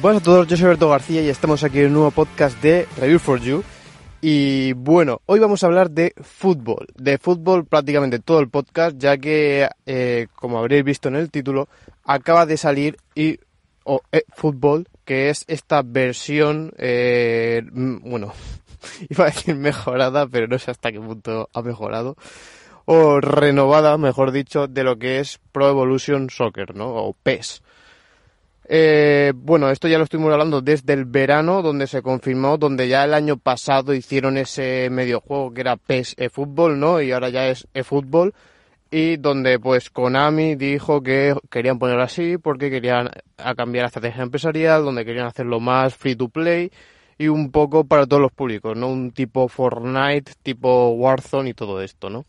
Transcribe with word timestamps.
Buenas 0.00 0.22
a 0.22 0.24
todos, 0.24 0.46
yo 0.46 0.56
soy 0.56 0.64
Alberto 0.64 0.88
García 0.88 1.20
y 1.20 1.28
estamos 1.28 1.62
aquí 1.62 1.80
en 1.80 1.88
un 1.88 1.92
nuevo 1.92 2.10
podcast 2.10 2.58
de 2.62 2.88
Review 2.96 3.18
for 3.18 3.38
You. 3.38 3.62
Y 4.22 4.72
bueno, 4.72 5.20
hoy 5.26 5.40
vamos 5.40 5.62
a 5.62 5.66
hablar 5.66 5.90
de 5.90 6.14
fútbol, 6.22 6.86
de 6.96 7.18
fútbol 7.18 7.66
prácticamente 7.66 8.18
todo 8.18 8.40
el 8.40 8.48
podcast, 8.48 8.96
ya 8.96 9.18
que, 9.18 9.68
eh, 9.84 10.26
como 10.34 10.58
habréis 10.58 10.84
visto 10.84 11.08
en 11.08 11.16
el 11.16 11.30
título, 11.30 11.68
acaba 12.02 12.46
de 12.46 12.56
salir 12.56 12.96
y 13.14 13.40
o 13.84 14.00
e 14.10 14.24
fútbol, 14.34 14.88
que 15.04 15.28
es 15.28 15.44
esta 15.48 15.82
versión, 15.82 16.72
eh, 16.78 17.60
bueno, 17.70 18.32
iba 19.10 19.24
a 19.24 19.28
decir 19.28 19.54
mejorada, 19.54 20.26
pero 20.28 20.46
no 20.46 20.58
sé 20.58 20.70
hasta 20.70 20.92
qué 20.92 20.98
punto 20.98 21.50
ha 21.52 21.60
mejorado, 21.60 22.16
o 22.86 23.20
renovada, 23.20 23.98
mejor 23.98 24.32
dicho, 24.32 24.66
de 24.66 24.82
lo 24.82 24.98
que 24.98 25.20
es 25.20 25.40
Pro 25.52 25.68
Evolution 25.68 26.30
Soccer, 26.30 26.74
¿no? 26.74 26.88
O 26.88 27.12
PES. 27.12 27.62
Eh, 28.72 29.32
bueno, 29.34 29.68
esto 29.68 29.88
ya 29.88 29.98
lo 29.98 30.04
estuvimos 30.04 30.32
hablando 30.32 30.60
desde 30.60 30.92
el 30.92 31.04
verano, 31.04 31.60
donde 31.60 31.88
se 31.88 32.02
confirmó, 32.02 32.56
donde 32.56 32.86
ya 32.86 33.02
el 33.02 33.14
año 33.14 33.36
pasado 33.36 33.92
hicieron 33.94 34.38
ese 34.38 34.88
medio 34.90 35.20
juego 35.20 35.52
que 35.52 35.62
era 35.62 35.74
PES 35.74 36.14
eFootball, 36.16 36.78
¿no? 36.78 37.02
Y 37.02 37.10
ahora 37.10 37.30
ya 37.30 37.48
es 37.48 37.66
eFootball. 37.74 38.32
Y 38.88 39.16
donde 39.16 39.58
pues 39.58 39.90
Konami 39.90 40.54
dijo 40.54 41.02
que 41.02 41.34
querían 41.50 41.80
ponerlo 41.80 42.04
así 42.04 42.38
porque 42.38 42.70
querían 42.70 43.10
cambiar 43.56 43.82
la 43.82 43.88
estrategia 43.88 44.22
empresarial, 44.22 44.84
donde 44.84 45.04
querían 45.04 45.26
hacerlo 45.26 45.58
más 45.58 45.96
free 45.96 46.14
to 46.14 46.28
play 46.28 46.70
y 47.18 47.26
un 47.26 47.50
poco 47.50 47.86
para 47.86 48.06
todos 48.06 48.22
los 48.22 48.30
públicos, 48.30 48.76
¿no? 48.76 48.86
Un 48.86 49.10
tipo 49.10 49.48
Fortnite, 49.48 50.34
tipo 50.44 50.90
Warzone 50.90 51.50
y 51.50 51.54
todo 51.54 51.82
esto, 51.82 52.08
¿no? 52.08 52.24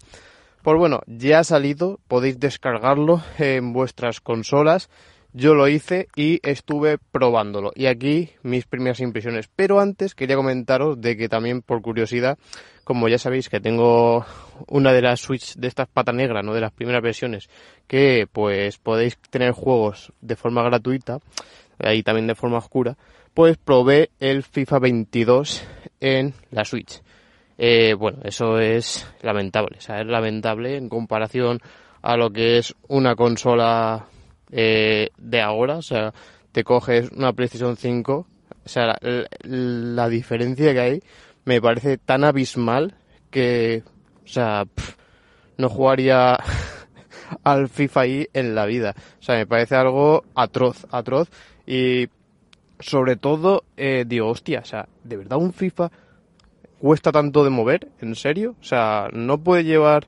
Pues 0.64 0.76
bueno, 0.76 1.02
ya 1.06 1.40
ha 1.40 1.44
salido, 1.44 2.00
podéis 2.08 2.40
descargarlo 2.40 3.22
en 3.38 3.74
vuestras 3.74 4.22
consolas 4.22 4.90
yo 5.34 5.54
lo 5.54 5.68
hice 5.68 6.08
y 6.16 6.40
estuve 6.44 6.98
probándolo. 6.98 7.72
Y 7.76 7.86
aquí 7.86 8.30
mis 8.44 8.66
primeras 8.66 9.00
impresiones. 9.00 9.50
Pero 9.56 9.80
antes 9.80 10.16
quería 10.16 10.36
comentaros 10.36 11.00
de 11.00 11.18
que 11.18 11.30
también 11.30 11.62
por 11.62 11.82
curiosidad, 11.82 12.38
como 12.84 13.08
ya 13.08 13.18
sabéis 13.18 13.50
que 13.50 13.60
tengo 13.60 14.26
una 14.68 14.94
de 14.94 15.02
las 15.02 15.22
Switch 15.22 15.56
de 15.56 15.68
estas 15.68 15.88
pata 15.88 16.12
negra, 16.12 16.42
no 16.42 16.54
de 16.54 16.62
las 16.62 16.72
primeras 16.72 17.02
versiones, 17.02 17.50
que 17.88 18.28
pues 18.32 18.78
podéis 18.78 19.18
tener 19.30 19.52
juegos 19.52 20.14
de 20.22 20.36
forma 20.36 20.64
gratuita, 20.64 21.20
y 21.84 22.04
también 22.04 22.28
de 22.28 22.36
forma 22.36 22.58
oscura, 22.58 22.98
pues 23.34 23.58
probé 23.58 24.12
el 24.20 24.44
FIFA 24.44 24.80
22 24.80 25.64
en 26.00 26.34
la 26.52 26.66
Switch. 26.66 27.02
Eh, 27.58 27.94
bueno, 27.94 28.20
eso 28.24 28.60
es 28.60 29.08
lamentable, 29.22 29.78
o 29.78 29.82
sea, 29.82 30.02
es 30.02 30.08
lamentable 30.08 30.78
en 30.78 30.90
comparación 30.90 31.60
a 32.02 32.18
lo 32.18 32.32
que 32.32 32.58
es 32.58 32.76
una 32.88 33.16
consola 33.16 34.08
eh, 34.52 35.10
de 35.18 35.42
ahora, 35.42 35.78
o 35.78 35.82
sea, 35.82 36.14
te 36.52 36.64
coges 36.64 37.10
una 37.12 37.34
PlayStation 37.34 37.78
5, 37.78 38.28
o 38.64 38.70
sea, 38.70 38.98
la, 39.44 40.10
diferencia 40.10 40.74
que 40.74 40.80
hay 40.80 41.04
me 41.46 41.62
parece 41.62 41.98
tan 41.98 42.24
abismal 42.24 42.96
que, 43.32 43.84
o 44.24 44.28
sea, 44.28 44.66
no 45.58 45.70
jugaría 45.70 46.38
al 47.44 47.70
FIFA 47.70 48.02
ahí 48.02 48.28
en 48.34 48.54
la 48.54 48.66
vida. 48.66 48.94
O 49.20 49.24
sea, 49.24 49.36
me 49.36 49.48
parece 49.48 49.76
algo 49.76 50.24
atroz, 50.36 50.86
atroz. 50.92 51.30
Y 51.66 52.10
sobre 52.80 53.16
todo, 53.16 53.64
eh, 53.78 54.04
digo, 54.06 54.28
hostia, 54.28 54.60
o 54.60 54.66
sea, 54.66 54.88
¿de 55.04 55.18
verdad 55.18 55.40
un 55.40 55.54
FIFA 55.54 55.92
cuesta 56.80 57.12
tanto 57.12 57.44
de 57.44 57.50
mover? 57.50 57.88
¿En 58.02 58.16
serio? 58.16 58.56
O 58.60 58.64
sea, 58.64 59.08
no 59.14 59.40
puede 59.40 59.64
llevar 59.64 60.08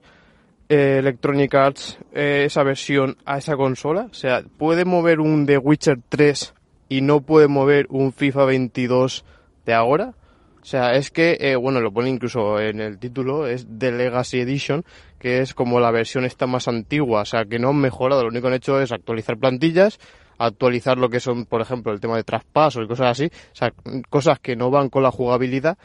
eh, 0.74 0.98
Electronic 0.98 1.54
Arts 1.54 2.00
eh, 2.14 2.44
esa 2.46 2.64
versión 2.64 3.18
a 3.26 3.38
esa 3.38 3.56
consola? 3.56 4.08
O 4.10 4.14
sea, 4.14 4.44
¿puede 4.58 4.86
mover 4.86 5.20
un 5.20 5.46
The 5.46 5.58
Witcher 5.58 6.00
3 6.10 6.54
y 6.90 7.02
no 7.02 7.22
puede 7.22 7.48
mover 7.48 7.88
un 7.90 8.12
FIFA 8.12 8.46
22 8.46 9.26
de 9.66 9.74
ahora? 9.74 10.14
O 10.62 10.66
sea, 10.66 10.94
es 10.94 11.12
que, 11.12 11.38
eh, 11.40 11.56
bueno, 11.56 11.82
lo 11.82 11.92
pone 11.92 12.10
incluso 12.10 12.60
en 12.60 12.80
el 12.80 12.98
título, 12.98 13.48
es 13.48 13.68
The 13.78 13.92
Legacy 13.92 14.40
Edition, 14.40 14.84
que 15.20 15.42
es 15.42 15.54
como 15.54 15.80
la 15.80 15.92
versión 15.92 16.24
esta 16.24 16.48
más 16.48 16.68
antigua, 16.68 17.22
o 17.22 17.26
sea, 17.26 17.44
que 17.46 17.60
no 17.60 17.70
han 17.70 17.78
mejorado, 17.78 18.24
lo 18.24 18.30
único 18.30 18.44
que 18.44 18.48
han 18.48 18.54
hecho 18.54 18.80
es 18.80 18.94
actualizar 18.94 19.38
plantillas, 19.38 20.00
actualizar 20.38 20.98
lo 20.98 21.10
que 21.10 21.20
son, 21.20 21.46
por 21.46 21.62
ejemplo, 21.62 21.92
el 21.92 22.00
tema 22.00 22.16
de 22.16 22.24
traspaso 22.24 22.82
y 22.82 22.88
cosas 22.88 23.12
así, 23.12 23.26
o 23.26 23.56
sea, 23.56 23.74
cosas 24.10 24.40
que 24.40 24.56
no 24.56 24.72
van 24.72 24.90
con 24.90 25.04
la 25.04 25.12
jugabilidad, 25.12 25.78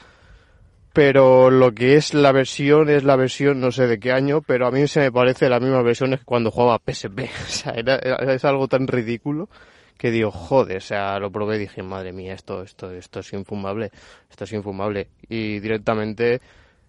pero 0.99 1.49
lo 1.49 1.73
que 1.75 1.95
es 1.95 2.13
la 2.13 2.33
versión 2.33 2.89
es 2.91 3.05
la 3.05 3.15
versión 3.15 3.61
no 3.61 3.71
sé 3.71 3.87
de 3.87 4.01
qué 4.01 4.11
año, 4.11 4.43
pero 4.43 4.67
a 4.67 4.73
mí 4.73 4.89
se 4.89 4.99
me 4.99 5.13
parece 5.13 5.49
la 5.49 5.61
misma 5.61 5.81
versión 5.81 6.11
que 6.11 6.25
cuando 6.25 6.51
jugaba 6.51 6.81
PSP. 6.85 7.21
O 7.47 7.47
sea, 7.47 7.73
era, 7.75 7.99
es 8.35 8.45
algo 8.45 8.67
tan 8.67 8.89
ridículo 8.89 9.49
que 9.97 10.11
digo, 10.11 10.33
joder, 10.33 10.79
o 10.79 10.81
sea, 10.81 11.21
lo 11.21 11.31
probé 11.31 11.55
y 11.55 11.61
dije, 11.61 11.85
madre 11.85 12.13
mía, 12.13 12.35
esto, 12.35 12.65
esto, 12.65 12.91
esto 12.91 13.21
es 13.21 13.33
infumable, 13.33 13.93
esto 14.29 14.43
es 14.43 14.53
infumable. 14.53 15.07
Y 15.29 15.61
directamente, 15.61 16.41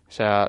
o 0.07 0.11
sea, 0.11 0.47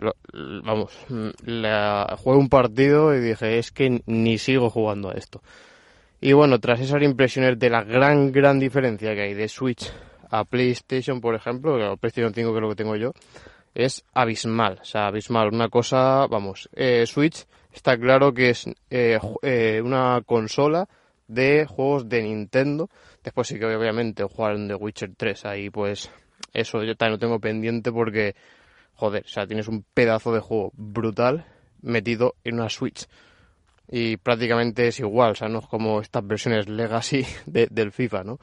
vamos, 0.65 0.99
la, 1.45 2.17
jugué 2.19 2.39
un 2.39 2.49
partido 2.49 3.15
y 3.15 3.21
dije, 3.21 3.59
es 3.59 3.73
que 3.73 4.01
ni 4.07 4.39
sigo 4.39 4.71
jugando 4.71 5.11
a 5.11 5.13
esto. 5.13 5.43
Y 6.19 6.33
bueno, 6.33 6.61
tras 6.61 6.81
esas 6.81 7.03
impresiones 7.03 7.59
de 7.59 7.69
la 7.69 7.85
gran, 7.85 8.33
gran 8.33 8.59
diferencia 8.59 9.15
que 9.15 9.21
hay 9.21 9.35
de 9.35 9.49
Switch 9.49 9.93
a 10.31 10.45
PlayStation, 10.45 11.21
por 11.21 11.35
ejemplo, 11.35 11.97
PlayStation 11.97 12.33
5 12.33 12.55
que 12.55 12.61
lo 12.61 12.69
que 12.71 12.77
tengo 12.77 12.97
yo, 12.97 13.13
es 13.75 14.05
abismal, 14.13 14.79
o 14.81 14.85
sea, 14.85 15.07
abismal. 15.09 15.53
Una 15.53 15.69
cosa, 15.69 16.27
vamos, 16.27 16.69
eh, 16.75 17.05
Switch 17.07 17.47
está 17.73 17.97
claro 17.99 18.33
que 18.33 18.51
es 18.51 18.67
eh, 18.91 19.19
eh, 19.43 19.81
una 19.85 20.23
consola 20.25 20.89
de 21.29 21.67
juegos 21.67 22.09
de 22.09 22.23
Nintendo. 22.23 22.89
Después 23.23 23.49
sí 23.49 23.59
que 23.59 23.67
obviamente 23.67 24.25
jugar 24.25 24.57
en 24.57 24.69
The 24.69 24.75
Witcher 24.75 25.13
3, 25.17 25.45
ahí 25.45 25.71
pues 25.71 26.11
eso 26.53 26.83
yo 26.83 26.97
también 26.97 27.13
lo 27.13 27.19
tengo 27.19 27.41
pendiente 27.41 27.93
porque, 27.93 28.35
joder, 28.95 29.25
o 29.25 29.29
sea, 29.29 29.47
tienes 29.47 29.69
un 29.69 29.85
pedazo 29.95 30.33
de 30.33 30.41
juego 30.41 30.73
brutal 30.75 31.47
metido 31.83 32.35
en 32.45 32.55
una 32.55 32.69
Switch. 32.69 33.07
Y 33.93 34.17
prácticamente 34.19 34.87
es 34.87 35.01
igual, 35.01 35.33
o 35.33 35.35
sea, 35.35 35.49
no 35.49 35.59
es 35.59 35.67
como 35.67 36.01
estas 36.01 36.25
versiones 36.25 36.69
Legacy 36.69 37.27
del 37.47 37.93
FIFA, 37.93 38.25
¿no? 38.25 38.39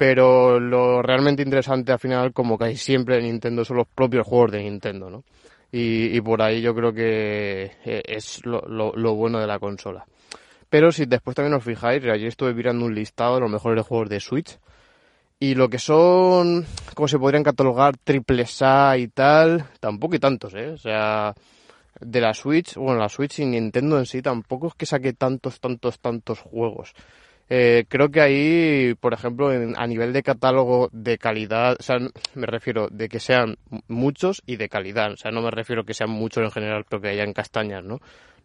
Pero 0.00 0.58
lo 0.58 1.02
realmente 1.02 1.42
interesante 1.42 1.92
al 1.92 1.98
final, 1.98 2.32
como 2.32 2.56
casi 2.56 2.74
siempre 2.74 3.18
en 3.18 3.24
Nintendo, 3.24 3.66
son 3.66 3.76
los 3.76 3.86
propios 3.86 4.26
juegos 4.26 4.52
de 4.52 4.62
Nintendo, 4.62 5.10
¿no? 5.10 5.24
Y, 5.70 6.18
por 6.22 6.40
ahí 6.40 6.62
yo 6.62 6.74
creo 6.74 6.90
que 6.90 7.72
eh, 7.84 8.02
es 8.06 8.40
lo, 8.46 9.14
bueno 9.14 9.38
de 9.40 9.46
la 9.46 9.58
consola. 9.58 10.06
Pero 10.70 10.90
si 10.90 11.04
después 11.04 11.36
también 11.36 11.52
os 11.52 11.62
fijáis, 11.62 12.02
ayer 12.04 12.28
estuve 12.28 12.54
mirando 12.54 12.86
un 12.86 12.94
listado 12.94 13.34
de 13.34 13.40
los 13.42 13.50
mejores 13.50 13.86
juegos 13.86 14.08
de 14.08 14.20
Switch 14.20 14.58
y 15.38 15.54
lo 15.54 15.68
que 15.68 15.78
son, 15.78 16.64
como 16.94 17.06
se 17.06 17.18
podrían 17.18 17.44
catalogar, 17.44 17.98
triple 17.98 18.46
A 18.62 18.96
y 18.96 19.08
tal, 19.08 19.66
tampoco 19.80 20.14
hay 20.14 20.20
tantos, 20.20 20.54
¿eh? 20.54 20.70
O 20.70 20.78
sea, 20.78 21.34
de 22.00 22.20
la 22.22 22.32
Switch, 22.32 22.74
bueno, 22.76 23.00
la 23.00 23.10
Switch 23.10 23.40
y 23.40 23.44
Nintendo 23.44 23.98
en 23.98 24.06
sí 24.06 24.22
tampoco 24.22 24.68
es 24.68 24.74
que 24.76 24.86
saque 24.86 25.12
tantos, 25.12 25.60
tantos, 25.60 26.00
tantos 26.00 26.40
juegos. 26.40 26.94
Eh, 27.52 27.84
creo 27.88 28.10
que 28.10 28.20
ahí, 28.20 28.94
por 29.00 29.12
ejemplo, 29.12 29.50
a 29.50 29.86
nivel 29.88 30.12
de 30.12 30.22
catálogo 30.22 30.88
de 30.92 31.18
calidad, 31.18 31.76
o 31.80 31.82
sea, 31.82 31.98
me 32.34 32.46
refiero 32.46 32.86
de 32.88 33.08
que 33.08 33.18
sean 33.18 33.56
muchos 33.88 34.40
y 34.46 34.54
de 34.54 34.68
calidad, 34.68 35.12
o 35.12 35.16
sea, 35.16 35.32
no 35.32 35.42
me 35.42 35.50
refiero 35.50 35.84
que 35.84 35.92
sean 35.92 36.10
muchos 36.10 36.44
en 36.44 36.52
general, 36.52 36.84
pero 36.88 37.02
que 37.02 37.08
hayan 37.08 37.32
castañas, 37.32 37.82
¿no? 37.82 37.98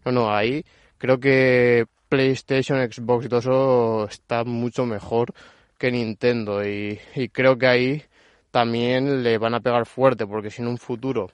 No, 0.06 0.12
no, 0.12 0.36
ahí 0.36 0.66
creo 0.98 1.20
que 1.20 1.86
PlayStation, 2.10 2.80
Xbox 2.92 3.26
y 3.26 3.30
todo 3.30 3.40
eso 3.40 4.08
está 4.10 4.44
mucho 4.44 4.88
mejor 4.88 5.34
que 5.78 5.92
Nintendo 5.92 6.66
y 6.66 7.00
creo 7.32 7.58
que 7.60 7.68
ahí 7.68 8.04
también 8.50 9.22
le 9.22 9.38
van 9.38 9.54
a 9.54 9.60
pegar 9.60 9.86
fuerte 9.86 10.26
porque 10.26 10.50
si 10.50 10.64
en 10.64 10.68
un 10.68 10.78
futuro 10.80 11.30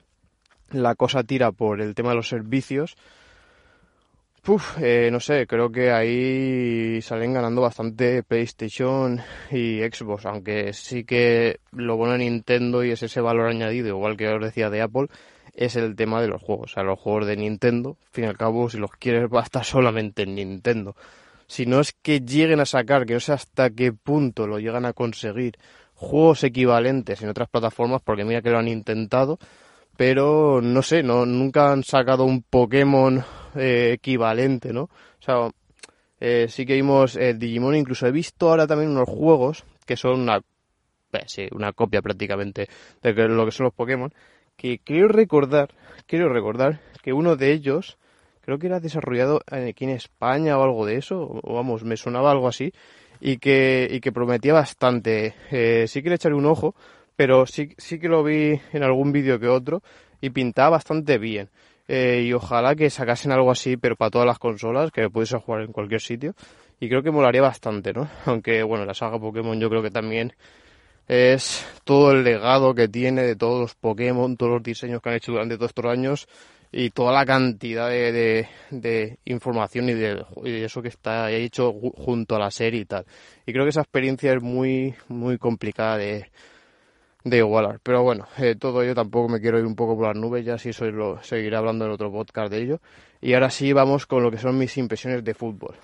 la 0.71 0.95
cosa 0.95 1.23
tira 1.23 1.51
por 1.51 1.79
el 1.79 1.95
tema 1.95 2.09
de 2.09 2.15
los 2.15 2.27
servicios, 2.27 2.97
Uf, 4.47 4.79
eh, 4.81 5.09
no 5.11 5.19
sé, 5.19 5.45
creo 5.45 5.71
que 5.71 5.91
ahí 5.91 6.99
salen 7.03 7.33
ganando 7.33 7.61
bastante 7.61 8.23
PlayStation 8.23 9.21
y 9.51 9.79
Xbox, 9.81 10.25
aunque 10.25 10.73
sí 10.73 11.03
que 11.03 11.59
lo 11.71 11.95
bueno 11.95 12.13
de 12.13 12.19
Nintendo 12.19 12.83
y 12.83 12.89
es 12.89 13.03
ese 13.03 13.21
valor 13.21 13.47
añadido, 13.49 13.89
igual 13.89 14.17
que 14.17 14.27
os 14.27 14.41
decía 14.41 14.71
de 14.71 14.81
Apple, 14.81 15.07
es 15.53 15.75
el 15.75 15.95
tema 15.95 16.21
de 16.21 16.27
los 16.27 16.41
juegos. 16.41 16.71
O 16.71 16.73
sea, 16.73 16.83
los 16.83 16.99
juegos 16.99 17.27
de 17.27 17.37
Nintendo, 17.37 17.97
al 18.01 18.11
fin 18.11 18.23
y 18.23 18.27
al 18.27 18.37
cabo, 18.37 18.67
si 18.67 18.79
los 18.79 18.89
quieres, 18.91 19.29
basta 19.29 19.63
solamente 19.63 20.23
en 20.23 20.33
Nintendo. 20.33 20.95
Si 21.45 21.67
no 21.67 21.79
es 21.79 21.93
que 21.93 22.21
lleguen 22.21 22.61
a 22.61 22.65
sacar, 22.65 23.05
que 23.05 23.13
no 23.13 23.19
sé 23.19 23.33
hasta 23.33 23.69
qué 23.69 23.93
punto 23.93 24.47
lo 24.47 24.57
llegan 24.57 24.85
a 24.85 24.93
conseguir, 24.93 25.59
juegos 25.93 26.43
equivalentes 26.43 27.21
en 27.21 27.29
otras 27.29 27.47
plataformas, 27.47 28.01
porque 28.01 28.25
mira 28.25 28.41
que 28.41 28.49
lo 28.49 28.57
han 28.57 28.69
intentado, 28.69 29.37
pero 30.01 30.61
no 30.63 30.81
sé, 30.81 31.03
no, 31.03 31.27
nunca 31.27 31.71
han 31.71 31.83
sacado 31.83 32.23
un 32.23 32.41
Pokémon 32.41 33.23
eh, 33.53 33.91
equivalente, 33.93 34.73
¿no? 34.73 34.85
O 34.85 34.89
sea, 35.19 35.51
eh, 36.19 36.47
sí 36.49 36.65
que 36.65 36.73
vimos 36.73 37.15
el 37.17 37.37
Digimon, 37.37 37.75
incluso 37.75 38.07
he 38.07 38.11
visto 38.11 38.49
ahora 38.49 38.65
también 38.65 38.89
unos 38.89 39.07
juegos 39.07 39.63
que 39.85 39.95
son 39.95 40.21
una, 40.21 40.37
eh, 40.37 41.23
sí, 41.27 41.47
una 41.51 41.71
copia 41.73 42.01
prácticamente 42.01 42.67
de 43.03 43.13
lo 43.27 43.45
que 43.45 43.51
son 43.51 43.65
los 43.65 43.75
Pokémon, 43.75 44.11
que 44.57 44.79
quiero 44.79 45.07
recordar, 45.07 45.69
quiero 46.07 46.29
recordar 46.29 46.79
que 47.03 47.13
uno 47.13 47.35
de 47.35 47.51
ellos, 47.51 47.99
creo 48.41 48.57
que 48.57 48.65
era 48.65 48.79
desarrollado 48.79 49.41
aquí 49.51 49.83
en 49.83 49.91
España 49.91 50.57
o 50.57 50.63
algo 50.63 50.87
de 50.87 50.95
eso, 50.97 51.29
o 51.43 51.53
vamos, 51.53 51.83
me 51.83 51.95
sonaba 51.95 52.31
algo 52.31 52.47
así, 52.47 52.73
y 53.19 53.37
que, 53.37 53.87
y 53.91 53.99
que 53.99 54.11
prometía 54.11 54.53
bastante. 54.53 55.35
Eh, 55.51 55.85
sí 55.87 56.01
que 56.01 56.09
le 56.09 56.33
un 56.33 56.47
ojo, 56.47 56.73
pero 57.21 57.45
sí, 57.45 57.69
sí 57.77 57.99
que 57.99 58.07
lo 58.07 58.23
vi 58.23 58.59
en 58.73 58.81
algún 58.81 59.11
vídeo 59.11 59.39
que 59.39 59.47
otro 59.47 59.83
y 60.21 60.31
pintaba 60.31 60.71
bastante 60.71 61.19
bien. 61.19 61.51
Eh, 61.87 62.23
y 62.25 62.33
ojalá 62.33 62.73
que 62.73 62.89
sacasen 62.89 63.31
algo 63.31 63.51
así, 63.51 63.77
pero 63.77 63.95
para 63.95 64.09
todas 64.09 64.25
las 64.25 64.39
consolas, 64.39 64.89
que 64.89 65.07
pudiese 65.07 65.37
jugar 65.37 65.61
en 65.61 65.71
cualquier 65.71 66.01
sitio. 66.01 66.33
Y 66.79 66.89
creo 66.89 67.03
que 67.03 67.11
molaría 67.11 67.43
bastante, 67.43 67.93
¿no? 67.93 68.09
Aunque, 68.25 68.63
bueno, 68.63 68.85
la 68.85 68.95
saga 68.95 69.19
Pokémon 69.19 69.59
yo 69.59 69.69
creo 69.69 69.83
que 69.83 69.91
también 69.91 70.33
es 71.07 71.63
todo 71.83 72.11
el 72.11 72.23
legado 72.23 72.73
que 72.73 72.87
tiene 72.87 73.21
de 73.21 73.35
todos 73.35 73.61
los 73.61 73.75
Pokémon, 73.75 74.35
todos 74.35 74.53
los 74.53 74.63
diseños 74.63 74.99
que 74.99 75.09
han 75.09 75.15
hecho 75.17 75.33
durante 75.33 75.57
todos 75.57 75.69
estos 75.69 75.85
años 75.85 76.27
y 76.71 76.89
toda 76.89 77.13
la 77.13 77.23
cantidad 77.23 77.87
de, 77.87 78.47
de, 78.71 79.19
información 79.25 79.89
y 79.89 79.93
de, 79.93 80.25
eso 80.65 80.81
que 80.81 80.87
está 80.87 81.29
hecho 81.29 81.71
junto 81.71 82.35
a 82.35 82.39
la 82.39 82.49
serie 82.49 82.81
y 82.81 82.85
tal. 82.85 83.05
Y 83.45 83.53
creo 83.53 83.63
que 83.63 83.69
esa 83.69 83.81
experiencia 83.81 84.33
es 84.33 84.41
muy, 84.41 84.95
muy 85.07 85.37
complicada 85.37 85.97
de, 85.97 86.31
de 87.23 87.37
igualar. 87.37 87.79
Pero 87.83 88.03
bueno, 88.03 88.27
eh, 88.37 88.55
todo 88.55 88.81
ello 88.81 88.95
tampoco 88.95 89.29
me 89.29 89.39
quiero 89.39 89.59
ir 89.59 89.65
un 89.65 89.75
poco 89.75 89.95
por 89.95 90.07
las 90.07 90.15
nubes, 90.15 90.45
ya 90.45 90.57
si 90.57 90.73
soy 90.73 90.91
lo 90.91 91.21
seguiré 91.23 91.55
hablando 91.55 91.85
en 91.85 91.91
otro 91.91 92.11
podcast 92.11 92.51
de 92.51 92.61
ello. 92.61 92.79
Y 93.21 93.33
ahora 93.33 93.49
sí 93.49 93.73
vamos 93.73 94.07
con 94.07 94.23
lo 94.23 94.31
que 94.31 94.37
son 94.37 94.57
mis 94.57 94.77
impresiones 94.77 95.23
de 95.23 95.33
fútbol. 95.33 95.75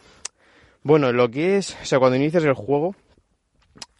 Bueno, 0.84 1.12
lo 1.12 1.30
que 1.30 1.58
es, 1.58 1.78
o 1.82 1.86
sea, 1.86 2.00
cuando 2.00 2.18
inicias 2.18 2.44
el 2.44 2.54
juego, 2.54 2.96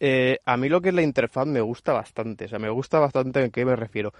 eh, 0.00 0.38
a 0.44 0.56
mí 0.56 0.68
lo 0.68 0.80
que 0.80 0.88
es 0.88 0.94
la 0.94 1.02
interfaz 1.02 1.46
me 1.46 1.60
gusta 1.60 1.92
bastante, 1.92 2.46
o 2.46 2.48
sea, 2.48 2.58
me 2.58 2.70
gusta 2.70 2.98
bastante 2.98 3.44
en 3.44 3.50
qué 3.50 3.64
me 3.64 3.76
refiero. 3.76 4.12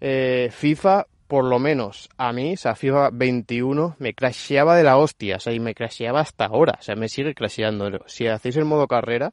Eh, 0.00 0.48
FIFA, 0.50 1.06
por 1.26 1.44
lo 1.44 1.58
menos 1.58 2.08
a 2.16 2.32
mí, 2.32 2.54
o 2.54 2.56
sea, 2.56 2.74
FIFA 2.74 3.10
21 3.12 3.96
me 3.98 4.14
crasheaba 4.14 4.76
de 4.76 4.84
la 4.84 4.96
hostia, 4.96 5.36
o 5.36 5.40
sea, 5.40 5.52
y 5.52 5.60
me 5.60 5.74
crasheaba 5.74 6.20
hasta 6.20 6.46
ahora, 6.46 6.78
o 6.80 6.82
sea, 6.82 6.96
me 6.96 7.08
sigue 7.08 7.34
crasheando. 7.34 7.90
Si 8.06 8.26
hacéis 8.26 8.56
el 8.56 8.64
modo 8.64 8.86
carrera, 8.86 9.32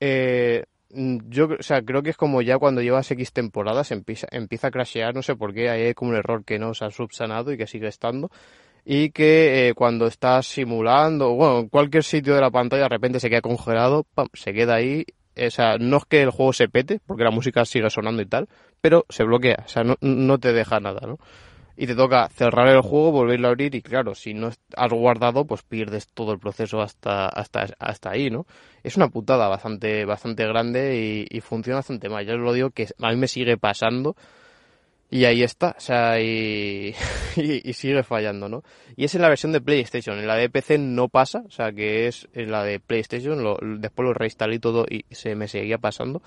eh, 0.00 0.64
yo 0.92 1.48
o 1.58 1.62
sea, 1.62 1.82
creo 1.82 2.02
que 2.02 2.10
es 2.10 2.16
como 2.16 2.42
ya 2.42 2.58
cuando 2.58 2.82
llevas 2.82 3.10
X 3.10 3.32
temporadas 3.32 3.90
empieza, 3.92 4.26
empieza 4.30 4.68
a 4.68 4.70
crashear, 4.70 5.14
no 5.14 5.22
sé 5.22 5.36
por 5.36 5.54
qué, 5.54 5.70
hay 5.70 5.94
como 5.94 6.10
un 6.10 6.16
error 6.16 6.44
que 6.44 6.58
no 6.58 6.74
se 6.74 6.84
ha 6.84 6.90
subsanado 6.90 7.52
y 7.52 7.56
que 7.56 7.66
sigue 7.66 7.88
estando 7.88 8.30
y 8.84 9.10
que 9.10 9.68
eh, 9.68 9.74
cuando 9.74 10.06
estás 10.06 10.46
simulando, 10.46 11.34
bueno, 11.34 11.60
en 11.60 11.68
cualquier 11.68 12.04
sitio 12.04 12.34
de 12.34 12.40
la 12.40 12.50
pantalla 12.50 12.84
de 12.84 12.88
repente 12.88 13.20
se 13.20 13.28
queda 13.30 13.40
congelado, 13.40 14.06
se 14.32 14.52
queda 14.52 14.74
ahí. 14.76 15.04
O 15.36 15.50
sea, 15.50 15.78
no 15.78 15.98
es 15.98 16.04
que 16.06 16.22
el 16.22 16.30
juego 16.30 16.52
se 16.52 16.68
pete, 16.68 17.00
porque 17.06 17.24
la 17.24 17.30
música 17.30 17.64
sigue 17.64 17.88
sonando 17.88 18.20
y 18.20 18.26
tal, 18.26 18.48
pero 18.80 19.06
se 19.08 19.24
bloquea, 19.24 19.62
o 19.64 19.68
sea, 19.68 19.84
no, 19.84 19.96
no 20.00 20.38
te 20.38 20.52
deja 20.52 20.80
nada, 20.80 21.06
¿no? 21.06 21.18
Y 21.80 21.86
te 21.86 21.94
toca 21.94 22.28
cerrar 22.28 22.68
el 22.68 22.82
juego, 22.82 23.10
volverlo 23.10 23.48
a 23.48 23.52
abrir 23.52 23.74
y 23.74 23.80
claro, 23.80 24.14
si 24.14 24.34
no 24.34 24.50
has 24.76 24.92
guardado, 24.92 25.46
pues 25.46 25.62
pierdes 25.62 26.08
todo 26.08 26.34
el 26.34 26.38
proceso 26.38 26.82
hasta, 26.82 27.26
hasta, 27.26 27.68
hasta 27.78 28.10
ahí, 28.10 28.28
¿no? 28.28 28.44
Es 28.82 28.98
una 28.98 29.08
putada 29.08 29.48
bastante, 29.48 30.04
bastante 30.04 30.46
grande 30.46 31.26
y, 31.30 31.40
funciona 31.40 31.78
bastante 31.78 32.10
mal. 32.10 32.26
Ya 32.26 32.34
os 32.34 32.40
lo 32.40 32.52
digo 32.52 32.68
que 32.68 32.88
a 33.00 33.08
mí 33.08 33.16
me 33.16 33.28
sigue 33.28 33.56
pasando 33.56 34.14
y 35.10 35.24
ahí 35.24 35.42
está, 35.42 35.74
o 35.78 35.80
sea, 35.80 36.20
y, 36.22 36.94
y, 37.36 37.72
sigue 37.72 38.02
fallando, 38.02 38.50
¿no? 38.50 38.62
Y 38.94 39.04
es 39.04 39.14
en 39.14 39.22
la 39.22 39.30
versión 39.30 39.52
de 39.52 39.62
PlayStation, 39.62 40.18
en 40.18 40.26
la 40.26 40.36
de 40.36 40.50
PC 40.50 40.76
no 40.76 41.08
pasa, 41.08 41.44
o 41.46 41.50
sea, 41.50 41.72
que 41.72 42.08
es 42.08 42.28
en 42.34 42.50
la 42.50 42.62
de 42.62 42.78
PlayStation, 42.78 43.42
lo, 43.42 43.56
después 43.78 44.06
lo 44.06 44.12
reinstalé 44.12 44.58
todo 44.58 44.84
y 44.86 45.06
se 45.14 45.34
me 45.34 45.48
seguía 45.48 45.78
pasando. 45.78 46.20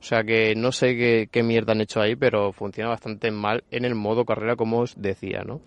O 0.00 0.02
sea 0.02 0.22
que 0.24 0.54
no 0.54 0.72
sé 0.72 0.96
qué, 0.96 1.28
qué 1.30 1.42
mierda 1.42 1.72
han 1.72 1.80
hecho 1.80 2.00
ahí, 2.00 2.16
pero 2.16 2.52
funciona 2.52 2.90
bastante 2.90 3.30
mal 3.30 3.64
en 3.70 3.84
el 3.84 3.94
modo 3.94 4.24
carrera, 4.24 4.56
como 4.56 4.80
os 4.80 4.94
decía, 5.00 5.42
¿no? 5.44 5.60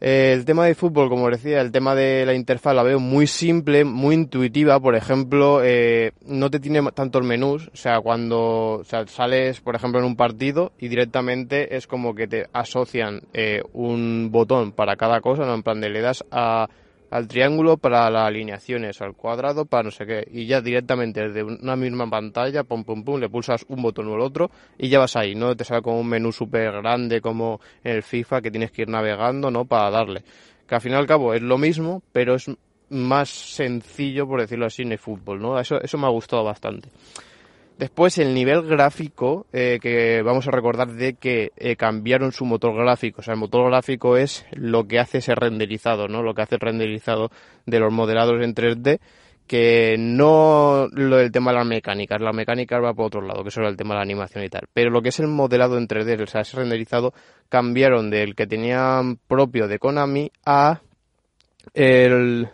El 0.00 0.46
tema 0.46 0.64
de 0.64 0.74
fútbol, 0.74 1.10
como 1.10 1.28
decía, 1.28 1.60
el 1.60 1.72
tema 1.72 1.94
de 1.94 2.24
la 2.24 2.32
interfaz 2.32 2.74
la 2.74 2.82
veo 2.82 2.98
muy 2.98 3.26
simple, 3.26 3.84
muy 3.84 4.14
intuitiva. 4.14 4.80
Por 4.80 4.96
ejemplo, 4.96 5.60
eh, 5.62 6.12
no 6.26 6.50
te 6.50 6.58
tiene 6.58 6.80
tantos 6.92 7.22
menús. 7.22 7.68
O 7.74 7.76
sea, 7.76 8.00
cuando 8.00 8.80
sales, 8.84 9.60
por 9.60 9.74
ejemplo, 9.76 10.00
en 10.00 10.06
un 10.06 10.16
partido 10.16 10.72
y 10.78 10.88
directamente 10.88 11.76
es 11.76 11.86
como 11.86 12.14
que 12.14 12.26
te 12.26 12.46
asocian 12.54 13.20
eh, 13.34 13.62
un 13.74 14.30
botón 14.32 14.72
para 14.72 14.96
cada 14.96 15.20
cosa, 15.20 15.44
¿no? 15.44 15.52
En 15.52 15.62
plan 15.62 15.82
de 15.82 15.90
le 15.90 16.00
das 16.00 16.24
a 16.30 16.70
al 17.10 17.28
triángulo 17.28 17.76
para 17.76 18.08
las 18.10 18.26
alineaciones, 18.26 19.00
al 19.00 19.14
cuadrado 19.14 19.64
para 19.64 19.84
no 19.84 19.90
sé 19.90 20.06
qué, 20.06 20.26
y 20.30 20.46
ya 20.46 20.60
directamente 20.60 21.28
desde 21.28 21.42
una 21.42 21.76
misma 21.76 22.08
pantalla, 22.08 22.64
pum 22.64 22.84
pum 22.84 23.04
pum, 23.04 23.20
le 23.20 23.28
pulsas 23.28 23.64
un 23.68 23.82
botón 23.82 24.08
o 24.08 24.14
el 24.14 24.20
otro 24.20 24.50
y 24.78 24.88
ya 24.88 24.98
vas 24.98 25.16
ahí, 25.16 25.34
no 25.34 25.56
te 25.56 25.64
sale 25.64 25.82
como 25.82 26.00
un 26.00 26.08
menú 26.08 26.32
súper 26.32 26.72
grande 26.72 27.20
como 27.20 27.60
en 27.84 27.96
el 27.96 28.02
FIFA 28.02 28.40
que 28.40 28.50
tienes 28.50 28.70
que 28.70 28.82
ir 28.82 28.88
navegando, 28.88 29.50
¿no? 29.50 29.64
Para 29.64 29.90
darle. 29.90 30.22
Que 30.66 30.74
al 30.76 30.80
fin 30.80 30.92
y 30.92 30.94
al 30.94 31.06
cabo 31.06 31.34
es 31.34 31.42
lo 31.42 31.58
mismo, 31.58 32.02
pero 32.12 32.36
es 32.36 32.50
más 32.90 33.28
sencillo, 33.28 34.26
por 34.26 34.40
decirlo 34.40 34.66
así, 34.66 34.82
en 34.82 34.92
el 34.92 34.98
fútbol, 34.98 35.40
¿no? 35.40 35.58
Eso, 35.58 35.80
eso 35.80 35.98
me 35.98 36.06
ha 36.06 36.10
gustado 36.10 36.44
bastante. 36.44 36.90
Después 37.80 38.18
el 38.18 38.34
nivel 38.34 38.60
gráfico, 38.66 39.46
eh, 39.54 39.78
que 39.80 40.20
vamos 40.20 40.46
a 40.46 40.50
recordar 40.50 40.88
de 40.88 41.14
que 41.14 41.52
eh, 41.56 41.76
cambiaron 41.76 42.30
su 42.30 42.44
motor 42.44 42.76
gráfico. 42.76 43.22
O 43.22 43.24
sea, 43.24 43.32
el 43.32 43.40
motor 43.40 43.70
gráfico 43.70 44.18
es 44.18 44.44
lo 44.52 44.86
que 44.86 44.98
hace 44.98 45.16
ese 45.16 45.34
renderizado, 45.34 46.06
¿no? 46.06 46.22
Lo 46.22 46.34
que 46.34 46.42
hace 46.42 46.56
el 46.56 46.60
renderizado 46.60 47.30
de 47.64 47.80
los 47.80 47.90
modelados 47.90 48.44
en 48.44 48.54
3D, 48.54 49.00
que 49.46 49.96
no 49.98 50.88
lo 50.92 51.16
del 51.16 51.32
tema 51.32 51.52
de 51.52 51.56
las 51.56 51.66
mecánicas. 51.66 52.20
La 52.20 52.34
mecánica 52.34 52.78
va 52.80 52.92
por 52.92 53.06
otro 53.06 53.22
lado, 53.22 53.42
que 53.42 53.48
eso 53.48 53.60
era 53.60 53.70
el 53.70 53.78
tema 53.78 53.94
de 53.94 54.00
la 54.00 54.02
animación 54.02 54.44
y 54.44 54.50
tal. 54.50 54.68
Pero 54.74 54.90
lo 54.90 55.00
que 55.00 55.08
es 55.08 55.18
el 55.18 55.28
modelado 55.28 55.78
en 55.78 55.88
3D, 55.88 56.22
o 56.22 56.26
sea, 56.26 56.42
ese 56.42 56.58
renderizado, 56.58 57.14
cambiaron 57.48 58.10
del 58.10 58.34
que 58.34 58.46
tenían 58.46 59.16
propio 59.16 59.68
de 59.68 59.78
Konami 59.78 60.30
a 60.44 60.82
el 61.72 62.46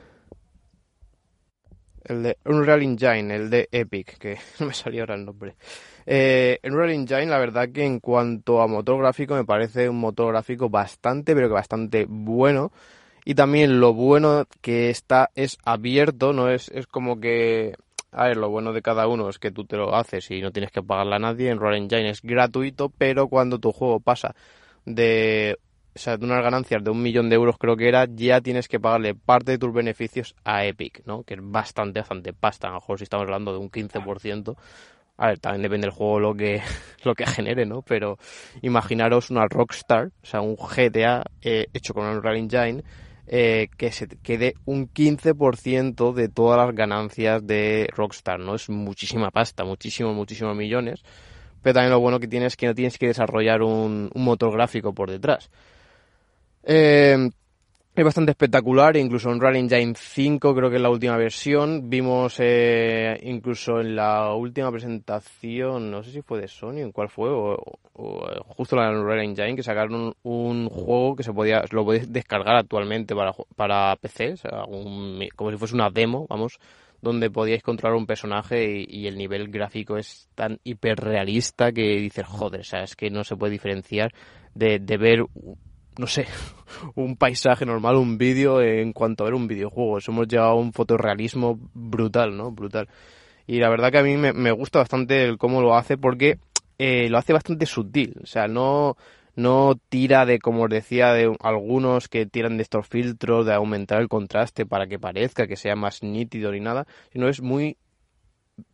el 2.06 2.22
de 2.22 2.38
Unreal 2.44 2.82
Engine, 2.82 3.34
el 3.34 3.50
de 3.50 3.68
Epic, 3.70 4.18
que 4.18 4.38
no 4.60 4.66
me 4.66 4.74
salía 4.74 5.02
ahora 5.02 5.14
el 5.14 5.24
nombre. 5.24 5.56
Eh, 6.06 6.58
Unreal 6.64 6.90
Engine, 6.90 7.26
la 7.26 7.38
verdad 7.38 7.68
que 7.70 7.84
en 7.84 8.00
cuanto 8.00 8.62
a 8.62 8.66
motor 8.66 8.98
gráfico, 8.98 9.34
me 9.34 9.44
parece 9.44 9.88
un 9.88 9.98
motor 9.98 10.32
gráfico 10.32 10.68
bastante, 10.68 11.34
pero 11.34 11.48
que 11.48 11.54
bastante 11.54 12.06
bueno. 12.08 12.72
Y 13.24 13.34
también 13.34 13.80
lo 13.80 13.92
bueno 13.92 14.46
que 14.60 14.90
está 14.90 15.30
es 15.34 15.58
abierto, 15.64 16.32
no 16.32 16.48
es, 16.48 16.68
es 16.68 16.86
como 16.86 17.20
que 17.20 17.74
a 18.16 18.28
ver, 18.28 18.38
lo 18.38 18.48
bueno 18.48 18.72
de 18.72 18.80
cada 18.80 19.08
uno 19.08 19.28
es 19.28 19.38
que 19.38 19.50
tú 19.50 19.66
te 19.66 19.76
lo 19.76 19.94
haces 19.94 20.30
y 20.30 20.40
no 20.40 20.50
tienes 20.50 20.70
que 20.70 20.82
pagarle 20.82 21.16
a 21.16 21.18
nadie. 21.18 21.50
En 21.50 21.58
Unreal 21.58 21.76
Engine 21.76 22.08
es 22.08 22.22
gratuito, 22.22 22.88
pero 22.88 23.28
cuando 23.28 23.58
tu 23.58 23.72
juego 23.72 24.00
pasa 24.00 24.34
de 24.86 25.58
o 25.96 25.98
sea, 25.98 26.18
de 26.18 26.26
unas 26.26 26.42
ganancias 26.42 26.84
de 26.84 26.90
un 26.90 27.02
millón 27.02 27.30
de 27.30 27.36
euros 27.36 27.56
creo 27.58 27.74
que 27.74 27.88
era, 27.88 28.06
ya 28.06 28.42
tienes 28.42 28.68
que 28.68 28.78
pagarle 28.78 29.14
parte 29.14 29.52
de 29.52 29.58
tus 29.58 29.72
beneficios 29.72 30.36
a 30.44 30.66
Epic, 30.66 31.02
¿no? 31.06 31.22
Que 31.22 31.34
es 31.34 31.40
bastante, 31.42 32.00
bastante 32.00 32.34
pasta. 32.34 32.68
A 32.68 32.72
lo 32.72 32.76
mejor 32.76 32.98
si 32.98 33.04
estamos 33.04 33.24
hablando 33.24 33.52
de 33.52 33.58
un 33.58 33.70
15%. 33.70 34.56
A 35.16 35.28
ver, 35.28 35.38
también 35.38 35.62
depende 35.62 35.86
del 35.86 35.94
juego 35.94 36.20
lo 36.20 36.34
que, 36.34 36.60
lo 37.04 37.14
que 37.14 37.24
genere, 37.24 37.64
¿no? 37.64 37.80
Pero 37.80 38.18
imaginaros 38.60 39.30
una 39.30 39.46
Rockstar, 39.48 40.08
o 40.22 40.26
sea, 40.26 40.42
un 40.42 40.56
GTA 40.56 41.24
eh, 41.40 41.68
hecho 41.72 41.94
con 41.94 42.04
Unreal 42.04 42.36
Engine, 42.36 42.84
eh, 43.26 43.68
que 43.78 43.90
se 43.90 44.06
quede 44.06 44.54
un 44.66 44.92
15% 44.92 46.12
de 46.12 46.28
todas 46.28 46.58
las 46.58 46.76
ganancias 46.76 47.46
de 47.46 47.88
Rockstar, 47.96 48.38
¿no? 48.38 48.54
Es 48.54 48.68
muchísima 48.68 49.30
pasta, 49.30 49.64
muchísimos, 49.64 50.14
muchísimos 50.14 50.54
millones. 50.54 51.02
Pero 51.62 51.72
también 51.72 51.92
lo 51.92 52.00
bueno 52.00 52.20
que 52.20 52.28
tienes 52.28 52.52
es 52.52 52.56
que 52.58 52.66
no 52.66 52.74
tienes 52.74 52.98
que 52.98 53.06
desarrollar 53.06 53.62
un 53.62 54.10
motor 54.14 54.52
gráfico 54.52 54.92
por 54.92 55.10
detrás. 55.10 55.50
Eh, 56.68 57.30
es 57.94 58.04
bastante 58.04 58.32
espectacular, 58.32 58.96
incluso 58.96 59.30
en 59.30 59.40
Real 59.40 59.56
Engine 59.56 59.94
5, 59.96 60.54
creo 60.54 60.68
que 60.68 60.76
es 60.76 60.82
la 60.82 60.90
última 60.90 61.16
versión. 61.16 61.88
Vimos 61.88 62.36
eh, 62.40 63.18
incluso 63.22 63.80
en 63.80 63.96
la 63.96 64.34
última 64.34 64.70
presentación, 64.70 65.90
no 65.90 66.02
sé 66.02 66.10
si 66.10 66.20
fue 66.20 66.40
de 66.40 66.48
Sony, 66.48 66.80
en 66.80 66.92
cuál 66.92 67.08
fue, 67.08 67.30
o, 67.30 67.56
justo 68.48 68.76
la 68.76 68.90
Real 68.90 69.24
Engine, 69.24 69.56
que 69.56 69.62
sacaron 69.62 70.14
un, 70.24 70.68
juego 70.68 71.16
que 71.16 71.22
se 71.22 71.32
podía, 71.32 71.62
lo 71.70 71.84
podéis 71.86 72.12
descargar 72.12 72.56
actualmente 72.56 73.14
para, 73.14 73.32
para 73.54 73.96
PC, 73.96 74.34
como 75.34 75.50
si 75.52 75.56
fuese 75.56 75.74
una 75.74 75.88
demo, 75.88 76.26
vamos, 76.28 76.58
donde 77.00 77.30
podíais 77.30 77.62
controlar 77.62 77.96
un 77.96 78.06
personaje 78.06 78.84
y, 78.86 79.06
el 79.06 79.16
nivel 79.16 79.48
gráfico 79.48 79.96
es 79.96 80.28
tan 80.34 80.58
hiperrealista 80.64 81.72
que 81.72 81.96
dices, 81.96 82.26
joder, 82.26 82.60
o 82.60 82.64
sea, 82.64 82.82
es 82.82 82.94
que 82.94 83.08
no 83.08 83.24
se 83.24 83.36
puede 83.36 83.52
diferenciar 83.52 84.12
de 84.54 84.96
ver 84.98 85.24
no 85.98 86.06
sé, 86.06 86.26
un 86.94 87.16
paisaje 87.16 87.66
normal, 87.66 87.96
un 87.96 88.18
vídeo 88.18 88.60
en 88.60 88.92
cuanto 88.92 89.24
a 89.24 89.26
ver 89.26 89.34
un 89.34 89.46
videojuego. 89.46 89.98
Eso 89.98 90.12
hemos 90.12 90.28
llegado 90.28 90.50
a 90.50 90.54
un 90.54 90.72
fotorrealismo 90.72 91.58
brutal, 91.74 92.36
¿no? 92.36 92.50
Brutal. 92.50 92.88
Y 93.46 93.58
la 93.58 93.68
verdad 93.68 93.92
que 93.92 93.98
a 93.98 94.02
mí 94.02 94.16
me, 94.16 94.50
gusta 94.52 94.80
bastante 94.80 95.24
el 95.24 95.38
cómo 95.38 95.60
lo 95.60 95.76
hace 95.76 95.96
porque 95.96 96.38
eh, 96.78 97.08
lo 97.08 97.18
hace 97.18 97.32
bastante 97.32 97.66
sutil. 97.66 98.16
O 98.22 98.26
sea, 98.26 98.48
no, 98.48 98.96
no 99.36 99.78
tira 99.88 100.26
de, 100.26 100.40
como 100.40 100.64
os 100.64 100.70
decía, 100.70 101.12
de 101.12 101.32
algunos 101.40 102.08
que 102.08 102.26
tiran 102.26 102.56
de 102.56 102.64
estos 102.64 102.88
filtros, 102.88 103.46
de 103.46 103.54
aumentar 103.54 104.00
el 104.00 104.08
contraste 104.08 104.66
para 104.66 104.88
que 104.88 104.98
parezca 104.98 105.46
que 105.46 105.56
sea 105.56 105.76
más 105.76 106.02
nítido 106.02 106.50
ni 106.50 106.60
nada, 106.60 106.86
sino 107.12 107.28
es 107.28 107.40
muy 107.40 107.76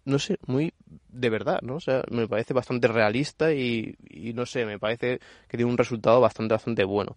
no 0.05 0.19
sé, 0.19 0.39
muy 0.47 0.73
de 1.09 1.31
verdad, 1.31 1.61
¿no? 1.63 1.77
O 1.77 1.81
sea, 1.81 2.03
me 2.11 2.29
parece 2.29 2.55
bastante 2.55 2.89
realista 2.89 3.53
y, 3.53 3.97
no 4.35 4.47
sé, 4.47 4.65
me 4.65 4.79
parece 4.79 5.19
que 5.49 5.57
tiene 5.57 5.71
un 5.71 5.79
resultado 5.79 6.21
bastante, 6.21 6.55
bastante 6.55 6.85
bueno. 6.85 7.17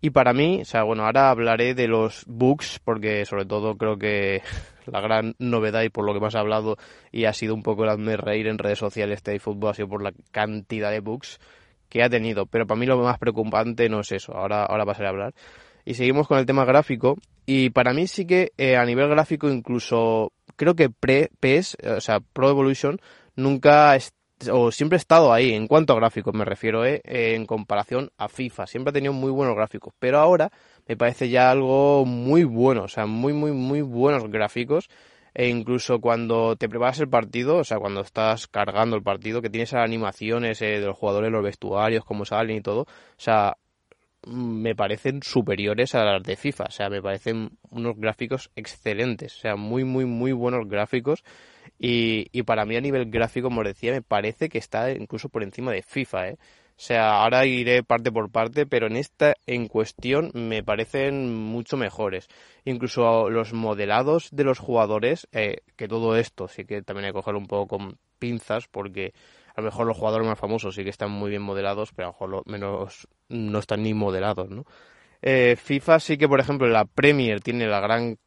Y 0.00 0.10
para 0.10 0.32
mí, 0.34 0.60
o 0.60 0.64
sea, 0.64 0.82
bueno, 0.82 1.04
ahora 1.04 1.30
hablaré 1.30 1.74
de 1.74 1.88
los 1.88 2.24
bugs, 2.26 2.80
porque 2.84 3.24
sobre 3.24 3.46
todo 3.46 3.76
creo 3.76 3.98
que 3.98 4.42
la 4.86 5.00
gran 5.00 5.34
novedad 5.38 5.82
y 5.82 5.88
por 5.88 6.04
lo 6.04 6.12
que 6.12 6.20
más 6.20 6.34
he 6.34 6.38
hablado 6.38 6.76
y 7.12 7.24
ha 7.24 7.32
sido 7.32 7.54
un 7.54 7.62
poco 7.62 7.84
el 7.84 7.90
hazme 7.90 8.16
reír 8.16 8.46
en 8.46 8.58
redes 8.58 8.78
sociales 8.78 9.18
este 9.18 9.38
fútbol 9.38 9.70
ha 9.70 9.74
sido 9.74 9.88
por 9.88 10.02
la 10.02 10.12
cantidad 10.30 10.90
de 10.90 11.00
bugs 11.00 11.40
que 11.88 12.02
ha 12.02 12.10
tenido. 12.10 12.46
Pero 12.46 12.66
para 12.66 12.78
mí 12.78 12.86
lo 12.86 12.98
más 12.98 13.18
preocupante 13.18 13.88
no 13.88 14.00
es 14.00 14.12
eso, 14.12 14.34
ahora, 14.34 14.64
ahora 14.64 14.84
pasaré 14.84 15.06
a 15.06 15.10
hablar. 15.10 15.34
Y 15.84 15.94
seguimos 15.94 16.28
con 16.28 16.38
el 16.38 16.46
tema 16.46 16.64
gráfico. 16.64 17.16
Y 17.46 17.70
para 17.70 17.94
mí 17.94 18.06
sí 18.06 18.26
que 18.26 18.52
eh, 18.58 18.76
a 18.76 18.84
nivel 18.84 19.08
gráfico 19.08 19.48
incluso 19.48 20.32
creo 20.56 20.74
que 20.74 20.90
pre 20.90 21.30
PES, 21.40 21.76
o 21.96 22.00
sea, 22.00 22.20
Pro 22.20 22.50
Evolution, 22.50 23.00
nunca 23.36 23.96
o 24.50 24.70
siempre 24.70 24.96
ha 24.96 24.98
estado 24.98 25.32
ahí. 25.32 25.52
En 25.52 25.66
cuanto 25.66 25.92
a 25.92 25.96
gráficos 25.96 26.34
me 26.34 26.44
refiero 26.44 26.84
eh, 26.84 27.00
en 27.04 27.46
comparación 27.46 28.10
a 28.18 28.28
FIFA. 28.28 28.66
Siempre 28.66 28.90
ha 28.90 28.92
tenido 28.92 29.12
muy 29.12 29.30
buenos 29.30 29.56
gráficos 29.56 29.94
pero 29.98 30.18
ahora 30.18 30.50
me 30.86 30.96
parece 30.96 31.28
ya 31.28 31.50
algo 31.50 32.04
muy 32.04 32.44
bueno 32.44 32.84
o 32.84 32.88
sea 32.88 33.06
muy 33.06 33.32
muy 33.32 33.52
muy 33.52 33.82
buenos 33.82 34.28
gráficos. 34.30 34.88
E 35.34 35.48
incluso 35.48 36.00
cuando 36.00 36.56
te 36.56 36.68
preparas 36.68 36.98
el 37.00 37.08
partido 37.08 37.58
o 37.58 37.64
sea 37.64 37.78
cuando 37.78 38.00
estás 38.00 38.46
cargando 38.46 38.96
el 38.96 39.02
partido 39.02 39.42
que 39.42 39.50
tienes 39.50 39.74
animaciones 39.74 40.62
eh, 40.62 40.80
de 40.80 40.86
los 40.86 40.96
jugadores 40.96 41.30
los 41.30 41.44
vestuarios 41.44 42.04
cómo 42.04 42.24
salen 42.24 42.56
y 42.56 42.60
todo 42.62 42.82
o 42.82 42.86
sea 43.18 43.56
me 44.26 44.74
parecen 44.74 45.22
superiores 45.22 45.94
a 45.94 46.04
las 46.04 46.22
de 46.22 46.36
FIFA. 46.36 46.64
O 46.64 46.70
sea, 46.70 46.90
me 46.90 47.02
parecen 47.02 47.50
unos 47.70 47.96
gráficos 47.96 48.50
excelentes. 48.56 49.34
O 49.36 49.40
sea, 49.40 49.56
muy, 49.56 49.84
muy, 49.84 50.04
muy 50.04 50.32
buenos 50.32 50.68
gráficos. 50.68 51.24
Y, 51.78 52.28
y 52.32 52.42
para 52.42 52.64
mí 52.64 52.76
a 52.76 52.80
nivel 52.80 53.10
gráfico, 53.10 53.48
como 53.48 53.60
os 53.60 53.66
decía, 53.66 53.92
me 53.92 54.02
parece 54.02 54.48
que 54.48 54.58
está 54.58 54.90
incluso 54.90 55.28
por 55.28 55.42
encima 55.42 55.72
de 55.72 55.82
FIFA, 55.82 56.28
¿eh? 56.28 56.38
O 56.78 56.78
sea, 56.78 57.22
ahora 57.22 57.46
iré 57.46 57.82
parte 57.82 58.12
por 58.12 58.30
parte, 58.30 58.66
pero 58.66 58.86
en 58.86 58.96
esta 58.96 59.34
en 59.46 59.66
cuestión 59.66 60.30
me 60.34 60.62
parecen 60.62 61.34
mucho 61.34 61.78
mejores. 61.78 62.28
Incluso 62.66 63.30
los 63.30 63.54
modelados 63.54 64.28
de 64.30 64.44
los 64.44 64.58
jugadores, 64.58 65.26
eh, 65.32 65.62
que 65.76 65.88
todo 65.88 66.16
esto 66.16 66.48
sí 66.48 66.66
que 66.66 66.82
también 66.82 67.06
hay 67.06 67.12
que 67.12 67.16
cogerlo 67.16 67.40
un 67.40 67.46
poco 67.46 67.78
con 67.78 67.98
pinzas, 68.18 68.68
porque 68.68 69.14
a 69.54 69.62
lo 69.62 69.64
mejor 69.64 69.86
los 69.86 69.96
jugadores 69.96 70.28
más 70.28 70.38
famosos 70.38 70.74
sí 70.74 70.84
que 70.84 70.90
están 70.90 71.10
muy 71.10 71.30
bien 71.30 71.40
modelados, 71.40 71.92
pero 71.96 72.08
a 72.08 72.10
lo 72.10 72.12
mejor 72.12 72.28
los 72.28 72.46
menos 72.46 73.08
no 73.28 73.58
están 73.58 73.82
ni 73.82 73.94
modelados, 73.94 74.50
¿no? 74.50 74.64
Eh, 75.22 75.56
FIFA 75.56 76.00
sí 76.00 76.18
que, 76.18 76.28
por 76.28 76.40
ejemplo, 76.40 76.68
la 76.68 76.84
Premier 76.84 77.40
tiene 77.40 77.66
la 77.66 77.80
gran 77.80 78.18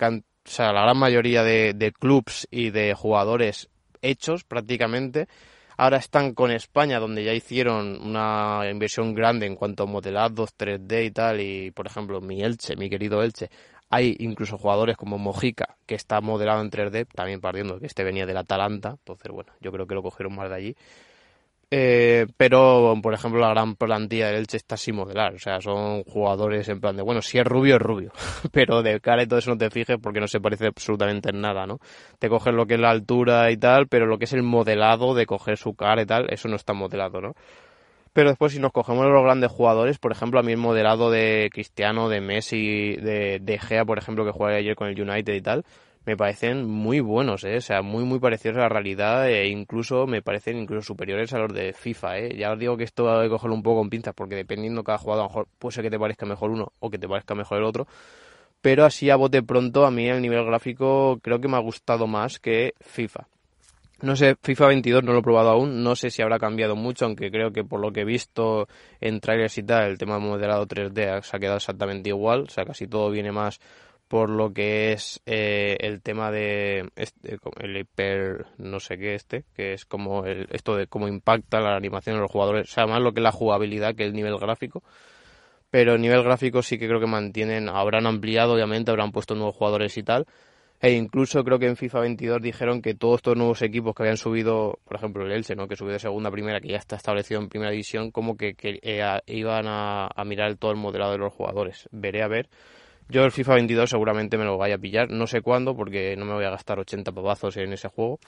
o 0.46 0.52
sea, 0.52 0.74
la 0.74 0.82
gran 0.82 0.98
mayoría 0.98 1.44
de, 1.44 1.74
de 1.74 1.92
clubs 1.92 2.48
y 2.50 2.72
de 2.72 2.94
jugadores 2.94 3.70
hechos 4.02 4.44
prácticamente. 4.44 5.28
Ahora 5.78 5.98
están 5.98 6.34
con 6.34 6.52
España, 6.52 7.00
donde 7.00 7.24
ya 7.24 7.34
hicieron 7.34 8.02
una 8.02 8.64
inversión 8.70 9.14
grande 9.14 9.46
en 9.46 9.56
cuanto 9.56 9.84
a 9.84 9.86
modelados 9.86 10.58
3D 10.58 11.06
y 11.06 11.12
tal. 11.12 11.40
Y, 11.40 11.72
por 11.72 11.88
ejemplo, 11.88 12.20
mi 12.20 12.44
Elche, 12.44 12.76
mi 12.76 12.90
querido 12.90 13.24
Elche, 13.24 13.50
hay 13.90 14.16
incluso 14.20 14.58
jugadores 14.58 14.98
como 14.98 15.18
Mojica, 15.18 15.78
que 15.86 15.96
está 15.96 16.20
modelado 16.20 16.62
en 16.62 16.70
3D, 16.70 17.08
también 17.08 17.40
partiendo 17.40 17.80
que 17.80 17.86
este 17.86 18.04
venía 18.04 18.26
del 18.26 18.38
Atalanta. 18.38 18.90
Entonces, 18.90 19.32
bueno, 19.32 19.54
yo 19.62 19.72
creo 19.72 19.88
que 19.88 19.96
lo 19.96 20.04
cogieron 20.04 20.36
más 20.36 20.50
de 20.50 20.56
allí. 20.56 20.76
Eh, 21.72 22.26
pero, 22.36 22.96
por 23.02 23.14
ejemplo, 23.14 23.40
la 23.40 23.50
gran 23.50 23.76
plantilla 23.76 24.28
del 24.28 24.38
Elche 24.38 24.58
está 24.58 24.76
sin 24.76 24.96
modelar. 24.96 25.36
O 25.36 25.40
sea, 25.40 25.62
son 25.62 26.04
jugadores 26.04 26.68
en 26.70 26.80
plan 26.80 26.96
de, 26.96 27.04
bueno, 27.04 27.22
si 27.22 27.38
es 27.38 27.46
rubio, 27.46 27.76
es 27.76 27.82
rubio. 27.82 28.12
pero 28.52 28.82
de 28.82 29.00
cara 29.00 29.24
y 29.24 29.28
todo 29.28 29.40
eso 29.40 29.52
no 29.52 29.58
te 29.58 29.70
fijes 29.70 29.98
porque 30.02 30.20
no 30.20 30.28
se 30.28 30.40
parece 30.40 30.68
absolutamente 30.68 31.30
en 31.30 31.42
nada, 31.42 31.68
¿no? 31.68 31.80
Te 32.18 32.28
coges 32.30 32.54
lo 32.54 32.66
que 32.66 32.76
es 32.76 32.80
la 32.80 32.90
altura 32.90 33.52
y 33.52 33.58
tal, 33.58 33.88
pero 33.88 34.08
lo 34.08 34.18
que 34.18 34.26
es 34.26 34.34
el 34.34 34.44
modelado 34.44 35.14
de 35.14 35.26
coger 35.28 35.58
su 35.58 35.76
cara 35.76 36.02
y 36.02 36.06
tal, 36.06 36.28
eso 36.30 36.48
no 36.48 36.56
está 36.56 36.74
modelado, 36.74 37.22
¿no? 37.22 37.34
Pero 38.14 38.30
después, 38.30 38.54
si 38.54 38.60
nos 38.60 38.72
cogemos 38.72 39.06
los 39.06 39.24
grandes 39.24 39.52
jugadores, 39.52 40.00
por 40.00 40.12
ejemplo, 40.12 40.40
a 40.40 40.44
mí 40.44 40.52
el 40.52 40.58
modelado 40.58 41.12
de 41.12 41.50
Cristiano, 41.54 42.10
de 42.10 42.22
Messi, 42.22 42.96
de, 42.96 43.40
de 43.40 43.60
Gea, 43.60 43.86
por 43.86 44.00
ejemplo, 44.00 44.26
que 44.26 44.32
juega 44.32 44.58
ayer 44.58 44.76
con 44.76 44.88
el 44.88 45.00
United 45.00 45.34
y 45.34 45.42
tal, 45.42 45.64
me 46.10 46.18
parecen 46.18 46.68
muy 46.68 47.02
buenos, 47.02 47.44
¿eh? 47.44 47.58
o 47.58 47.62
sea, 47.62 47.84
muy 47.84 48.04
muy 48.04 48.18
parecidos 48.18 48.58
a 48.58 48.62
la 48.62 48.70
realidad 48.70 49.30
e 49.30 49.48
incluso 49.48 50.08
me 50.08 50.24
parecen 50.24 50.58
incluso 50.58 50.88
superiores 50.88 51.32
a 51.34 51.38
los 51.38 51.54
de 51.54 51.72
FIFA, 51.72 52.18
¿eh? 52.18 52.36
Ya 52.36 52.52
os 52.52 52.58
digo 52.58 52.76
que 52.78 52.84
esto 52.84 53.12
hay 53.12 53.28
que 53.28 53.30
cogerlo 53.30 53.54
un 53.54 53.62
poco 53.62 53.82
con 53.82 53.92
pinzas 53.92 54.16
porque 54.16 54.34
dependiendo 54.34 54.82
de 54.82 54.86
cada 54.86 54.98
jugador, 54.98 55.22
a 55.22 55.24
lo 55.26 55.30
mejor 55.30 55.48
puede 55.60 55.76
ser 55.76 55.84
que 55.84 55.92
te 55.92 56.00
parezca 56.00 56.26
mejor 56.26 56.50
uno 56.50 56.74
o 56.80 56.90
que 56.90 56.98
te 56.98 57.08
parezca 57.08 57.36
mejor 57.36 57.60
el 57.60 57.64
otro, 57.64 57.86
pero 58.60 58.86
así 58.86 59.12
a 59.12 59.18
bote 59.18 59.44
pronto 59.44 59.86
a 59.86 59.92
mí 59.92 60.10
el 60.10 60.20
nivel 60.20 60.44
gráfico 60.46 61.20
creo 61.22 61.40
que 61.40 61.48
me 61.48 61.58
ha 61.58 61.60
gustado 61.60 62.08
más 62.08 62.40
que 62.40 62.74
FIFA. 62.82 63.28
No 64.02 64.16
sé, 64.16 64.36
FIFA 64.42 64.66
22 64.66 65.04
no 65.04 65.14
lo 65.14 65.20
he 65.20 65.22
probado 65.22 65.50
aún, 65.50 65.84
no 65.84 65.96
sé 65.96 66.10
si 66.10 66.24
habrá 66.24 66.40
cambiado 66.40 66.76
mucho, 66.76 67.06
aunque 67.06 67.30
creo 67.30 67.52
que 67.52 67.64
por 67.64 67.82
lo 67.82 67.92
que 67.92 68.02
he 68.02 68.06
visto 68.06 68.68
en 69.00 69.20
trailers 69.20 69.60
y 69.60 69.64
tal, 69.64 69.92
el 69.92 70.00
tema 70.00 70.18
modelado 70.18 70.66
3D 70.66 71.22
se 71.22 71.38
ha 71.38 71.40
quedado 71.40 71.58
exactamente 71.58 72.10
igual, 72.10 72.46
o 72.48 72.50
sea, 72.50 72.66
casi 72.66 72.88
todo 72.88 73.12
viene 73.12 73.32
más 73.32 73.60
por 74.10 74.32
lo 74.32 74.52
que 74.52 74.92
es 74.92 75.22
eh, 75.28 75.78
el 75.80 76.02
tema 76.02 76.32
de 76.32 76.90
este, 76.96 77.38
el 77.60 77.78
hiper 77.78 78.48
no 78.58 78.80
sé 78.80 78.98
qué 78.98 79.14
este 79.14 79.46
que 79.56 79.74
es 79.74 79.86
como 79.86 80.26
el, 80.26 80.48
esto 80.52 80.76
de 80.76 80.88
cómo 80.88 81.08
impacta 81.08 81.62
la 81.62 81.76
animación 81.76 82.16
de 82.16 82.22
los 82.24 82.32
jugadores 82.32 82.70
o 82.70 82.74
sea 82.74 82.88
más 82.88 83.02
lo 83.02 83.14
que 83.14 83.20
es 83.20 83.24
la 83.24 83.32
jugabilidad 83.32 83.96
que 83.96 84.04
el 84.04 84.14
nivel 84.14 84.38
gráfico 84.38 84.84
pero 85.70 85.94
el 85.94 86.02
nivel 86.02 86.24
gráfico 86.24 86.64
sí 86.64 86.80
que 86.80 86.88
creo 86.88 87.00
que 87.00 87.06
mantienen 87.06 87.70
habrán 87.70 88.08
ampliado 88.08 88.56
obviamente 88.56 88.90
habrán 88.90 89.12
puesto 89.12 89.36
nuevos 89.36 89.56
jugadores 89.56 89.96
y 89.96 90.02
tal 90.02 90.26
e 90.82 90.94
incluso 90.94 91.44
creo 91.44 91.60
que 91.60 91.68
en 91.68 91.78
FIFA 91.78 92.00
22 92.00 92.42
dijeron 92.42 92.82
que 92.82 92.96
todos 92.96 93.18
estos 93.18 93.38
nuevos 93.38 93.62
equipos 93.62 93.94
que 93.94 94.04
habían 94.04 94.16
subido, 94.16 94.80
por 94.86 94.96
ejemplo 94.96 95.26
el 95.26 95.34
Elche, 95.34 95.54
¿no? 95.54 95.68
que 95.68 95.76
subió 95.76 95.92
de 95.92 96.00
segunda 96.00 96.30
a 96.30 96.32
primera, 96.32 96.62
que 96.62 96.70
ya 96.70 96.78
está 96.78 96.96
establecido 96.96 97.42
en 97.42 97.50
primera 97.50 97.70
división, 97.70 98.12
como 98.12 98.38
que, 98.38 98.56
eh, 98.62 99.20
iban 99.26 99.68
a, 99.68 100.08
a 100.08 100.24
mirar 100.24 100.56
todo 100.56 100.72
el 100.72 100.78
modelado 100.78 101.12
de 101.12 101.18
los 101.18 101.34
jugadores. 101.34 101.90
Veré 101.92 102.24
a 102.24 102.30
ver 102.30 102.48
yo 103.10 103.24
el 103.24 103.32
FIFA 103.32 103.56
22 103.56 103.90
seguramente 103.90 104.38
me 104.38 104.46
lo 104.46 104.58
vaya 104.58 104.76
a 104.76 104.78
pillar, 104.78 105.10
no 105.10 105.28
sé 105.28 105.42
cuándo, 105.42 105.76
porque 105.76 106.16
no 106.16 106.26
me 106.26 106.34
voy 106.34 106.46
a 106.46 106.52
gastar 106.52 106.80
80 106.80 107.12
pavazos 107.12 107.58
en 107.58 107.74
ese 107.74 107.90
juego. 107.90 108.20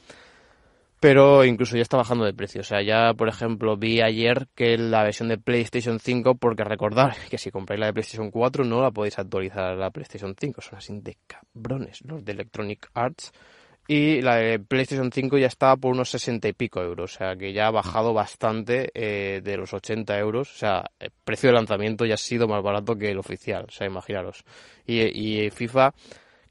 Pero 1.00 1.46
incluso 1.46 1.76
ya 1.76 1.82
está 1.82 1.98
bajando 1.98 2.26
de 2.26 2.34
precio. 2.34 2.62
O 2.62 2.64
sea, 2.64 2.84
ya, 2.84 3.16
por 3.16 3.28
ejemplo, 3.28 3.76
vi 3.76 4.02
ayer 4.02 4.48
que 4.54 4.78
la 4.78 5.04
versión 5.04 5.30
de 5.30 5.40
PlayStation 5.40 6.00
5, 6.00 6.36
porque 6.36 6.64
recordar 6.64 7.16
que 7.30 7.40
si 7.40 7.50
compráis 7.50 7.80
la 7.80 7.88
de 7.88 7.94
PlayStation 7.94 8.30
4 8.30 8.66
no 8.66 8.82
la 8.82 8.92
podéis 8.92 9.18
actualizar 9.18 9.64
a 9.64 9.76
la 9.76 9.90
PlayStation 9.90 10.36
5. 10.40 10.62
Son 10.62 10.78
así 10.78 11.00
de 11.00 11.18
cabrones 11.26 12.02
los 12.06 12.24
de 12.24 12.34
Electronic 12.34 12.90
Arts 12.94 13.32
y 13.93 14.21
la 14.21 14.38
de 14.38 14.57
PlayStation 14.57 15.12
5 15.12 15.38
ya 15.38 15.48
estaba 15.48 15.75
por 15.75 15.91
unos 15.91 16.10
60 16.12 16.48
y 16.48 16.53
pico 16.53 16.81
euros, 16.81 17.13
o 17.13 17.17
sea 17.17 17.36
que 17.36 17.51
ya 17.51 17.67
ha 17.67 17.71
bajado 17.71 18.13
bastante 18.13 18.89
eh, 18.93 19.41
de 19.43 19.57
los 19.57 19.74
80 19.74 20.17
euros, 20.17 20.50
o 20.50 20.57
sea, 20.57 20.86
el 20.98 21.12
precio 21.25 21.50
de 21.50 21.55
lanzamiento 21.55 22.05
ya 22.05 22.13
ha 22.13 22.17
sido 22.17 22.48
más 22.48 22.63
barato 22.63 22.95
que 22.95 23.12
el 23.12 23.17
oficial, 23.17 23.65
o 23.67 23.71
sea, 23.71 23.86
imaginaros. 23.86 24.45
Y, 24.88 25.50
FIFA 25.50 25.93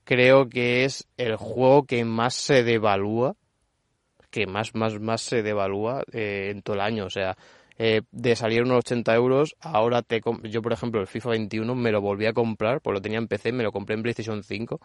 creo 0.04 0.50
que 0.50 0.85
es 0.85 1.09
el 1.16 1.37
juego 1.37 1.85
que 1.85 2.04
más 2.04 2.35
se 2.35 2.62
devalúa, 2.62 3.37
que 4.30 4.47
más, 4.47 4.75
más, 4.75 5.00
más 5.00 5.23
se 5.23 5.42
devalúa 5.42 6.02
eh, 6.12 6.50
en 6.50 6.61
todo 6.61 6.75
el 6.75 6.82
año, 6.82 7.06
o 7.06 7.11
sea, 7.11 7.38
eh, 7.78 8.02
de 8.11 8.37
salir 8.37 8.64
unos 8.64 8.80
80 8.80 9.14
euros, 9.14 9.56
ahora 9.61 10.02
te 10.02 10.20
yo 10.42 10.61
por 10.61 10.75
ejemplo 10.75 11.00
el 11.00 11.06
FIFA 11.06 11.30
21 11.30 11.75
me 11.75 11.90
lo 11.90 12.02
volví 12.02 12.26
a 12.26 12.35
comprar, 12.35 12.82
pues 12.82 12.92
lo 12.92 13.00
tenía 13.00 13.16
en 13.16 13.28
PC, 13.28 13.52
me 13.52 13.62
lo 13.62 13.73
compré 13.73 13.94
en 13.94 14.02
PlayStation 14.02 14.42
5 14.42 14.78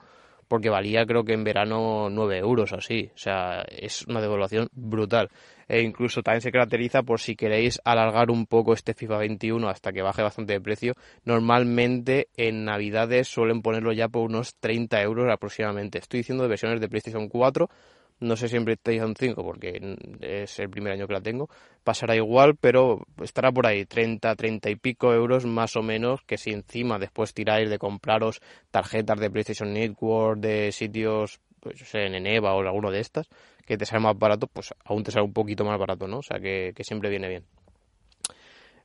porque 0.48 0.70
valía 0.70 1.06
creo 1.06 1.24
que 1.24 1.34
en 1.34 1.44
verano 1.44 2.10
9 2.10 2.38
euros 2.38 2.72
o 2.72 2.78
así. 2.78 3.12
O 3.14 3.18
sea, 3.18 3.64
es 3.70 4.06
una 4.08 4.22
devaluación 4.22 4.68
brutal. 4.72 5.30
E 5.68 5.82
incluso 5.82 6.22
también 6.22 6.42
se 6.42 6.52
caracteriza 6.52 7.04
por 7.04 7.20
si 7.20 7.36
queréis 7.36 7.82
alargar 7.84 8.30
un 8.30 8.46
poco 8.46 8.74
este 8.74 8.94
FIFA 8.94 9.18
21 9.18 9.68
hasta 9.68 9.92
que 9.92 10.04
baje 10.04 10.22
bastante 10.22 10.54
de 10.54 10.62
precio. 10.62 10.94
Normalmente 11.24 12.28
en 12.38 12.66
Navidades 12.66 13.28
suelen 13.28 13.62
ponerlo 13.62 13.92
ya 13.92 14.08
por 14.08 14.24
unos 14.24 14.56
30 14.60 15.02
euros 15.02 15.32
aproximadamente. 15.32 15.98
Estoy 15.98 16.20
diciendo 16.20 16.44
de 16.44 16.50
versiones 16.50 16.80
de 16.80 16.90
PlayStation 16.90 17.28
4 17.28 17.70
no 18.20 18.36
sé 18.36 18.48
siempre 18.48 18.78
PlayStation 18.78 19.16
5 19.16 19.44
porque 19.44 19.98
es 20.22 20.60
el 20.60 20.70
primer 20.70 20.94
año 20.94 21.08
que 21.08 21.14
la 21.14 21.22
tengo, 21.22 21.50
pasará 21.84 22.16
igual, 22.16 22.56
pero 22.56 23.06
estará 23.22 23.52
por 23.52 23.68
ahí 23.68 23.86
30, 23.86 24.36
30 24.36 24.70
y 24.70 24.76
pico 24.76 25.14
euros 25.14 25.46
más 25.46 25.76
o 25.76 25.82
menos, 25.82 26.22
que 26.24 26.38
si 26.38 26.52
encima 26.52 27.00
después 27.00 27.34
tiráis 27.34 27.70
de 27.70 27.78
compraros 27.78 28.42
tarjetas 28.72 29.20
de 29.20 29.30
PlayStation 29.30 29.74
Network, 29.74 30.40
de 30.40 30.72
sitios, 30.72 31.40
pues 31.60 31.80
yo 31.80 31.86
sé, 31.86 32.06
en 32.06 32.16
Eneva 32.16 32.54
o 32.56 32.62
alguno 32.62 32.92
de 32.92 33.00
estas, 33.00 33.28
que 33.66 33.78
te 33.78 33.86
sale 33.86 34.02
más 34.02 34.18
barato, 34.18 34.48
pues 34.48 34.74
aún 34.86 35.04
te 35.04 35.12
sale 35.12 35.26
un 35.26 35.34
poquito 35.34 35.66
más 35.66 35.80
barato, 35.80 36.08
¿no? 36.08 36.20
O 36.20 36.24
sea 36.24 36.40
que 36.40 36.74
siempre 36.84 37.10
viene 37.10 37.28
bien. 37.28 37.44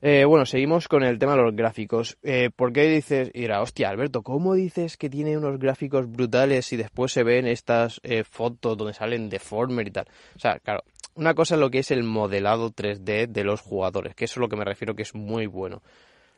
Eh, 0.02 0.24
bueno, 0.24 0.46
seguimos 0.46 0.88
con 0.88 1.02
el 1.02 1.18
tema 1.18 1.36
de 1.36 1.42
los 1.42 1.54
gráficos. 1.54 2.16
Eh, 2.22 2.48
¿Por 2.54 2.72
qué 2.72 2.88
dices, 2.88 3.30
y 3.34 3.46
hostia, 3.50 3.90
Alberto, 3.90 4.22
¿cómo 4.22 4.54
dices 4.54 4.96
que 4.96 5.10
tiene 5.10 5.36
unos 5.36 5.58
gráficos 5.58 6.10
brutales 6.10 6.72
y 6.72 6.78
después 6.78 7.12
se 7.12 7.22
ven 7.22 7.46
estas 7.46 8.00
eh, 8.02 8.24
fotos 8.24 8.78
donde 8.78 8.94
salen 8.94 9.28
deformer 9.28 9.88
y 9.88 9.90
tal? 9.90 10.06
O 10.34 10.38
sea, 10.38 10.58
claro, 10.58 10.84
una 11.16 11.34
cosa 11.34 11.56
es 11.56 11.60
lo 11.60 11.70
que 11.70 11.80
es 11.80 11.90
el 11.90 12.02
modelado 12.02 12.70
3D 12.70 13.26
de 13.26 13.44
los 13.44 13.60
jugadores, 13.60 14.14
que 14.14 14.24
eso 14.24 14.34
es 14.34 14.38
lo 14.38 14.48
que 14.48 14.56
me 14.56 14.64
refiero 14.64 14.96
que 14.96 15.02
es 15.02 15.14
muy 15.14 15.46
bueno. 15.46 15.82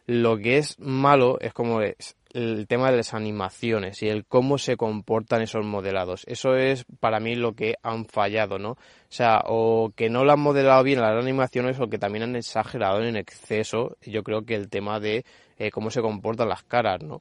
Lo 0.07 0.37
que 0.39 0.59
es 0.59 0.79
malo 0.81 1.39
es 1.41 1.53
como 1.53 1.81
es 1.81 2.17
el 2.33 2.67
tema 2.67 2.91
de 2.91 2.97
las 2.97 3.15
animaciones 3.15 4.03
y 4.03 4.09
el 4.09 4.25
cómo 4.25 4.59
se 4.59 4.77
comportan 4.77 5.43
esos 5.43 5.65
modelados. 5.65 6.25
Eso 6.27 6.57
es 6.57 6.85
para 6.99 7.21
mí 7.21 7.35
lo 7.35 7.55
que 7.55 7.77
han 7.83 8.07
fallado, 8.07 8.59
¿no? 8.59 8.71
O 8.71 8.79
sea, 9.09 9.43
o 9.47 9.93
que 9.95 10.09
no 10.09 10.25
lo 10.25 10.33
han 10.33 10.41
modelado 10.41 10.83
bien 10.83 11.01
las 11.01 11.23
animaciones 11.23 11.79
o 11.79 11.89
que 11.89 11.99
también 11.99 12.25
han 12.25 12.37
exagerado 12.37 13.03
en 13.03 13.17
exceso, 13.17 13.97
yo 14.03 14.23
creo 14.23 14.45
que 14.45 14.55
el 14.55 14.71
tema 14.71 14.99
de 14.99 15.25
eh, 15.59 15.71
cómo 15.71 15.91
se 15.91 16.01
comportan 16.01 16.49
las 16.49 16.63
caras, 16.63 17.03
¿no? 17.03 17.21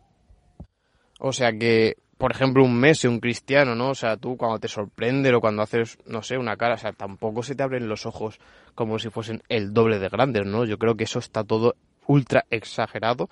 O 1.19 1.33
sea 1.33 1.53
que, 1.53 1.97
por 2.17 2.31
ejemplo, 2.31 2.63
un 2.63 2.79
Messi, 2.79 3.07
un 3.07 3.19
Cristiano, 3.19 3.75
¿no? 3.75 3.89
O 3.89 3.95
sea, 3.95 4.17
tú 4.17 4.37
cuando 4.37 4.59
te 4.59 4.67
sorprende 4.67 5.33
o 5.35 5.41
cuando 5.41 5.61
haces, 5.61 5.99
no 6.07 6.23
sé, 6.23 6.37
una 6.37 6.57
cara, 6.57 6.75
o 6.75 6.77
sea, 6.77 6.93
tampoco 6.93 7.43
se 7.43 7.53
te 7.53 7.61
abren 7.63 7.87
los 7.87 8.05
ojos 8.05 8.39
como 8.73 8.97
si 8.97 9.09
fuesen 9.09 9.43
el 9.49 9.73
doble 9.73 9.99
de 9.99 10.09
grandes, 10.09 10.45
¿no? 10.45 10.65
Yo 10.65 10.77
creo 10.79 10.95
que 10.95 11.03
eso 11.03 11.19
está 11.19 11.43
todo 11.43 11.75
ultra 12.07 12.45
exagerado 12.49 13.29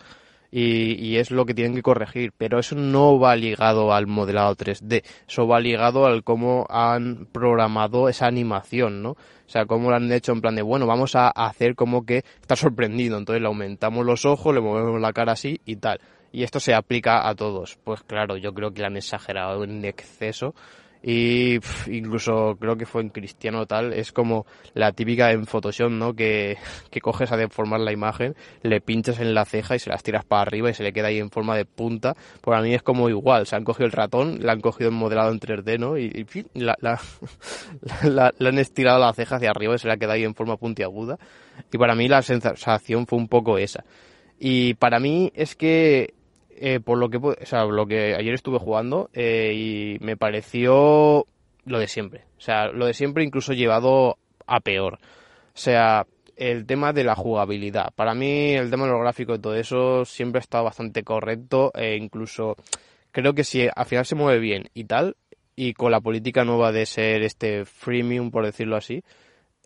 y, 0.52 1.18
es 1.18 1.32
lo 1.32 1.46
que 1.46 1.54
tienen 1.54 1.76
que 1.76 1.82
corregir, 1.82 2.32
pero 2.38 2.60
eso 2.60 2.76
no 2.76 3.20
va 3.20 3.36
ligado 3.36 3.94
al 3.94 4.08
modelado 4.08 4.56
3D, 4.56 5.04
eso 5.28 5.48
va 5.48 5.60
ligado 5.60 6.06
al 6.06 6.24
cómo 6.24 6.66
han 6.70 7.28
programado 7.32 8.10
esa 8.10 8.26
animación, 8.26 9.04
¿no? 9.04 9.12
O 9.12 9.52
sea, 9.52 9.66
cómo 9.66 9.90
lo 9.90 9.96
han 9.96 10.12
hecho 10.12 10.32
en 10.32 10.42
plan 10.42 10.56
de, 10.56 10.62
bueno, 10.62 10.86
vamos 10.86 11.16
a 11.16 11.30
hacer 11.30 11.76
como 11.76 12.06
que 12.06 12.24
está 12.42 12.56
sorprendido, 12.56 13.18
entonces 13.18 13.42
le 13.42 13.48
aumentamos 13.48 14.06
los 14.06 14.26
ojos, 14.26 14.54
le 14.54 14.62
movemos 14.62 15.00
la 15.02 15.14
cara 15.14 15.34
así 15.34 15.60
y 15.66 15.76
tal. 15.78 16.00
Y 16.32 16.44
esto 16.44 16.60
se 16.60 16.76
aplica 16.76 17.28
a 17.28 17.34
todos. 17.34 17.80
Pues 17.84 18.04
claro, 18.04 18.38
yo 18.38 18.54
creo 18.54 18.72
que 18.72 18.82
lo 18.82 18.88
han 18.88 18.98
exagerado 18.98 19.64
en 19.64 19.84
exceso 19.84 20.54
y 21.02 21.60
incluso 21.88 22.58
creo 22.60 22.76
que 22.76 22.86
fue 22.86 23.02
en 23.02 23.10
Cristiano 23.10 23.66
tal, 23.66 23.94
es 23.94 24.12
como 24.12 24.46
la 24.74 24.92
típica 24.92 25.32
en 25.32 25.46
Photoshop, 25.46 25.90
¿no? 25.90 26.14
Que, 26.14 26.58
que 26.92 27.00
coges 27.00 27.32
a 27.32 27.38
deformar 27.38 27.80
la 27.80 27.94
imagen, 27.94 28.36
le 28.64 28.82
pinchas 28.82 29.20
en 29.20 29.34
la 29.34 29.46
ceja 29.46 29.76
y 29.76 29.80
se 29.80 29.90
las 29.90 30.04
tiras 30.04 30.26
para 30.26 30.42
arriba 30.42 30.70
y 30.70 30.74
se 30.74 30.84
le 30.84 30.92
queda 30.92 31.08
ahí 31.08 31.20
en 31.20 31.32
forma 31.32 31.56
de 31.56 31.66
punta. 31.66 32.16
Por 32.42 32.54
a 32.54 32.62
mí 32.62 32.74
es 32.74 32.84
como 32.84 33.08
igual, 33.10 33.48
se 33.48 33.56
han 33.56 33.64
cogido 33.64 33.86
el 33.86 33.94
ratón, 33.94 34.40
la 34.42 34.52
han 34.52 34.62
cogido 34.62 34.90
en 34.90 34.96
modelado 34.96 35.32
en 35.32 35.40
3D, 35.40 35.80
¿no? 35.80 35.98
Y, 35.98 36.28
la, 36.54 36.76
la, 36.82 37.00
la, 38.04 38.34
han 38.40 38.60
estirado 38.60 39.00
la 39.00 39.14
ceja 39.14 39.38
hacia 39.38 39.52
arriba 39.52 39.76
y 39.76 39.80
se 39.80 39.88
le 39.88 39.94
ha 39.94 39.98
quedado 39.98 40.14
ahí 40.14 40.24
en 40.24 40.36
forma 40.36 40.58
puntiaguda. 40.58 41.18
Y 41.72 41.78
para 41.78 41.96
mí 41.96 42.08
la 42.10 42.22
sensación 42.22 43.08
fue 43.08 43.18
un 43.18 43.30
poco 43.30 43.58
esa. 43.58 43.86
Y 44.38 44.74
para 44.76 45.00
mí 45.00 45.32
es 45.36 45.56
que 45.56 46.14
eh, 46.62 46.80
por 46.80 46.98
lo 46.98 47.10
que, 47.10 47.18
o 47.18 47.46
sea, 47.46 47.66
lo 47.66 47.88
que 47.88 48.16
ayer 48.16 48.34
estuve 48.34 48.60
jugando 48.60 49.10
eh, 49.14 49.54
y 49.56 50.04
me 50.04 50.18
pareció 50.18 51.26
lo 51.66 51.80
de 51.80 51.88
siempre. 51.88 52.26
O 52.38 52.42
sea, 52.42 52.68
lo 52.68 52.86
de 52.86 52.94
siempre 52.94 53.24
incluso 53.24 53.54
llevado 53.54 54.18
a 54.46 54.60
peor. 54.60 54.96
O 54.96 55.58
sea, 55.58 56.06
el 56.36 56.66
tema 56.66 56.94
de 56.94 57.04
la 57.04 57.16
jugabilidad. 57.16 57.94
Para 57.96 58.14
mí 58.14 58.54
el 58.54 58.70
tema 58.70 58.86
de 58.86 58.92
los 58.92 59.02
gráficos 59.02 59.38
y 59.38 59.42
todo 59.42 59.56
eso 59.56 60.06
siempre 60.06 60.40
ha 60.40 60.42
estado 60.42 60.66
bastante 60.66 61.04
correcto 61.04 61.72
e 61.76 61.96
incluso 61.96 62.56
creo 63.12 63.34
que 63.34 63.44
si 63.44 63.68
al 63.74 63.86
final 63.86 64.06
se 64.06 64.16
mueve 64.16 64.40
bien 64.40 64.70
y 64.74 64.86
tal, 64.86 65.16
y 65.56 65.74
con 65.74 65.92
la 65.92 66.00
política 66.02 66.46
nueva 66.46 66.72
de 66.72 66.86
ser 66.86 67.22
este 67.24 67.66
freemium, 67.66 68.32
por 68.32 68.46
decirlo 68.46 68.78
así, 68.78 69.04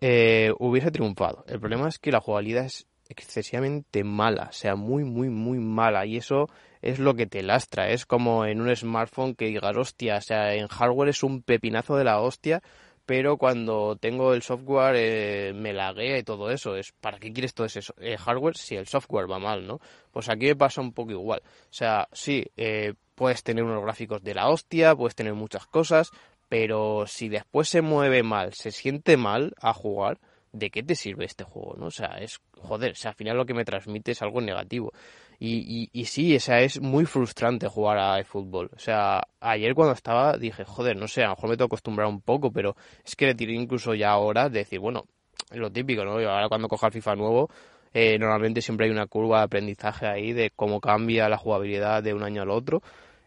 eh, 0.00 0.52
hubiese 0.58 0.90
triunfado. 0.90 1.44
El 1.48 1.60
problema 1.60 1.88
es 1.88 1.98
que 1.98 2.10
la 2.10 2.20
jugabilidad 2.20 2.64
es 2.64 2.86
excesivamente 3.08 4.04
mala, 4.04 4.48
o 4.50 4.52
sea, 4.52 4.76
muy, 4.76 5.04
muy, 5.04 5.28
muy 5.28 5.58
mala. 5.58 6.06
Y 6.06 6.16
eso 6.16 6.48
es 6.82 6.98
lo 6.98 7.14
que 7.14 7.26
te 7.26 7.42
lastra. 7.42 7.90
Es 7.90 8.06
como 8.06 8.46
en 8.46 8.60
un 8.60 8.74
smartphone 8.74 9.34
que 9.34 9.46
digas, 9.46 9.76
hostia, 9.76 10.16
o 10.16 10.20
sea, 10.20 10.54
en 10.54 10.68
hardware 10.68 11.10
es 11.10 11.22
un 11.22 11.42
pepinazo 11.42 11.96
de 11.96 12.04
la 12.04 12.20
hostia, 12.20 12.62
pero 13.06 13.36
cuando 13.36 13.96
tengo 13.96 14.32
el 14.32 14.42
software 14.42 14.96
eh, 14.96 15.52
me 15.54 15.72
laguea 15.72 16.18
y 16.18 16.22
todo 16.22 16.50
eso. 16.50 16.76
Es 16.76 16.92
¿Para 16.92 17.18
qué 17.18 17.32
quieres 17.32 17.54
todo 17.54 17.66
ese 17.66 17.80
eh, 17.98 18.16
hardware 18.16 18.56
si 18.56 18.76
el 18.76 18.86
software 18.86 19.30
va 19.30 19.38
mal, 19.38 19.66
no? 19.66 19.80
Pues 20.10 20.28
aquí 20.28 20.46
me 20.46 20.56
pasa 20.56 20.80
un 20.80 20.92
poco 20.92 21.12
igual. 21.12 21.42
O 21.44 21.72
sea, 21.72 22.08
sí, 22.12 22.46
eh, 22.56 22.94
puedes 23.14 23.42
tener 23.42 23.64
unos 23.64 23.82
gráficos 23.82 24.22
de 24.22 24.34
la 24.34 24.48
hostia, 24.48 24.94
puedes 24.96 25.14
tener 25.14 25.34
muchas 25.34 25.66
cosas, 25.66 26.10
pero 26.48 27.06
si 27.06 27.28
después 27.28 27.68
se 27.68 27.82
mueve 27.82 28.22
mal, 28.22 28.54
se 28.54 28.70
siente 28.70 29.16
mal 29.16 29.54
a 29.60 29.72
jugar, 29.74 30.18
¿de 30.54 30.70
qué 30.70 30.82
te 30.82 30.94
sirve 30.94 31.24
este 31.24 31.44
juego? 31.44 31.74
¿no? 31.76 31.86
O 31.86 31.90
sea, 31.90 32.18
es, 32.20 32.40
joder, 32.52 32.92
o 32.92 32.94
sea, 32.94 33.10
al 33.10 33.16
final 33.16 33.36
lo 33.36 33.44
que 33.44 33.54
me 33.54 33.64
transmite 33.64 34.12
es 34.12 34.22
algo 34.22 34.40
negativo. 34.40 34.92
Y, 35.38 35.90
y, 35.92 36.04
sí, 36.06 36.36
o 36.36 36.40
sea, 36.40 36.60
es 36.60 36.80
muy 36.80 37.04
frustrante 37.04 37.66
jugar 37.68 37.98
a 37.98 38.24
fútbol. 38.24 38.70
O 38.74 38.78
sea, 38.78 39.20
ayer 39.40 39.74
cuando 39.74 39.92
estaba 39.92 40.38
dije, 40.38 40.64
joder, 40.64 40.96
no 40.96 41.08
sé, 41.08 41.22
a 41.22 41.26
lo 41.26 41.34
mejor 41.34 41.50
me 41.50 41.56
tengo 41.56 41.68
que 41.68 41.74
acostumbrar 41.74 42.06
un 42.06 42.22
poco, 42.22 42.52
pero 42.52 42.76
es 43.04 43.16
que 43.16 43.26
le 43.26 43.34
tiré 43.34 43.52
incluso 43.52 43.94
ya 43.94 44.16
horas 44.16 44.50
de 44.52 44.60
decir, 44.60 44.78
bueno, 44.78 45.04
lo 45.50 45.70
típico, 45.70 46.04
¿no? 46.04 46.12
Ahora 46.12 46.48
cuando 46.48 46.68
coja 46.68 46.90
FIFA 46.90 47.16
nuevo, 47.16 47.50
eh, 47.92 48.18
normalmente 48.18 48.62
siempre 48.62 48.86
hay 48.86 48.92
una 48.92 49.06
curva 49.06 49.38
de 49.38 49.44
aprendizaje 49.44 50.06
ahí 50.06 50.32
de 50.32 50.50
cómo 50.50 50.80
cambia 50.80 51.28
la 51.28 51.36
jugabilidad 51.36 52.02
de 52.02 52.14
un 52.14 52.22
año 52.22 52.42
al 52.42 52.50
otro. 52.50 52.80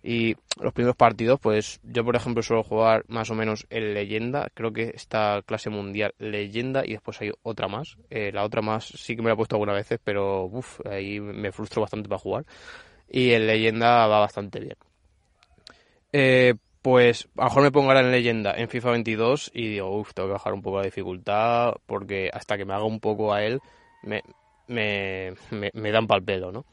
Y 0.10 0.38
los 0.62 0.72
primeros 0.72 0.96
partidos, 0.96 1.38
pues 1.38 1.82
yo 1.84 2.06
por 2.06 2.15
ejemplo 2.15 2.41
suelo 2.41 2.63
jugar 2.63 3.04
más 3.10 3.30
o 3.30 3.36
menos 3.36 3.67
en 3.70 3.93
leyenda, 3.93 4.48
creo 4.54 4.72
que 4.72 4.93
esta 4.96 5.41
clase 5.46 5.70
mundial 5.70 6.15
leyenda 6.17 6.86
y 6.86 6.93
después 6.93 7.20
hay 7.20 7.32
otra 7.43 7.67
más. 7.67 7.98
Eh, 8.10 8.32
la 8.32 8.46
otra 8.46 8.62
más 8.62 8.86
sí 8.86 9.17
que 9.17 9.22
me 9.22 9.28
la 9.28 9.34
he 9.34 9.36
puesto 9.36 9.58
algunas 9.58 9.76
veces, 9.76 10.00
pero 10.02 10.46
uff, 10.46 10.80
ahí 10.89 11.20
me 11.20 11.52
frustro 11.52 11.82
bastante 11.82 12.08
para 12.08 12.20
jugar. 12.20 12.46
Y 13.10 13.32
en 13.34 13.48
leyenda 13.48 14.08
va 14.08 14.20
bastante 14.20 14.62
bien. 14.62 14.78
Eh, 16.13 16.54
pues 16.82 17.28
a 17.36 17.41
lo 17.41 17.50
mejor 17.50 17.63
me 17.63 17.72
pongo 17.72 17.88
ahora 17.89 18.00
en 18.00 18.12
leyenda 18.12 18.54
en 18.56 18.70
FIFA 18.70 18.91
22 18.91 19.52
y 19.54 19.67
digo, 19.67 19.93
uff, 19.93 20.13
tengo 20.13 20.30
que 20.30 20.34
bajar 20.34 20.54
un 20.54 20.62
poco 20.62 20.78
la 20.78 20.86
dificultad 20.86 21.74
porque 21.86 22.30
hasta 22.32 22.56
que 22.58 22.63
me 22.63 22.74
haga 22.74 22.86
un 22.86 23.02
poco 23.02 23.34
a 23.34 23.43
él 23.43 23.60
me, 24.04 24.24
me, 24.67 25.34
me, 25.52 25.70
me 25.74 25.91
dan 25.91 26.08
pal 26.08 26.24
pelo, 26.24 26.54
¿no? 26.54 26.63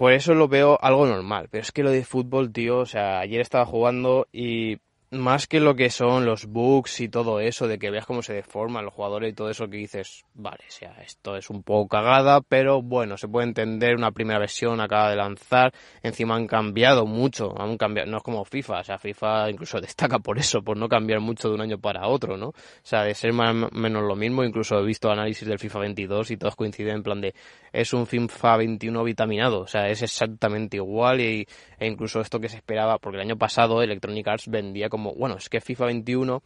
Por 0.00 0.14
eso 0.14 0.32
lo 0.32 0.48
veo 0.48 0.78
algo 0.80 1.06
normal. 1.06 1.48
Pero 1.50 1.60
es 1.60 1.72
que 1.72 1.82
lo 1.82 1.90
de 1.90 2.06
fútbol, 2.06 2.54
tío, 2.54 2.78
o 2.78 2.86
sea, 2.86 3.20
ayer 3.20 3.42
estaba 3.42 3.66
jugando 3.66 4.28
y 4.32 4.78
más 5.12 5.48
que 5.48 5.58
lo 5.58 5.74
que 5.74 5.90
son 5.90 6.24
los 6.24 6.46
bugs 6.46 7.00
y 7.00 7.08
todo 7.08 7.40
eso, 7.40 7.66
de 7.66 7.80
que 7.80 7.90
veas 7.90 8.06
cómo 8.06 8.22
se 8.22 8.32
deforman 8.32 8.84
los 8.84 8.94
jugadores 8.94 9.32
y 9.32 9.34
todo 9.34 9.50
eso 9.50 9.68
que 9.68 9.78
dices, 9.78 10.24
vale, 10.34 10.62
o 10.68 10.70
sea, 10.70 10.92
esto 11.02 11.36
es 11.36 11.50
un 11.50 11.64
poco 11.64 11.88
cagada, 11.88 12.40
pero 12.42 12.80
bueno, 12.80 13.16
se 13.16 13.26
puede 13.26 13.48
entender, 13.48 13.96
una 13.96 14.12
primera 14.12 14.38
versión 14.38 14.80
acaba 14.80 15.10
de 15.10 15.16
lanzar, 15.16 15.72
encima 16.04 16.36
han 16.36 16.46
cambiado 16.46 17.06
mucho, 17.06 17.60
han 17.60 17.76
cambiado, 17.76 18.08
no 18.08 18.18
es 18.18 18.22
como 18.22 18.44
FIFA, 18.44 18.80
o 18.80 18.84
sea, 18.84 18.98
FIFA 18.98 19.50
incluso 19.50 19.80
destaca 19.80 20.20
por 20.20 20.38
eso, 20.38 20.62
por 20.62 20.76
no 20.76 20.88
cambiar 20.88 21.18
mucho 21.18 21.48
de 21.48 21.56
un 21.56 21.60
año 21.60 21.78
para 21.78 22.06
otro, 22.06 22.36
¿no? 22.36 22.50
O 22.50 22.54
sea, 22.84 23.02
de 23.02 23.14
ser 23.14 23.32
más 23.32 23.52
menos 23.72 24.04
lo 24.04 24.14
mismo, 24.14 24.44
incluso 24.44 24.78
he 24.78 24.84
visto 24.84 25.10
análisis 25.10 25.48
del 25.48 25.58
FIFA 25.58 25.80
22 25.80 26.30
y 26.30 26.36
todos 26.36 26.54
coinciden 26.54 26.96
en 26.96 27.02
plan 27.02 27.20
de, 27.20 27.34
es 27.72 27.92
un 27.92 28.06
FIFA 28.06 28.58
21 28.58 29.02
vitaminado, 29.02 29.62
o 29.62 29.66
sea, 29.66 29.88
es 29.88 30.02
exactamente 30.02 30.76
igual 30.76 31.20
y, 31.20 31.48
e 31.80 31.86
incluso 31.88 32.20
esto 32.20 32.38
que 32.38 32.48
se 32.48 32.58
esperaba, 32.58 32.98
porque 32.98 33.16
el 33.16 33.22
año 33.22 33.36
pasado 33.36 33.82
Electronic 33.82 34.28
Arts 34.28 34.48
vendía 34.48 34.88
como 34.88 34.99
bueno, 35.16 35.36
es 35.36 35.48
que 35.48 35.60
FIFA 35.60 35.86
21 35.86 36.42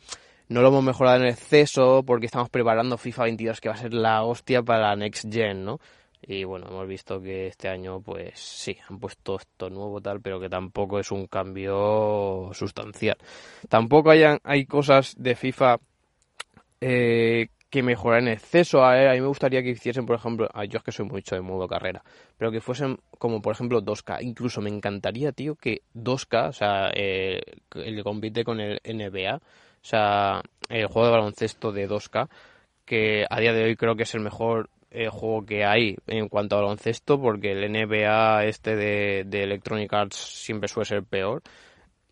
no 0.49 0.63
lo 0.63 0.69
hemos 0.69 0.85
mejorado 0.85 1.23
en 1.23 1.29
exceso 1.29 2.03
porque 2.07 2.27
estamos 2.27 2.51
preparando 2.51 2.99
FIFA 2.99 3.25
22 3.25 3.61
que 3.61 3.69
va 3.69 3.75
a 3.75 3.79
ser 3.79 3.95
la 3.95 4.23
hostia 4.23 4.63
para 4.63 4.89
la 4.89 4.97
Next 4.97 5.33
Gen, 5.33 5.65
¿no? 5.65 5.81
Y 6.27 6.45
bueno, 6.45 6.67
hemos 6.69 6.89
visto 6.89 7.21
que 7.21 7.49
este 7.49 7.69
año, 7.69 8.01
pues 8.01 8.39
sí, 8.39 8.77
han 8.89 8.99
puesto 8.99 9.37
esto 9.37 9.69
nuevo 9.69 10.01
tal, 10.01 10.21
pero 10.23 10.41
que 10.41 10.49
tampoco 10.49 10.99
es 10.99 11.11
un 11.11 11.27
cambio 11.27 12.51
sustancial. 12.55 13.19
Tampoco 13.69 14.11
hay, 14.11 14.23
hay 14.43 14.65
cosas 14.65 15.15
de 15.19 15.35
FIFA 15.35 15.79
eh, 16.81 17.49
que 17.75 17.83
mejorar 17.83 18.21
en 18.21 18.29
exceso. 18.29 18.85
A, 18.85 18.95
mí 19.15 19.21
me 19.21 19.27
gustaría 19.27 19.61
que 19.61 19.71
hiciesen, 19.71 20.07
por 20.07 20.15
ejemplo, 20.15 20.49
yo 20.69 20.79
es 20.79 20.85
que 20.85 20.93
soy 20.93 21.07
mucho 21.07 21.35
de 21.35 21.41
modo 21.41 21.67
carrera, 21.67 22.05
pero 22.39 22.53
que 22.53 22.61
fuesen 22.61 23.01
como, 23.19 23.43
por 23.43 23.53
ejemplo, 23.53 23.83
2K. 23.83 24.23
Incluso 24.23 24.61
me 24.61 24.71
encantaría, 24.71 25.33
tío, 25.33 25.57
que 25.57 25.83
2K, 25.93 26.51
o 26.51 26.53
sea, 26.53 26.91
eh, 26.95 27.41
el 27.75 27.97
que 27.97 28.05
compite 28.05 28.45
con 28.45 28.61
el 28.61 28.81
NBA, 28.85 29.39
o 29.39 29.41
sea, 29.83 30.41
el 30.69 30.87
juego 30.87 31.09
de 31.09 31.15
baloncesto 31.15 31.73
de 31.73 31.89
2K, 31.89 32.29
que 32.85 33.27
a 33.29 33.41
día 33.41 33.53
de 33.53 33.65
hoy 33.65 33.75
creo 33.75 33.97
que 33.97 34.05
es 34.05 34.15
el 34.15 34.21
mejor 34.21 34.71
eh, 34.93 35.09
juego 35.09 35.45
que 35.45 35.65
hay 35.65 35.97
en 36.07 36.29
cuanto 36.29 36.55
a 36.55 36.61
baloncesto, 36.61 37.21
porque 37.21 37.51
el 37.51 37.73
NBA 37.73 38.45
este 38.45 38.77
de, 38.77 39.25
de 39.27 39.43
Electronic 39.43 39.93
Arts 39.93 40.15
siempre 40.15 40.69
suele 40.69 40.87
ser 40.87 41.03
peor. 41.03 41.43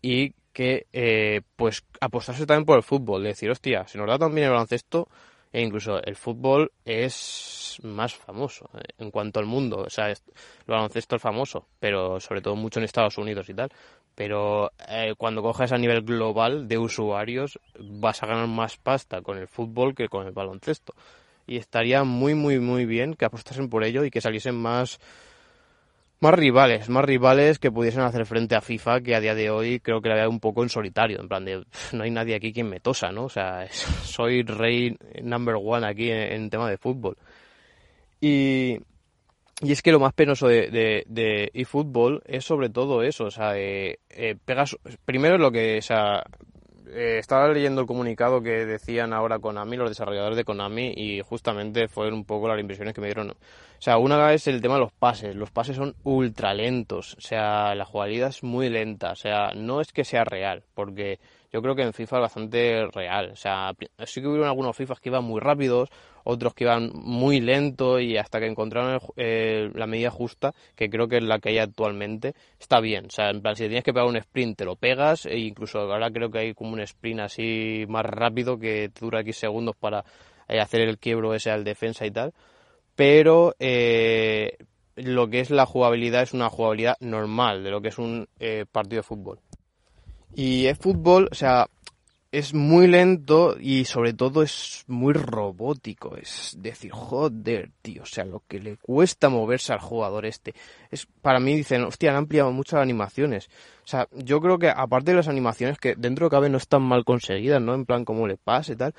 Y 0.01 0.33
que, 0.51 0.87
eh, 0.91 1.39
pues, 1.55 1.85
apostarse 2.01 2.45
también 2.45 2.65
por 2.65 2.75
el 2.75 2.83
fútbol. 2.83 3.23
Decir, 3.23 3.49
hostia, 3.49 3.87
se 3.87 3.97
nos 3.97 4.07
da 4.07 4.17
también 4.17 4.47
el 4.47 4.51
baloncesto, 4.51 5.07
e 5.53 5.61
incluso 5.61 6.03
el 6.03 6.15
fútbol 6.15 6.71
es 6.83 7.79
más 7.83 8.15
famoso 8.15 8.69
eh, 8.73 8.81
en 8.97 9.11
cuanto 9.11 9.39
al 9.39 9.45
mundo. 9.45 9.83
O 9.85 9.89
sea, 9.89 10.09
el 10.09 10.17
baloncesto 10.65 11.15
es 11.15 11.21
famoso, 11.21 11.67
pero 11.79 12.19
sobre 12.19 12.41
todo 12.41 12.55
mucho 12.55 12.79
en 12.79 12.85
Estados 12.85 13.19
Unidos 13.19 13.47
y 13.49 13.53
tal. 13.53 13.69
Pero 14.15 14.71
eh, 14.89 15.13
cuando 15.15 15.43
coges 15.43 15.71
a 15.71 15.77
nivel 15.77 16.01
global 16.01 16.67
de 16.67 16.79
usuarios, 16.79 17.59
vas 17.79 18.23
a 18.23 18.27
ganar 18.27 18.47
más 18.47 18.77
pasta 18.77 19.21
con 19.21 19.37
el 19.37 19.47
fútbol 19.47 19.93
que 19.93 20.09
con 20.09 20.25
el 20.25 20.33
baloncesto. 20.33 20.93
Y 21.45 21.57
estaría 21.57 22.03
muy, 22.03 22.33
muy, 22.33 22.59
muy 22.59 22.85
bien 22.85 23.13
que 23.13 23.25
apostasen 23.25 23.69
por 23.69 23.83
ello 23.83 24.03
y 24.03 24.09
que 24.11 24.21
saliesen 24.21 24.55
más 24.55 24.99
más 26.23 26.33
rivales, 26.35 26.87
más 26.87 27.03
rivales 27.03 27.59
que 27.59 27.69
pudiesen 27.69 28.01
hacer 28.01 28.25
frente 28.25 28.55
a 28.55 28.61
FIFA, 28.61 29.01
que 29.01 29.13
a 29.13 29.19
día 29.19 29.35
de 29.35 29.49
hoy 29.49 29.81
creo 29.81 30.01
que 30.01 30.07
la 30.07 30.15
veo 30.15 30.29
un 30.29 30.39
poco 30.39 30.63
en 30.63 30.69
solitario, 30.69 31.19
en 31.19 31.27
plan 31.27 31.43
de 31.43 31.65
no 31.91 32.03
hay 32.03 32.11
nadie 32.11 32.35
aquí 32.35 32.53
quien 32.53 32.69
me 32.69 32.79
tosa, 32.79 33.11
¿no? 33.11 33.25
O 33.25 33.29
sea, 33.29 33.67
soy 34.03 34.41
rey 34.43 34.97
number 35.21 35.55
one 35.61 35.85
aquí 35.85 36.09
en, 36.09 36.49
tema 36.49 36.69
de 36.69 36.77
fútbol. 36.77 37.17
Y, 38.21 38.77
y 39.61 39.71
es 39.73 39.81
que 39.81 39.91
lo 39.91 39.99
más 39.99 40.13
penoso 40.13 40.47
de, 40.47 40.69
de, 40.69 41.03
de 41.07 41.51
eFootball 41.53 42.23
es 42.25 42.45
sobre 42.45 42.69
todo 42.69 43.03
eso, 43.03 43.25
o 43.25 43.31
sea, 43.31 43.57
eh, 43.57 43.97
pegas, 44.45 44.77
primero 45.03 45.37
lo 45.37 45.51
que, 45.51 45.79
o 45.79 45.81
sea, 45.81 46.23
eh, 46.87 47.17
estaba 47.19 47.47
leyendo 47.47 47.81
el 47.81 47.87
comunicado 47.87 48.41
que 48.41 48.65
decían 48.65 49.13
ahora 49.13 49.39
Konami, 49.39 49.77
los 49.77 49.89
desarrolladores 49.89 50.37
de 50.37 50.43
Konami, 50.43 50.93
y 50.95 51.21
justamente 51.21 51.87
fueron 51.87 52.13
un 52.13 52.25
poco 52.25 52.47
las 52.47 52.59
impresiones 52.59 52.93
que 52.93 53.01
me 53.01 53.07
dieron. 53.07 53.31
O 53.31 53.35
sea, 53.79 53.97
una 53.97 54.17
vez 54.25 54.47
el 54.47 54.61
tema 54.61 54.75
de 54.75 54.81
los 54.81 54.93
pases. 54.93 55.35
Los 55.35 55.51
pases 55.51 55.75
son 55.75 55.95
ultra 56.03 56.53
lentos. 56.53 57.15
O 57.15 57.21
sea, 57.21 57.75
la 57.75 57.85
jugabilidad 57.85 58.29
es 58.29 58.43
muy 58.43 58.69
lenta. 58.69 59.11
O 59.11 59.15
sea, 59.15 59.51
no 59.55 59.81
es 59.81 59.91
que 59.91 60.05
sea 60.05 60.23
real, 60.23 60.63
porque 60.73 61.19
yo 61.53 61.61
creo 61.61 61.75
que 61.75 61.83
en 61.83 61.93
FIFA 61.93 62.17
es 62.17 62.21
bastante 62.21 62.87
real. 62.87 63.29
O 63.31 63.35
sea, 63.35 63.73
sí 64.05 64.21
que 64.21 64.27
hubieron 64.27 64.47
algunos 64.47 64.75
FIFAs 64.75 64.99
que 64.99 65.09
iban 65.09 65.23
muy 65.23 65.39
rápidos, 65.39 65.89
otros 66.23 66.55
que 66.55 66.63
iban 66.63 66.91
muy 66.93 67.39
lento 67.39 67.99
y 67.99 68.17
hasta 68.17 68.39
que 68.39 68.47
encontraron 68.47 68.99
la 69.15 69.87
medida 69.87 70.09
justa, 70.09 70.53
que 70.75 70.89
creo 70.89 71.07
que 71.07 71.17
es 71.17 71.23
la 71.23 71.37
que 71.37 71.49
hay 71.49 71.59
actualmente, 71.59 72.33
está 72.59 72.79
bien. 72.79 73.05
O 73.05 73.11
sea, 73.11 73.29
en 73.29 73.41
plan, 73.41 73.55
si 73.55 73.65
tienes 73.65 73.83
que 73.83 73.93
pegar 73.93 74.07
un 74.07 74.17
sprint, 74.17 74.57
te 74.57 74.65
lo 74.65 74.75
pegas, 74.75 75.27
e 75.27 75.37
incluso 75.37 75.79
ahora 75.79 76.09
creo 76.11 76.31
que 76.31 76.39
hay 76.39 76.53
como 76.55 76.73
un 76.73 76.79
sprint 76.81 77.19
así 77.19 77.85
más 77.87 78.05
rápido 78.05 78.57
que 78.57 78.89
dura 78.99 79.21
X 79.21 79.37
segundos 79.37 79.75
para 79.75 80.03
eh, 80.47 80.59
hacer 80.59 80.81
el 80.81 80.97
quiebro 80.97 81.33
ese 81.33 81.51
al 81.51 81.63
defensa 81.63 82.05
y 82.05 82.11
tal. 82.11 82.33
Pero 82.95 83.55
eh, 83.59 84.57
lo 84.95 85.29
que 85.29 85.39
es 85.39 85.49
la 85.49 85.65
jugabilidad 85.65 86.23
es 86.23 86.33
una 86.33 86.49
jugabilidad 86.49 86.97
normal 86.99 87.63
de 87.63 87.71
lo 87.71 87.81
que 87.81 87.89
es 87.89 87.97
un 87.97 88.27
eh, 88.39 88.65
partido 88.71 88.99
de 88.99 89.03
fútbol. 89.03 89.39
Y 90.35 90.65
es 90.65 90.77
fútbol, 90.77 91.29
o 91.31 91.35
sea, 91.35 91.67
es 92.33 92.55
muy 92.55 92.87
lento 92.87 93.55
y 93.59 93.85
sobre 93.85 94.13
todo 94.13 94.41
es 94.41 94.85
muy 94.87 95.13
robótico. 95.13 96.17
Es 96.17 96.57
decir, 96.59 96.91
joder, 96.91 97.69
tío, 97.83 98.01
o 98.01 98.07
sea, 98.07 98.25
lo 98.25 98.41
que 98.47 98.59
le 98.59 98.77
cuesta 98.77 99.29
moverse 99.29 99.71
al 99.71 99.79
jugador 99.79 100.25
este. 100.25 100.55
Es, 100.89 101.05
para 101.21 101.39
mí 101.39 101.55
dicen, 101.55 101.83
hostia, 101.83 102.09
han 102.09 102.17
ampliado 102.17 102.51
muchas 102.51 102.81
animaciones. 102.81 103.49
O 103.85 103.87
sea, 103.87 104.07
yo 104.11 104.41
creo 104.41 104.57
que 104.57 104.69
aparte 104.69 105.11
de 105.11 105.17
las 105.17 105.27
animaciones 105.27 105.77
que 105.77 105.93
dentro 105.95 106.25
de 106.25 106.31
cabe 106.31 106.49
no 106.49 106.57
están 106.57 106.81
mal 106.81 107.05
conseguidas, 107.05 107.61
¿no? 107.61 107.75
En 107.75 107.85
plan, 107.85 108.03
como 108.03 108.25
le 108.27 108.37
pasa 108.37 108.73
y 108.73 108.77
tal. 108.77 108.95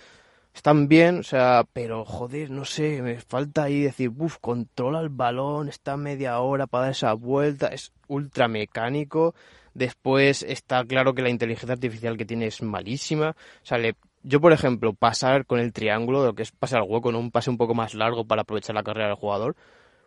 Están 0.54 0.86
bien, 0.86 1.18
o 1.18 1.22
sea, 1.24 1.64
pero 1.72 2.04
joder, 2.04 2.52
no 2.52 2.64
sé, 2.64 3.02
me 3.02 3.20
falta 3.20 3.64
ahí 3.64 3.82
decir, 3.82 4.12
uff, 4.16 4.38
controla 4.40 5.00
el 5.00 5.08
balón, 5.08 5.68
está 5.68 5.96
media 5.96 6.38
hora 6.38 6.68
para 6.68 6.82
dar 6.82 6.92
esa 6.92 7.12
vuelta, 7.14 7.66
es 7.66 7.90
ultra 8.06 8.46
mecánico 8.46 9.34
Después 9.74 10.42
está 10.42 10.84
claro 10.84 11.14
que 11.14 11.22
la 11.22 11.30
inteligencia 11.30 11.74
artificial 11.74 12.16
que 12.16 12.24
tiene 12.24 12.46
es 12.46 12.62
malísima. 12.62 13.30
O 13.30 13.66
sea, 13.66 13.78
yo, 14.22 14.40
por 14.40 14.52
ejemplo, 14.52 14.94
pasar 14.94 15.46
con 15.46 15.60
el 15.60 15.72
triángulo, 15.72 16.24
lo 16.24 16.34
que 16.34 16.42
es 16.42 16.52
pasar 16.52 16.80
al 16.80 16.88
hueco, 16.88 17.12
¿no? 17.12 17.18
un 17.18 17.30
pase 17.30 17.50
un 17.50 17.58
poco 17.58 17.74
más 17.74 17.94
largo 17.94 18.24
para 18.24 18.42
aprovechar 18.42 18.74
la 18.74 18.82
carrera 18.82 19.08
del 19.08 19.16
jugador, 19.16 19.56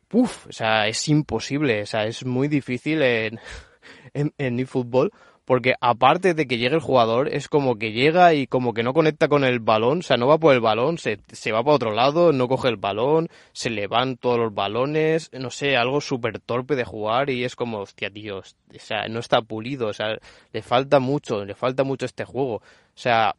¡puf! 0.07 0.47
O 0.47 0.51
sea, 0.51 0.87
es 0.87 1.07
imposible. 1.07 1.83
O 1.83 1.85
sea, 1.85 2.05
es 2.05 2.25
muy 2.25 2.47
difícil 2.47 3.01
en, 3.01 3.39
en, 4.13 4.33
en 4.37 4.59
eFootball 4.59 5.11
porque 5.47 5.75
aparte 5.79 6.33
de 6.33 6.45
que 6.45 6.57
llegue 6.57 6.75
el 6.75 6.81
jugador, 6.81 7.29
es 7.29 7.47
como 7.47 7.77
que 7.79 7.93
llega 7.93 8.33
y 8.33 8.47
como 8.47 8.73
que 8.73 8.83
no 8.83 8.93
conecta 8.93 9.29
con 9.29 9.45
el 9.45 9.61
balón, 9.61 9.99
o 9.99 10.01
sea, 10.01 10.17
no 10.17 10.27
va 10.27 10.37
por 10.37 10.53
el 10.53 10.59
balón, 10.59 10.97
se, 10.97 11.21
se 11.31 11.53
va 11.53 11.63
para 11.63 11.77
otro 11.77 11.93
lado, 11.93 12.33
no 12.33 12.49
coge 12.49 12.67
el 12.67 12.75
balón, 12.75 13.29
se 13.53 13.69
le 13.69 13.87
van 13.87 14.17
todos 14.17 14.37
los 14.37 14.53
balones, 14.53 15.29
no 15.31 15.49
sé, 15.49 15.77
algo 15.77 16.01
súper 16.01 16.41
torpe 16.41 16.75
de 16.75 16.83
jugar 16.83 17.29
y 17.29 17.45
es 17.45 17.55
como, 17.55 17.79
hostia, 17.79 18.09
tío, 18.09 18.39
o 18.39 18.43
sea, 18.77 19.07
no 19.07 19.19
está 19.21 19.41
pulido, 19.41 19.87
o 19.87 19.93
sea, 19.93 20.17
le 20.51 20.61
falta 20.61 20.99
mucho, 20.99 21.45
le 21.45 21.55
falta 21.55 21.85
mucho 21.85 22.05
este 22.05 22.25
juego, 22.25 22.55
o 22.55 22.61
sea, 22.93 23.33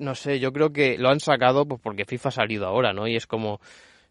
no 0.00 0.14
sé, 0.14 0.40
yo 0.40 0.54
creo 0.54 0.72
que 0.72 0.96
lo 0.96 1.10
han 1.10 1.20
sacado 1.20 1.66
pues 1.66 1.82
porque 1.82 2.06
FIFA 2.06 2.30
ha 2.30 2.32
salido 2.32 2.66
ahora, 2.66 2.94
¿no? 2.94 3.06
Y 3.06 3.14
es 3.14 3.26
como, 3.26 3.60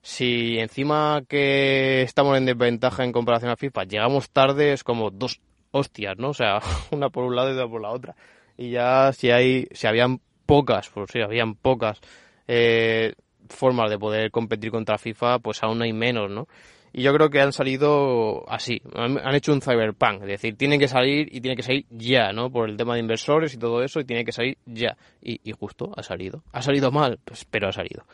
si 0.03 0.59
encima 0.59 1.23
que 1.27 2.03
estamos 2.03 2.37
en 2.37 2.45
desventaja 2.45 3.03
en 3.03 3.11
comparación 3.11 3.49
a 3.49 3.55
FIFA, 3.55 3.85
llegamos 3.85 4.29
tarde, 4.29 4.73
es 4.73 4.83
como 4.83 5.09
dos 5.09 5.41
hostias, 5.75 6.17
¿no? 6.17 6.29
O 6.29 6.33
sea, 6.33 6.59
una 6.91 7.09
por 7.09 7.25
un 7.25 7.35
lado 7.35 7.49
y 7.49 7.53
otra 7.53 7.67
por 7.67 7.81
la 7.81 7.91
otra. 7.91 8.15
Y 8.57 8.71
ya 8.71 9.11
si 9.11 9.31
hay, 9.31 9.67
si 9.71 9.87
habían 9.87 10.21
pocas, 10.45 10.89
pues 10.89 11.11
sí, 11.11 11.19
habían 11.19 11.55
pocas 11.55 11.99
eh, 12.47 13.13
formas 13.49 13.89
de 13.89 13.99
poder 13.99 14.31
competir 14.31 14.71
contra 14.71 14.97
FIFA, 14.97 15.39
pues 15.39 15.61
aún 15.63 15.81
hay 15.81 15.93
menos, 15.93 16.31
¿no? 16.31 16.47
Y 16.93 17.01
yo 17.01 17.13
creo 17.13 17.29
que 17.29 17.41
han 17.41 17.51
salido 17.51 18.49
así, 18.49 18.81
han, 18.93 19.35
hecho 19.35 19.51
un 19.51 19.59
cyberpunk, 19.59 20.21
es 20.21 20.27
decir, 20.27 20.55
tienen 20.55 20.79
que 20.79 20.87
salir 20.87 21.27
y 21.29 21.41
tiene 21.41 21.57
que 21.57 21.63
salir 21.63 21.85
ya, 21.89 22.31
¿no? 22.31 22.49
Por 22.49 22.69
el 22.69 22.77
tema 22.77 22.93
de 22.93 23.01
inversores 23.01 23.53
y 23.53 23.57
todo 23.57 23.83
eso, 23.83 23.99
y 23.99 24.05
tiene 24.05 24.23
que 24.23 24.31
salir 24.31 24.57
ya. 24.65 24.95
Y, 25.21 25.41
y 25.43 25.51
justo 25.51 25.91
ha 25.97 26.03
salido. 26.03 26.43
¿Ha 26.53 26.61
salido 26.61 26.91
mal? 26.91 27.19
Pues 27.25 27.43
pero 27.43 27.67
ha 27.67 27.73
salido. 27.73 28.05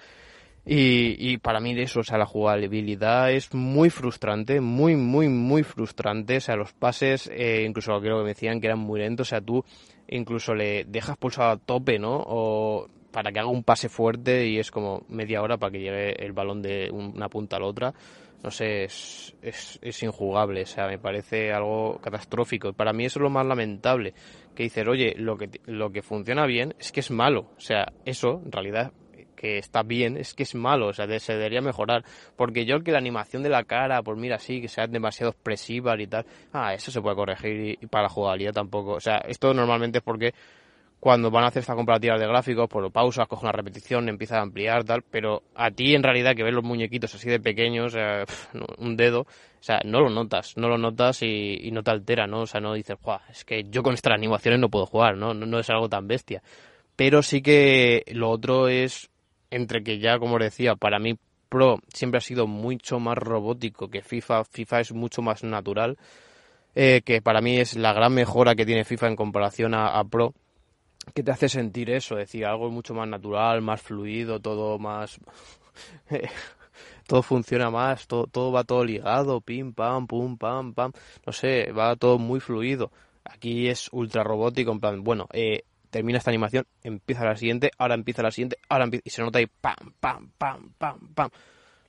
Y, 0.64 1.16
y, 1.18 1.38
para 1.38 1.60
mí 1.60 1.74
de 1.74 1.84
eso, 1.84 2.02
o 2.02 2.04
sea, 2.04 2.20
la 2.20 2.28
jugabilidad 2.28 3.32
es 3.32 3.52
muy 3.54 3.90
frustrante, 3.90 4.62
muy, 4.62 4.96
muy, 4.96 5.28
muy 5.28 5.64
frustrante. 5.64 6.38
O 6.38 6.42
sea, 6.42 6.56
los 6.56 6.74
pases, 6.74 7.30
eh, 7.34 7.66
incluso 7.68 8.00
creo 8.00 8.18
que 8.18 8.24
me 8.24 8.30
decían 8.30 8.62
que 8.62 8.68
eran 8.68 8.80
muy 8.80 9.00
lentos. 9.00 9.28
O 9.28 9.30
sea, 9.30 9.42
tú 9.42 9.66
incluso 10.08 10.54
le 10.54 10.86
dejas 10.86 11.18
pulsado 11.18 11.50
a 11.52 11.58
tope, 11.58 11.98
¿no? 11.98 12.24
O 12.28 12.88
para 13.12 13.32
que 13.32 13.40
haga 13.40 13.50
un 13.50 13.64
pase 13.64 13.90
fuerte 13.90 14.48
y 14.48 14.60
es 14.60 14.72
como 14.72 15.04
media 15.10 15.42
hora 15.42 15.58
para 15.58 15.72
que 15.72 15.80
llegue 15.80 16.24
el 16.24 16.32
balón 16.32 16.62
de 16.62 16.90
una 16.92 17.28
punta 17.28 17.58
a 17.58 17.60
la 17.60 17.66
otra. 17.66 17.94
No 18.44 18.50
sé, 18.50 18.86
es, 18.86 19.36
es, 19.42 19.80
es 19.82 20.04
injugable. 20.04 20.64
O 20.64 20.66
sea, 20.66 20.88
me 20.88 21.00
parece 21.00 21.52
algo 21.52 22.00
catastrófico. 22.02 22.74
Para 22.74 22.94
mí 22.94 23.06
eso 23.06 23.20
es 23.20 23.24
lo 23.24 23.30
más 23.30 23.46
lamentable. 23.46 24.14
Que 24.56 24.64
dices, 24.64 24.88
oye, 24.88 25.16
lo 25.18 25.38
que, 25.38 25.50
lo 25.66 25.92
que 25.92 26.02
funciona 26.02 26.46
bien 26.46 26.76
es 26.80 26.92
que 26.92 27.00
es 27.00 27.12
malo. 27.12 27.52
O 27.58 27.62
sea, 27.62 27.94
eso 28.06 28.42
en 28.46 28.52
realidad 28.52 28.94
que 29.42 29.58
está 29.58 29.82
bien, 29.82 30.18
es 30.18 30.36
que 30.36 30.44
es 30.44 30.54
malo, 30.54 30.88
o 30.90 30.94
sea, 30.94 31.08
se 31.20 31.34
debería 31.34 31.62
mejorar. 31.62 32.06
Porque 32.36 32.66
yo 32.66 32.84
que 32.84 32.92
la 32.92 33.00
animación 33.00 33.42
de 33.42 33.50
la 33.50 33.64
cara, 33.64 34.04
pues 34.04 34.18
mira, 34.18 34.38
sí, 34.38 34.62
que 34.62 34.68
sea 34.68 34.86
demasiado 34.88 35.32
expresiva 35.32 36.00
y 36.00 36.08
tal, 36.08 36.26
ah, 36.54 36.74
eso 36.74 36.92
se 36.92 37.02
puede 37.02 37.16
corregir 37.16 37.78
y, 37.82 37.88
para 37.88 38.04
la 38.04 38.10
jugabilidad 38.10 38.54
tampoco. 38.54 38.92
O 38.92 39.00
sea, 39.00 39.18
esto 39.28 39.54
normalmente 39.54 39.98
es 39.98 40.04
porque 40.04 40.34
cuando 41.00 41.32
van 41.32 41.46
a 41.46 41.48
hacer 41.48 41.62
esta 41.62 41.74
comparativa 41.74 42.20
de 42.20 42.28
gráficos, 42.28 42.70
por 42.70 42.84
pues 42.84 42.94
pausas, 42.94 43.28
coge 43.28 43.46
una 43.46 43.52
repetición, 43.52 44.08
empieza 44.08 44.38
a 44.38 44.42
ampliar, 44.44 44.84
tal, 44.84 45.02
pero 45.02 45.42
a 45.56 45.72
ti 45.72 45.96
en 45.96 46.04
realidad 46.04 46.36
que 46.36 46.44
ves 46.44 46.54
los 46.54 46.64
muñequitos 46.64 47.16
así 47.16 47.28
de 47.28 47.40
pequeños, 47.40 47.96
un 48.78 48.96
dedo, 48.96 49.22
o 49.22 49.64
sea, 49.64 49.82
no 49.84 50.02
lo 50.02 50.12
notas, 50.12 50.56
no 50.58 50.70
lo 50.70 50.78
notas 50.78 51.24
y, 51.24 51.70
no 51.72 51.82
te 51.82 51.90
altera, 51.90 52.28
¿no? 52.28 52.42
O 52.42 52.46
sea, 52.46 52.62
no 52.62 52.76
dices, 52.76 52.98
Juah, 53.02 53.22
es 53.32 53.44
que 53.44 53.64
yo 53.70 53.82
con 53.82 53.96
estas 53.96 54.14
animaciones 54.14 54.60
no 54.60 54.70
puedo 54.70 54.86
jugar. 54.86 55.18
¿no? 55.18 55.34
No 55.34 55.60
es 55.60 55.70
algo 55.72 55.90
tan 55.90 56.08
bestia. 56.08 56.44
Pero 56.96 57.24
sí 57.24 57.42
que 57.42 58.04
lo 58.14 58.30
otro 58.30 58.68
es 58.68 59.11
entre 59.52 59.84
que 59.84 60.00
ya, 60.00 60.18
como 60.18 60.40
decía, 60.40 60.76
para 60.76 60.98
mí 60.98 61.18
Pro 61.50 61.80
siempre 61.94 62.20
ha 62.20 62.22
sido 62.22 62.48
mucho 62.48 63.00
más 63.00 63.18
robótico 63.18 63.90
que 63.90 64.02
FIFA. 64.02 64.46
FIFA 64.46 64.80
es 64.80 64.94
mucho 64.94 65.22
más 65.22 65.44
natural, 65.44 65.98
eh, 66.76 67.02
que 67.04 67.22
para 67.22 67.42
mí 67.42 67.60
es 67.60 67.76
la 67.76 67.92
gran 67.92 68.14
mejora 68.14 68.56
que 68.56 68.66
tiene 68.66 68.86
FIFA 68.86 69.10
en 69.10 69.16
comparación 69.18 69.74
a, 69.76 70.02
Pro, 70.06 70.34
que 71.14 71.24
te 71.24 71.32
hace 71.32 71.50
sentir 71.50 71.90
eso, 71.90 72.18
es 72.18 72.28
decir, 72.28 72.46
algo 72.46 72.72
mucho 72.72 72.94
más 72.94 73.08
natural, 73.08 73.62
más 73.62 73.82
fluido, 73.82 74.40
todo 74.40 74.80
más... 74.80 75.20
todo 77.08 77.22
funciona 77.22 77.70
más, 77.70 78.08
todo, 78.08 78.28
todo 78.28 78.54
va 78.54 78.64
todo 78.64 78.86
ligado, 78.86 79.42
pim, 79.42 79.74
pam, 79.74 80.08
pum, 80.08 80.38
pam, 80.38 80.74
pam, 80.74 80.94
no 81.26 81.34
sé, 81.34 81.74
va 81.74 81.98
todo 81.98 82.18
muy 82.18 82.40
fluido. 82.40 82.92
Aquí 83.26 83.68
es 83.68 83.90
ultra 83.92 84.24
robótico, 84.24 84.72
en 84.72 84.80
plan, 84.80 85.04
bueno, 85.04 85.28
eh, 85.34 85.66
termina 85.92 86.18
esta 86.18 86.32
animación, 86.32 86.66
empieza 86.84 87.24
la 87.24 87.36
siguiente, 87.36 87.70
ahora 87.78 87.94
empieza 87.94 88.24
la 88.24 88.32
siguiente, 88.32 88.58
ahora 88.70 88.86
empieza, 88.86 89.04
y 89.06 89.10
se 89.12 89.22
nota 89.22 89.38
ahí 89.38 89.48
pam, 89.48 89.76
pam, 90.00 90.32
pam, 90.38 90.74
pam, 90.78 91.14
pam. 91.14 91.30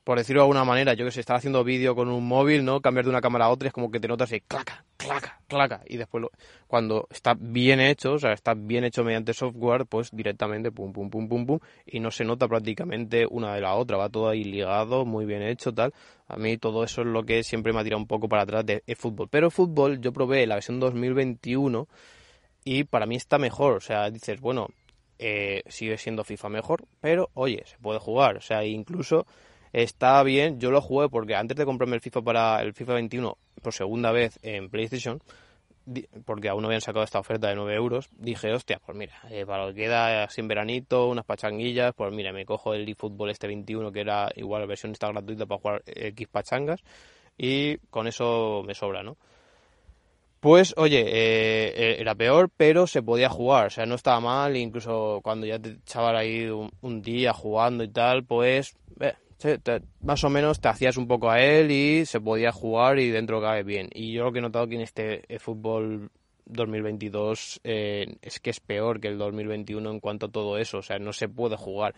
Por 0.04 0.18
decirlo 0.18 0.40
de 0.40 0.46
alguna 0.46 0.64
manera, 0.64 0.94
yo 0.94 1.04
que 1.04 1.12
sé, 1.12 1.20
estar 1.20 1.36
haciendo 1.36 1.62
vídeo 1.62 1.94
con 1.94 2.08
un 2.08 2.26
móvil, 2.26 2.64
¿no? 2.64 2.80
Cambiar 2.80 3.04
de 3.04 3.10
una 3.10 3.20
cámara 3.20 3.44
a 3.44 3.50
otra 3.50 3.68
es 3.68 3.72
como 3.72 3.88
que 3.88 4.00
te 4.00 4.08
notas 4.08 4.32
ahí, 4.32 4.40
claca, 4.40 4.84
claca, 4.96 5.40
claca. 5.46 5.82
Y 5.86 5.96
después, 5.96 6.24
cuando 6.66 7.06
está 7.08 7.34
bien 7.38 7.78
hecho, 7.78 8.14
o 8.14 8.18
sea, 8.18 8.32
está 8.32 8.54
bien 8.54 8.82
hecho 8.82 9.04
mediante 9.04 9.32
software, 9.32 9.86
pues 9.86 10.10
directamente 10.12 10.72
pum, 10.72 10.92
pum, 10.92 11.08
pum, 11.08 11.28
pum, 11.28 11.46
pum. 11.46 11.58
Y 11.86 12.00
no 12.00 12.10
se 12.10 12.24
nota 12.24 12.48
prácticamente 12.48 13.26
una 13.30 13.54
de 13.54 13.60
la 13.60 13.74
otra, 13.74 13.96
va 13.96 14.08
todo 14.08 14.28
ahí 14.28 14.42
ligado, 14.42 15.04
muy 15.04 15.24
bien 15.24 15.42
hecho, 15.42 15.72
tal. 15.72 15.94
A 16.26 16.36
mí 16.36 16.56
todo 16.58 16.82
eso 16.82 17.02
es 17.02 17.06
lo 17.06 17.22
que 17.22 17.44
siempre 17.44 17.72
me 17.72 17.78
ha 17.78 17.84
tirado 17.84 18.00
un 18.00 18.08
poco 18.08 18.28
para 18.28 18.42
atrás 18.42 18.66
de, 18.66 18.82
fútbol. 18.96 19.28
Pero 19.30 19.52
fútbol, 19.52 20.00
yo 20.00 20.12
probé 20.12 20.48
la 20.48 20.56
versión 20.56 20.80
2021 20.80 21.86
y 22.64 22.84
para 22.84 23.06
mí 23.06 23.16
está 23.16 23.38
mejor. 23.38 23.76
O 23.76 23.80
sea, 23.80 24.10
dices, 24.10 24.40
bueno, 24.40 24.68
eh, 25.18 25.62
sigue 25.68 25.98
siendo 25.98 26.24
FIFA 26.24 26.48
mejor, 26.48 26.84
pero 27.00 27.30
oye, 27.34 27.62
se 27.66 27.78
puede 27.78 27.98
jugar. 27.98 28.36
O 28.36 28.40
sea, 28.40 28.64
incluso 28.64 29.26
está 29.72 30.22
bien. 30.22 30.58
Yo 30.60 30.70
lo 30.70 30.80
jugué 30.80 31.08
porque 31.08 31.34
antes 31.34 31.56
de 31.56 31.64
comprarme 31.64 31.96
el 31.96 32.02
FIFA 32.02 32.22
para 32.22 32.62
el 32.62 32.74
FIFA 32.74 32.94
21 32.94 33.38
por 33.62 33.72
segunda 33.72 34.12
vez 34.12 34.38
en 34.42 34.68
PlayStation, 34.68 35.22
porque 36.24 36.48
aún 36.48 36.62
no 36.62 36.68
habían 36.68 36.80
sacado 36.80 37.04
esta 37.04 37.18
oferta 37.18 37.48
de 37.48 37.56
9 37.56 37.74
euros, 37.74 38.08
dije, 38.16 38.52
hostia, 38.52 38.80
pues 38.84 38.96
mira, 38.96 39.14
eh, 39.30 39.44
para 39.46 39.66
lo 39.66 39.74
que 39.74 39.82
queda 39.82 40.28
sin 40.28 40.48
veranito, 40.48 41.08
unas 41.08 41.24
pachanguillas, 41.24 41.92
pues 41.94 42.12
mira, 42.12 42.32
me 42.32 42.44
cojo 42.44 42.74
el 42.74 42.88
eFootball 42.88 43.30
este 43.30 43.46
21, 43.46 43.92
que 43.92 44.00
era 44.00 44.30
igual 44.36 44.62
la 44.62 44.66
versión 44.66 44.92
está 44.92 45.08
gratuita 45.08 45.46
para 45.46 45.60
jugar 45.60 45.82
X 45.86 46.28
pachangas, 46.28 46.82
y 47.36 47.78
con 47.90 48.06
eso 48.06 48.62
me 48.64 48.74
sobra, 48.74 49.02
¿no? 49.02 49.16
Pues 50.42 50.74
oye, 50.76 51.02
eh, 51.02 51.72
eh, 51.76 51.96
era 52.00 52.16
peor, 52.16 52.50
pero 52.56 52.88
se 52.88 53.00
podía 53.00 53.28
jugar, 53.28 53.68
o 53.68 53.70
sea, 53.70 53.86
no 53.86 53.94
estaba 53.94 54.18
mal, 54.18 54.56
incluso 54.56 55.20
cuando 55.22 55.46
ya 55.46 55.60
te 55.60 55.70
echaban 55.70 56.16
ahí 56.16 56.48
un, 56.48 57.00
día 57.00 57.32
jugando 57.32 57.84
y 57.84 57.88
tal, 57.88 58.24
pues 58.24 58.74
más 60.00 60.24
o 60.24 60.30
menos 60.30 60.60
te 60.60 60.66
hacías 60.68 60.96
un 60.96 61.06
poco 61.06 61.30
a 61.30 61.40
él 61.40 61.70
y 61.70 62.06
se 62.06 62.20
podía 62.20 62.50
jugar 62.50 62.98
y 62.98 63.10
dentro 63.10 63.40
cae 63.40 63.62
bien. 63.62 63.88
Y 63.94 64.12
yo 64.12 64.24
lo 64.24 64.32
que 64.32 64.40
he 64.40 64.42
notado 64.42 64.66
que 64.66 64.74
en 64.74 64.80
este 64.80 65.22
eh, 65.32 65.38
fútbol 65.38 66.10
2022 66.46 67.60
eh, 67.62 68.16
es 68.20 68.40
que 68.40 68.50
es 68.50 68.58
peor 68.58 68.98
que 68.98 69.06
el 69.06 69.18
2021 69.18 69.90
en 69.90 70.00
cuanto 70.00 70.26
a 70.26 70.30
todo 70.30 70.58
eso, 70.58 70.78
o 70.78 70.82
sea, 70.82 70.98
no 70.98 71.12
se 71.12 71.28
puede 71.28 71.56
jugar. 71.56 71.94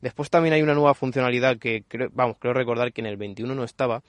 Después 0.00 0.30
también 0.30 0.54
hay 0.54 0.62
una 0.62 0.74
nueva 0.74 0.94
funcionalidad 0.94 1.58
que 1.58 1.84
creo, 1.86 2.10
vamos, 2.12 2.36
creo 2.38 2.52
recordar 2.54 2.92
que 2.92 3.00
en 3.00 3.06
el 3.06 3.16
21 3.16 3.54
no 3.54 3.64
estaba, 3.64 4.02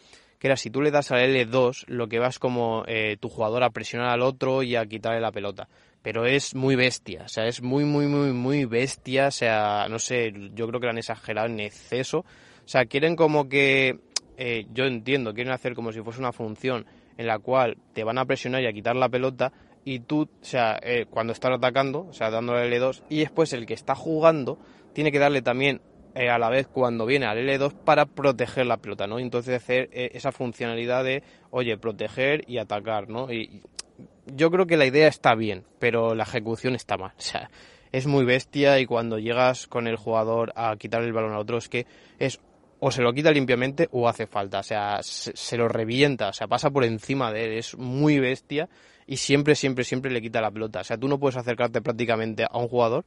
que 0.46 0.50
era 0.50 0.58
si 0.58 0.70
tú 0.70 0.84
le 0.84 0.92
das 0.92 1.12
al 1.12 1.22
L2, 1.22 1.86
lo 1.88 2.08
que 2.08 2.20
vas 2.20 2.38
como 2.38 2.84
eh, 2.86 3.18
tu 3.20 3.30
jugador 3.30 3.64
a 3.64 3.72
presionar 3.72 4.10
al 4.10 4.22
otro 4.22 4.62
y 4.62 4.76
a 4.76 4.86
quitarle 4.86 5.20
la 5.20 5.32
pelota. 5.32 5.68
Pero 6.04 6.28
es 6.28 6.54
muy 6.54 6.76
bestia, 6.76 7.24
o 7.26 7.28
sea, 7.28 7.48
es 7.48 7.64
muy, 7.64 7.84
muy, 7.84 8.06
muy, 8.06 8.32
muy 8.32 8.66
bestia, 8.66 9.28
o 9.30 9.32
sea, 9.32 9.88
no 9.90 9.98
sé, 9.98 10.32
yo 10.54 10.68
creo 10.68 10.80
que 10.80 10.86
lo 10.86 10.92
han 10.92 11.00
exagerado 11.00 11.48
en 11.48 11.60
exceso 11.62 12.26
o 12.66 12.68
sea, 12.68 12.86
quieren 12.86 13.16
como 13.16 13.48
que, 13.48 14.00
eh, 14.38 14.66
yo 14.74 14.86
entiendo, 14.86 15.34
quieren 15.34 15.54
hacer 15.54 15.76
como 15.76 15.92
si 15.92 16.02
fuese 16.02 16.20
una 16.20 16.32
función 16.32 16.86
en 17.18 17.28
la 17.28 17.38
cual 17.38 17.78
te 17.94 18.04
van 18.04 18.18
a 18.18 18.26
presionar 18.26 18.64
y 18.64 18.68
a 18.68 18.74
quitar 18.74 18.96
la 18.96 19.08
pelota 19.08 19.54
y 19.84 20.00
tú, 20.00 20.24
o 20.24 20.46
sea, 20.46 20.80
eh, 20.82 21.06
cuando 21.08 21.32
estás 21.32 21.52
atacando, 21.52 22.08
o 22.08 22.14
sea, 22.14 22.32
dándole 22.32 22.68
L2 22.76 23.04
y 23.08 23.20
después 23.20 23.54
el 23.54 23.68
que 23.68 23.76
está 23.76 23.94
jugando 23.94 24.58
tiene 24.94 25.12
que 25.12 25.20
darle 25.20 25.44
también 25.44 25.80
eh, 26.16 26.30
a 26.30 26.40
la 26.40 26.50
vez 26.50 26.68
cuando 26.68 27.06
viene 27.06 27.26
al 27.26 27.38
L2 27.38 27.74
para 27.74 28.06
proteger 28.06 28.66
la 28.66 28.78
pelota, 28.78 29.06
¿no? 29.06 29.20
entonces 29.20 29.56
hacer 29.56 29.90
esa 29.92 30.32
funcionalidad 30.32 31.04
de, 31.04 31.24
oye, 31.52 31.78
proteger 31.78 32.44
y 32.48 32.58
atacar, 32.58 33.10
¿no? 33.10 33.32
Y 33.32 33.62
yo 34.26 34.52
creo 34.52 34.66
que 34.66 34.78
la 34.78 34.86
idea 34.86 35.08
está 35.08 35.36
bien, 35.36 35.64
pero 35.80 36.16
la 36.16 36.24
ejecución 36.24 36.76
está 36.76 36.98
mal. 36.98 37.14
O 37.18 37.22
sea, 37.22 37.50
es 37.92 38.08
muy 38.08 38.26
bestia 38.26 38.80
y 38.80 38.86
cuando 38.86 39.20
llegas 39.20 39.68
con 39.68 39.88
el 39.88 39.96
jugador 39.96 40.52
a 40.56 40.76
quitar 40.76 41.02
el 41.04 41.14
balón 41.14 41.34
a 41.34 41.40
otro 41.40 41.58
es 41.58 41.70
que 41.70 41.86
es 42.20 42.40
o 42.80 42.92
se 42.92 43.02
lo 43.02 43.14
quita 43.14 43.32
limpiamente 43.32 43.88
o 43.92 44.08
hace 44.10 44.28
falta, 44.28 44.60
o 44.60 44.64
sea, 44.64 45.00
se, 45.02 45.58
lo 45.58 45.68
revienta, 45.70 46.30
o 46.30 46.34
sea, 46.34 46.48
pasa 46.48 46.70
por 46.70 46.84
encima 46.84 47.32
de 47.32 47.46
él, 47.46 47.54
es 47.54 47.78
muy 47.78 48.20
bestia 48.20 48.68
y 49.08 49.18
siempre, 49.18 49.56
siempre, 49.56 49.86
siempre 49.86 50.12
le 50.12 50.22
quita 50.22 50.42
la 50.42 50.52
pelota, 50.52 50.82
o 50.82 50.84
sea, 50.84 50.98
tú 50.98 51.08
no 51.08 51.18
puedes 51.18 51.38
acercarte 51.38 51.82
prácticamente 51.82 52.44
a 52.44 52.58
un 52.58 52.68
jugador 52.68 53.06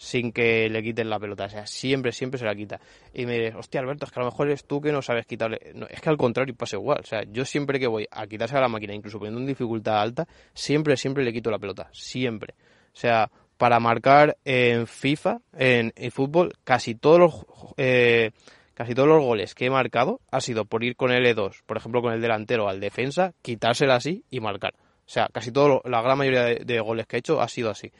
sin 0.00 0.32
que 0.32 0.70
le 0.70 0.82
quiten 0.82 1.10
la 1.10 1.20
pelota, 1.20 1.44
o 1.44 1.48
sea, 1.50 1.66
siempre, 1.66 2.10
siempre 2.12 2.38
se 2.38 2.46
la 2.46 2.54
quita. 2.54 2.80
Y 3.12 3.26
me 3.26 3.34
dices, 3.34 3.54
hostia, 3.54 3.82
Alberto, 3.82 4.06
es 4.06 4.10
que 4.10 4.18
a 4.18 4.22
lo 4.22 4.30
mejor 4.30 4.46
eres 4.46 4.64
tú 4.64 4.80
que 4.80 4.92
no 4.92 5.02
sabes 5.02 5.26
quitarle, 5.26 5.60
es 5.90 6.00
que 6.00 6.08
al 6.08 6.16
contrario 6.16 6.54
pasa 6.54 6.76
igual, 6.76 7.00
o 7.00 7.06
sea, 7.06 7.22
yo 7.30 7.44
siempre 7.44 7.78
que 7.78 7.86
voy 7.86 8.08
a 8.10 8.26
quitarse 8.26 8.56
a 8.56 8.62
la 8.62 8.68
máquina, 8.68 8.94
incluso 8.94 9.18
poniendo 9.18 9.38
una 9.38 9.48
dificultad 9.48 10.00
alta, 10.00 10.26
siempre, 10.54 10.96
siempre 10.96 11.22
le 11.22 11.34
quito 11.34 11.50
la 11.50 11.58
pelota, 11.58 11.90
siempre. 11.92 12.54
O 12.94 12.96
sea, 12.96 13.30
para 13.58 13.78
marcar 13.78 14.38
en 14.42 14.86
FIFA, 14.86 15.42
en, 15.52 15.92
en 15.94 16.10
fútbol, 16.10 16.54
casi 16.64 16.94
todos 16.94 17.18
los... 17.18 17.46
Eh, 17.76 18.30
casi 18.72 18.94
todos 18.94 19.08
los 19.08 19.22
goles 19.22 19.54
que 19.54 19.66
he 19.66 19.70
marcado 19.70 20.22
ha 20.30 20.40
sido 20.40 20.64
por 20.64 20.82
ir 20.82 20.96
con 20.96 21.12
el 21.12 21.26
E2, 21.26 21.60
por 21.66 21.76
ejemplo 21.76 22.00
con 22.00 22.14
el 22.14 22.22
delantero 22.22 22.66
al 22.66 22.80
defensa, 22.80 23.34
quitársela 23.42 23.96
así 23.96 24.24
y 24.30 24.40
marcar. 24.40 24.72
O 25.10 25.12
sea, 25.12 25.28
casi 25.30 25.50
todo, 25.50 25.82
la 25.84 26.00
gran 26.00 26.16
mayoría 26.16 26.44
de, 26.44 26.80
goles 26.80 27.06
que 27.06 27.16
he 27.16 27.18
hecho 27.18 27.42
ha 27.42 27.48
sido 27.48 27.68
así. 27.68 27.92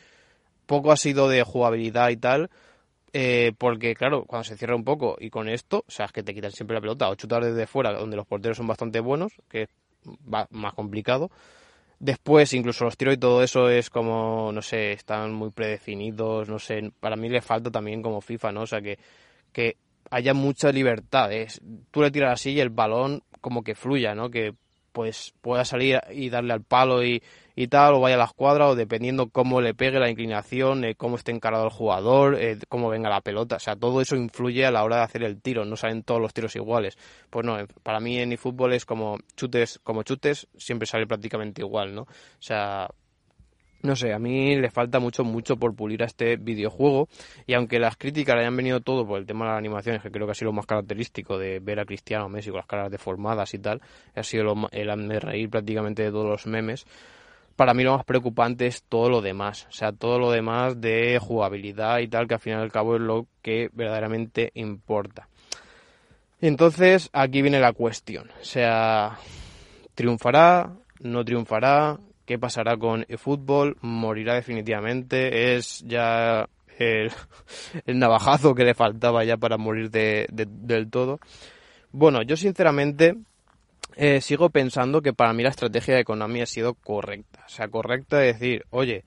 Poco 0.71 0.93
ha 0.93 0.97
sido 0.97 1.29
de 1.29 1.43
jugabilidad 1.43 2.11
y 2.11 2.17
tal, 2.17 2.49
eh, 3.13 3.51
porque 3.59 3.97
claro, 3.97 4.25
cuando 4.25 4.45
se 4.45 4.57
cierra 4.57 4.77
un 4.77 4.85
poco 4.85 5.17
y 5.19 5.29
con 5.29 5.49
esto, 5.49 5.79
o 5.79 5.91
sea, 5.91 6.07
es 6.07 6.13
que 6.13 6.23
te 6.23 6.33
quitan 6.33 6.53
siempre 6.53 6.77
la 6.77 6.81
pelota 6.81 7.09
o 7.09 7.17
chutar 7.17 7.45
desde 7.45 7.67
fuera, 7.67 7.93
donde 7.93 8.17
los 8.17 8.25
porteros 8.25 8.57
son 8.57 8.69
bastante 8.69 9.01
buenos, 9.01 9.33
que 9.49 9.63
es 9.63 9.69
más 10.23 10.75
complicado. 10.75 11.29
Después, 11.99 12.55
incluso 12.55 12.85
los 12.85 12.97
tiros 12.97 13.15
y 13.15 13.19
todo 13.19 13.43
eso 13.43 13.69
es 13.69 13.91
como, 13.91 14.53
no 14.53 14.63
sé, 14.63 14.93
están 14.93 15.33
muy 15.33 15.51
predefinidos, 15.51 16.49
no 16.49 16.61
sé, 16.61 16.93
para 17.01 17.17
mí 17.17 17.29
le 17.29 17.41
falta 17.41 17.73
también 17.73 18.01
como 18.01 18.21
FIFA, 18.21 18.53
¿no? 18.53 18.61
O 18.61 18.67
sea, 18.69 18.81
que, 18.81 18.97
que 19.53 19.77
haya 20.09 20.35
mucha 20.35 20.71
libertad. 20.71 21.31
tú 21.91 22.01
le 22.01 22.13
tiras 22.13 22.35
así 22.35 22.53
y 22.53 22.61
el 22.61 22.71
balón 22.71 23.25
como 23.41 23.65
que 23.65 23.75
fluya, 23.75 24.15
¿no? 24.15 24.31
Que 24.31 24.55
pues 24.93 25.35
pueda 25.41 25.65
salir 25.65 26.01
y 26.11 26.31
darle 26.31 26.53
al 26.53 26.63
palo 26.63 27.05
y, 27.05 27.23
y 27.55 27.69
tal, 27.69 27.95
o 27.95 28.01
vaya 28.01 28.17
a 28.17 28.19
la 28.19 28.25
escuadra, 28.25 28.69
o 28.69 28.75
dependiendo 28.75 29.29
cómo 29.29 29.61
le 29.61 29.75
pegue 29.75 29.99
la 29.99 30.11
inclinación, 30.11 30.85
eh, 30.85 30.95
cómo 30.95 31.17
esté 31.17 31.33
encarado 31.33 31.65
el 31.65 31.71
jugador, 31.71 32.37
eh, 32.41 32.59
cómo 32.69 32.89
venga 32.89 33.09
la 33.11 33.21
pelota. 33.21 33.57
O 33.57 33.61
sea, 33.61 33.77
todo 33.77 34.01
eso 34.01 34.17
influye 34.17 34.65
a 34.67 34.71
la 34.71 34.85
hora 34.85 34.97
de 34.97 35.03
hacer 35.03 35.23
el 35.23 35.41
tiro, 35.41 35.65
no 35.65 35.77
salen 35.77 36.03
todos 36.03 36.21
los 36.21 36.33
tiros 36.33 36.57
iguales. 36.57 36.97
Pues 37.29 37.45
no, 37.45 37.59
para 37.83 38.01
mí 38.01 38.19
en 38.19 38.33
eFootball 38.33 38.73
es 38.73 38.85
como 38.85 39.19
chutes, 39.37 39.79
como 39.83 40.03
chutes, 40.03 40.49
siempre 40.57 40.87
sale 40.87 41.07
prácticamente 41.07 41.63
igual, 41.63 41.95
¿no? 41.95 42.03
O 42.03 42.09
sea, 42.43 42.89
no 43.83 43.97
sé, 43.97 44.13
a 44.13 44.19
mí 44.19 44.57
le 44.57 44.71
falta 44.71 44.99
mucho, 44.99 45.25
mucho 45.25 45.57
por 45.57 45.75
pulir 45.75 46.03
a 46.03 46.07
este 46.07 46.37
videojuego. 46.37 47.09
Y 47.47 47.55
aunque 47.55 47.79
las 47.79 47.97
críticas 47.97 48.35
le 48.37 48.43
hayan 48.43 48.57
venido 48.57 48.81
todo 48.81 49.07
por 49.07 49.19
el 49.19 49.27
tema 49.27 49.47
de 49.47 49.51
las 49.53 49.59
animaciones, 49.59 50.03
que 50.03 50.11
creo 50.11 50.27
que 50.27 50.33
ha 50.33 50.35
sido 50.35 50.51
lo 50.51 50.57
más 50.57 50.67
característico 50.67 51.39
de 51.39 51.61
ver 51.61 51.81
a 51.81 51.85
Cristiano 51.85 52.29
Messi 52.29 52.51
con 52.51 52.59
las 52.59 52.67
caras 52.67 52.91
deformadas 52.91 53.55
y 53.55 53.59
tal, 53.59 53.81
ha 54.15 54.23
sido 54.23 54.45
lo, 54.45 54.69
el 54.73 55.09
de 55.09 55.21
reír 55.21 55.49
prácticamente 55.49 56.03
de 56.03 56.11
todos 56.11 56.27
los 56.27 56.47
memes. 56.47 56.87
Para 57.57 57.75
mí 57.75 57.83
lo 57.83 57.97
más 57.97 58.05
preocupante 58.05 58.67
es 58.67 58.83
todo 58.83 59.09
lo 59.09 59.21
demás. 59.23 59.67
O 59.69 59.73
sea, 59.73 59.93
todo 59.93 60.19
lo 60.19 60.31
demás 60.31 60.81
de 60.81 61.19
jugabilidad 61.19 61.99
y 61.99 62.09
tal, 62.09 62.27
que 62.27 62.35
al 62.35 62.41
final 62.41 62.61
y 62.61 62.63
al 62.65 62.73
cabo 62.73 62.97
es 62.97 63.03
lo 63.03 63.27
que 63.43 63.71
verdaderamente 63.73 64.51
importa. 64.55 65.29
entonces 66.41 67.11
aquí 67.13 67.43
viene 67.43 67.61
la 67.61 67.73
cuestión. 67.73 68.31
O 68.41 68.45
sea, 68.45 69.19
¿triunfará? 69.95 70.75
¿No 71.01 71.25
triunfará? 71.25 71.99
Qué 72.31 72.39
pasará 72.39 72.77
con 72.77 73.05
el 73.09 73.19
fútbol, 73.19 73.77
morirá 73.81 74.37
definitivamente, 74.37 75.57
es 75.57 75.83
ya 75.85 76.49
el, 76.79 77.11
navajazo 77.87 78.55
que 78.55 78.63
le 78.63 78.73
faltaba 78.73 79.25
ya 79.25 79.37
para 79.37 79.59
morir 79.59 79.91
de, 79.91 80.29
del 80.31 80.89
todo. 80.91 81.19
Bueno, 81.91 82.23
yo 82.23 82.37
sinceramente 82.37 83.17
eh, 83.97 84.21
sigo 84.21 84.49
pensando 84.51 85.03
que 85.03 85.13
para 85.13 85.33
mí 85.33 85.43
la 85.43 85.49
estrategia 85.49 85.97
de 85.97 86.05
Konami 86.05 86.41
ha 86.41 86.47
sido 86.47 86.75
correcta. 86.75 87.43
O 87.47 87.49
sea, 87.49 87.67
correcta 87.67 88.19
de 88.19 88.27
decir, 88.27 88.65
oye, 88.71 89.03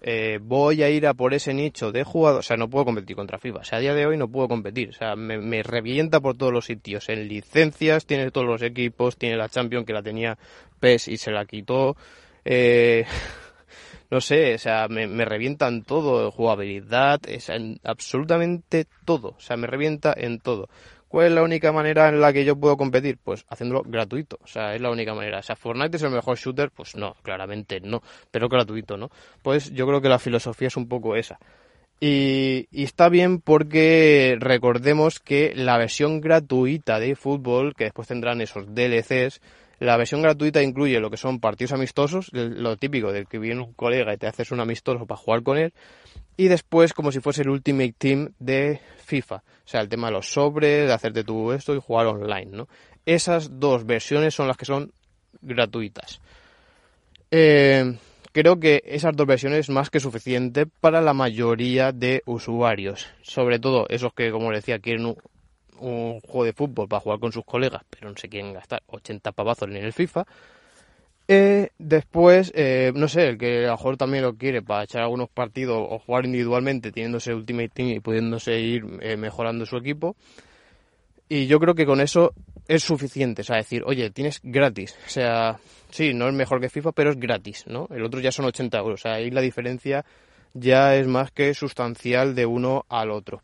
eh, 0.00 0.38
voy 0.40 0.84
a 0.84 0.88
ir 0.88 1.08
a 1.08 1.14
por 1.14 1.34
ese 1.34 1.52
nicho 1.54 1.90
de 1.90 2.04
jugadores. 2.04 2.46
O 2.46 2.46
sea, 2.46 2.56
no 2.56 2.70
puedo 2.70 2.84
competir 2.84 3.16
contra 3.16 3.40
FIFA. 3.40 3.58
O 3.58 3.64
sea, 3.64 3.78
a 3.78 3.80
día 3.80 3.94
de 3.94 4.06
hoy 4.06 4.16
no 4.16 4.28
puedo 4.28 4.46
competir. 4.46 4.90
O 4.90 4.92
sea, 4.92 5.16
me, 5.16 5.38
me, 5.38 5.64
revienta 5.64 6.20
por 6.20 6.36
todos 6.36 6.52
los 6.52 6.66
sitios. 6.66 7.08
En 7.08 7.26
licencias, 7.26 8.06
tiene 8.06 8.30
todos 8.30 8.46
los 8.46 8.62
equipos, 8.62 9.16
tiene 9.16 9.36
la 9.36 9.48
Champions 9.48 9.84
que 9.84 9.92
la 9.92 10.02
tenía 10.04 10.38
PES 10.78 11.08
y 11.08 11.16
se 11.16 11.32
la 11.32 11.44
quitó. 11.44 11.96
Eh, 12.50 13.04
no 14.10 14.22
sé, 14.22 14.54
o 14.54 14.58
sea, 14.58 14.88
me, 14.88 15.06
revientan 15.26 15.82
todo, 15.82 16.30
jugabilidad, 16.30 17.20
es 17.28 17.50
en 17.50 17.78
absolutamente 17.84 18.86
todo, 19.04 19.34
o 19.36 19.40
sea, 19.40 19.58
me 19.58 19.66
revienta 19.66 20.14
en 20.16 20.40
todo. 20.40 20.70
¿Cuál 21.08 21.26
es 21.26 21.32
la 21.32 21.42
única 21.42 21.72
manera 21.72 22.08
en 22.08 22.20
la 22.20 22.32
que 22.32 22.46
yo 22.46 22.56
puedo 22.56 22.78
competir? 22.78 23.18
Pues 23.22 23.44
haciéndolo 23.48 23.82
gratuito, 23.82 24.38
o 24.42 24.46
sea, 24.46 24.74
es 24.74 24.80
la 24.80 24.90
única 24.90 25.14
manera. 25.14 25.38
O 25.38 25.42
sea, 25.42 25.56
Fortnite 25.56 25.96
es 25.96 26.02
el 26.02 26.10
mejor 26.10 26.38
shooter, 26.38 26.70
pues 26.70 26.96
no, 26.96 27.16
claramente 27.22 27.80
no, 27.80 28.02
pero 28.30 28.48
gratuito, 28.48 28.96
¿no? 28.96 29.10
Pues 29.42 29.70
yo 29.72 29.86
creo 29.86 30.00
que 30.00 30.08
la 30.08 30.18
filosofía 30.18 30.68
es 30.68 30.76
un 30.76 30.88
poco 30.88 31.16
esa. 31.16 31.38
Y, 32.00 32.68
está 32.72 33.08
bien 33.08 33.40
porque 33.40 34.36
recordemos 34.38 35.18
que 35.18 35.52
la 35.54 35.76
versión 35.78 36.20
gratuita 36.20 37.00
de 37.00 37.16
fútbol, 37.16 37.74
que 37.74 37.84
después 37.84 38.08
tendrán 38.08 38.40
esos 38.40 38.74
DLCs, 38.74 39.40
la 39.78 39.96
versión 39.96 40.22
gratuita 40.22 40.62
incluye 40.62 41.00
lo 41.00 41.10
que 41.10 41.16
son 41.16 41.40
partidos 41.40 41.72
amistosos, 41.72 42.30
lo 42.32 42.76
típico 42.76 43.12
del 43.12 43.26
que 43.26 43.38
viene 43.38 43.62
un 43.62 43.72
colega 43.72 44.12
y 44.12 44.16
te 44.16 44.26
haces 44.26 44.50
un 44.50 44.60
amistoso 44.60 45.06
para 45.06 45.20
jugar 45.20 45.42
con 45.42 45.58
él, 45.58 45.72
y 46.36 46.48
después 46.48 46.92
como 46.92 47.12
si 47.12 47.20
fuese 47.20 47.42
el 47.42 47.50
Ultimate 47.50 47.94
Team 47.96 48.32
de 48.38 48.80
FIFA, 49.04 49.36
o 49.36 49.42
sea, 49.64 49.80
el 49.80 49.88
tema 49.88 50.08
de 50.08 50.14
los 50.14 50.32
sobres, 50.32 50.86
de 50.86 50.92
hacerte 50.92 51.24
tú 51.24 51.52
esto 51.52 51.74
y 51.74 51.80
jugar 51.80 52.06
online, 52.06 52.50
¿no? 52.52 52.68
Esas 53.06 53.58
dos 53.58 53.86
versiones 53.86 54.34
son 54.34 54.48
las 54.48 54.56
que 54.56 54.66
son 54.66 54.92
gratuitas. 55.40 56.20
Eh, 57.30 57.96
creo 58.32 58.60
que 58.60 58.82
esas 58.84 59.16
dos 59.16 59.26
versiones 59.26 59.60
es 59.60 59.70
más 59.70 59.90
que 59.90 60.00
suficiente 60.00 60.66
para 60.66 61.00
la 61.00 61.14
mayoría 61.14 61.92
de 61.92 62.22
usuarios. 62.26 63.06
Sobre 63.22 63.58
todo 63.58 63.86
esos 63.88 64.12
que, 64.12 64.30
como 64.30 64.50
decía, 64.50 64.78
quieren 64.78 65.16
un, 65.80 66.20
juego 66.20 66.44
de 66.44 66.52
fútbol 66.52 66.88
para 66.88 67.00
jugar 67.00 67.18
con 67.18 67.32
sus 67.32 67.44
colegas, 67.44 67.82
pero 67.90 68.10
no 68.10 68.16
se 68.16 68.28
quieren 68.28 68.52
gastar 68.52 68.82
80 68.86 69.32
pavazos 69.32 69.68
en 69.68 69.76
el 69.76 69.92
FIFA. 69.92 70.26
Eh, 71.30 71.68
después, 71.78 72.50
eh, 72.54 72.90
no 72.94 73.06
sé, 73.06 73.28
el 73.28 73.38
que 73.38 73.64
a 73.64 73.68
lo 73.68 73.72
mejor 73.72 73.96
también 73.98 74.24
lo 74.24 74.36
quiere 74.36 74.62
para 74.62 74.84
echar 74.84 75.02
algunos 75.02 75.28
partidos 75.28 75.76
o 75.78 75.98
jugar 75.98 76.24
individualmente, 76.24 76.90
teniéndose 76.90 77.34
Ultimate 77.34 77.68
Team 77.68 77.88
y 77.88 78.00
pudiéndose 78.00 78.58
ir 78.58 78.84
eh, 79.02 79.16
mejorando 79.18 79.66
su 79.66 79.76
equipo. 79.76 80.16
Y 81.28 81.46
yo 81.46 81.60
creo 81.60 81.74
que 81.74 81.84
con 81.84 82.00
eso 82.00 82.32
es 82.66 82.82
suficiente, 82.82 83.42
o 83.42 83.44
sea, 83.44 83.56
decir, 83.56 83.82
oye, 83.84 84.08
tienes 84.10 84.40
gratis, 84.42 84.96
o 85.06 85.10
sea, 85.10 85.58
sí, 85.90 86.14
no 86.14 86.28
es 86.28 86.34
mejor 86.34 86.60
que 86.60 86.70
FIFA, 86.70 86.92
pero 86.92 87.10
es 87.10 87.20
gratis, 87.20 87.64
¿no? 87.66 87.86
El 87.90 88.02
otro 88.02 88.20
ya 88.20 88.32
son 88.32 88.46
80 88.46 88.78
euros, 88.78 89.00
o 89.00 89.02
sea, 89.02 89.14
ahí 89.14 89.30
la 89.30 89.42
diferencia 89.42 90.06
ya 90.54 90.96
es 90.96 91.06
más 91.06 91.30
que 91.30 91.52
sustancial 91.52 92.34
de 92.34 92.46
uno 92.46 92.86
al 92.88 93.10
otro. 93.10 93.42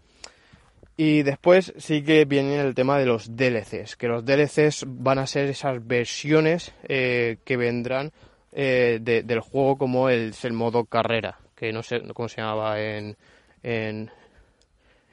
Y 0.96 1.22
después 1.22 1.72
sí 1.76 2.02
que 2.04 2.24
viene 2.24 2.60
el 2.60 2.74
tema 2.74 2.98
de 2.98 3.06
los 3.06 3.36
DLCs, 3.36 3.96
que 3.96 4.06
los 4.06 4.24
DLCs 4.24 4.84
van 4.86 5.18
a 5.18 5.26
ser 5.26 5.48
esas 5.48 5.84
versiones 5.84 6.72
eh, 6.84 7.38
que 7.44 7.56
vendrán 7.56 8.12
eh, 8.52 9.00
del 9.02 9.40
juego 9.40 9.76
como 9.76 10.08
el, 10.08 10.32
el 10.40 10.52
modo 10.52 10.84
carrera, 10.84 11.38
que 11.56 11.72
no 11.72 11.82
sé 11.82 12.00
cómo 12.14 12.28
se 12.28 12.40
llamaba 12.40 12.80
en, 12.80 13.16
en, 13.64 14.08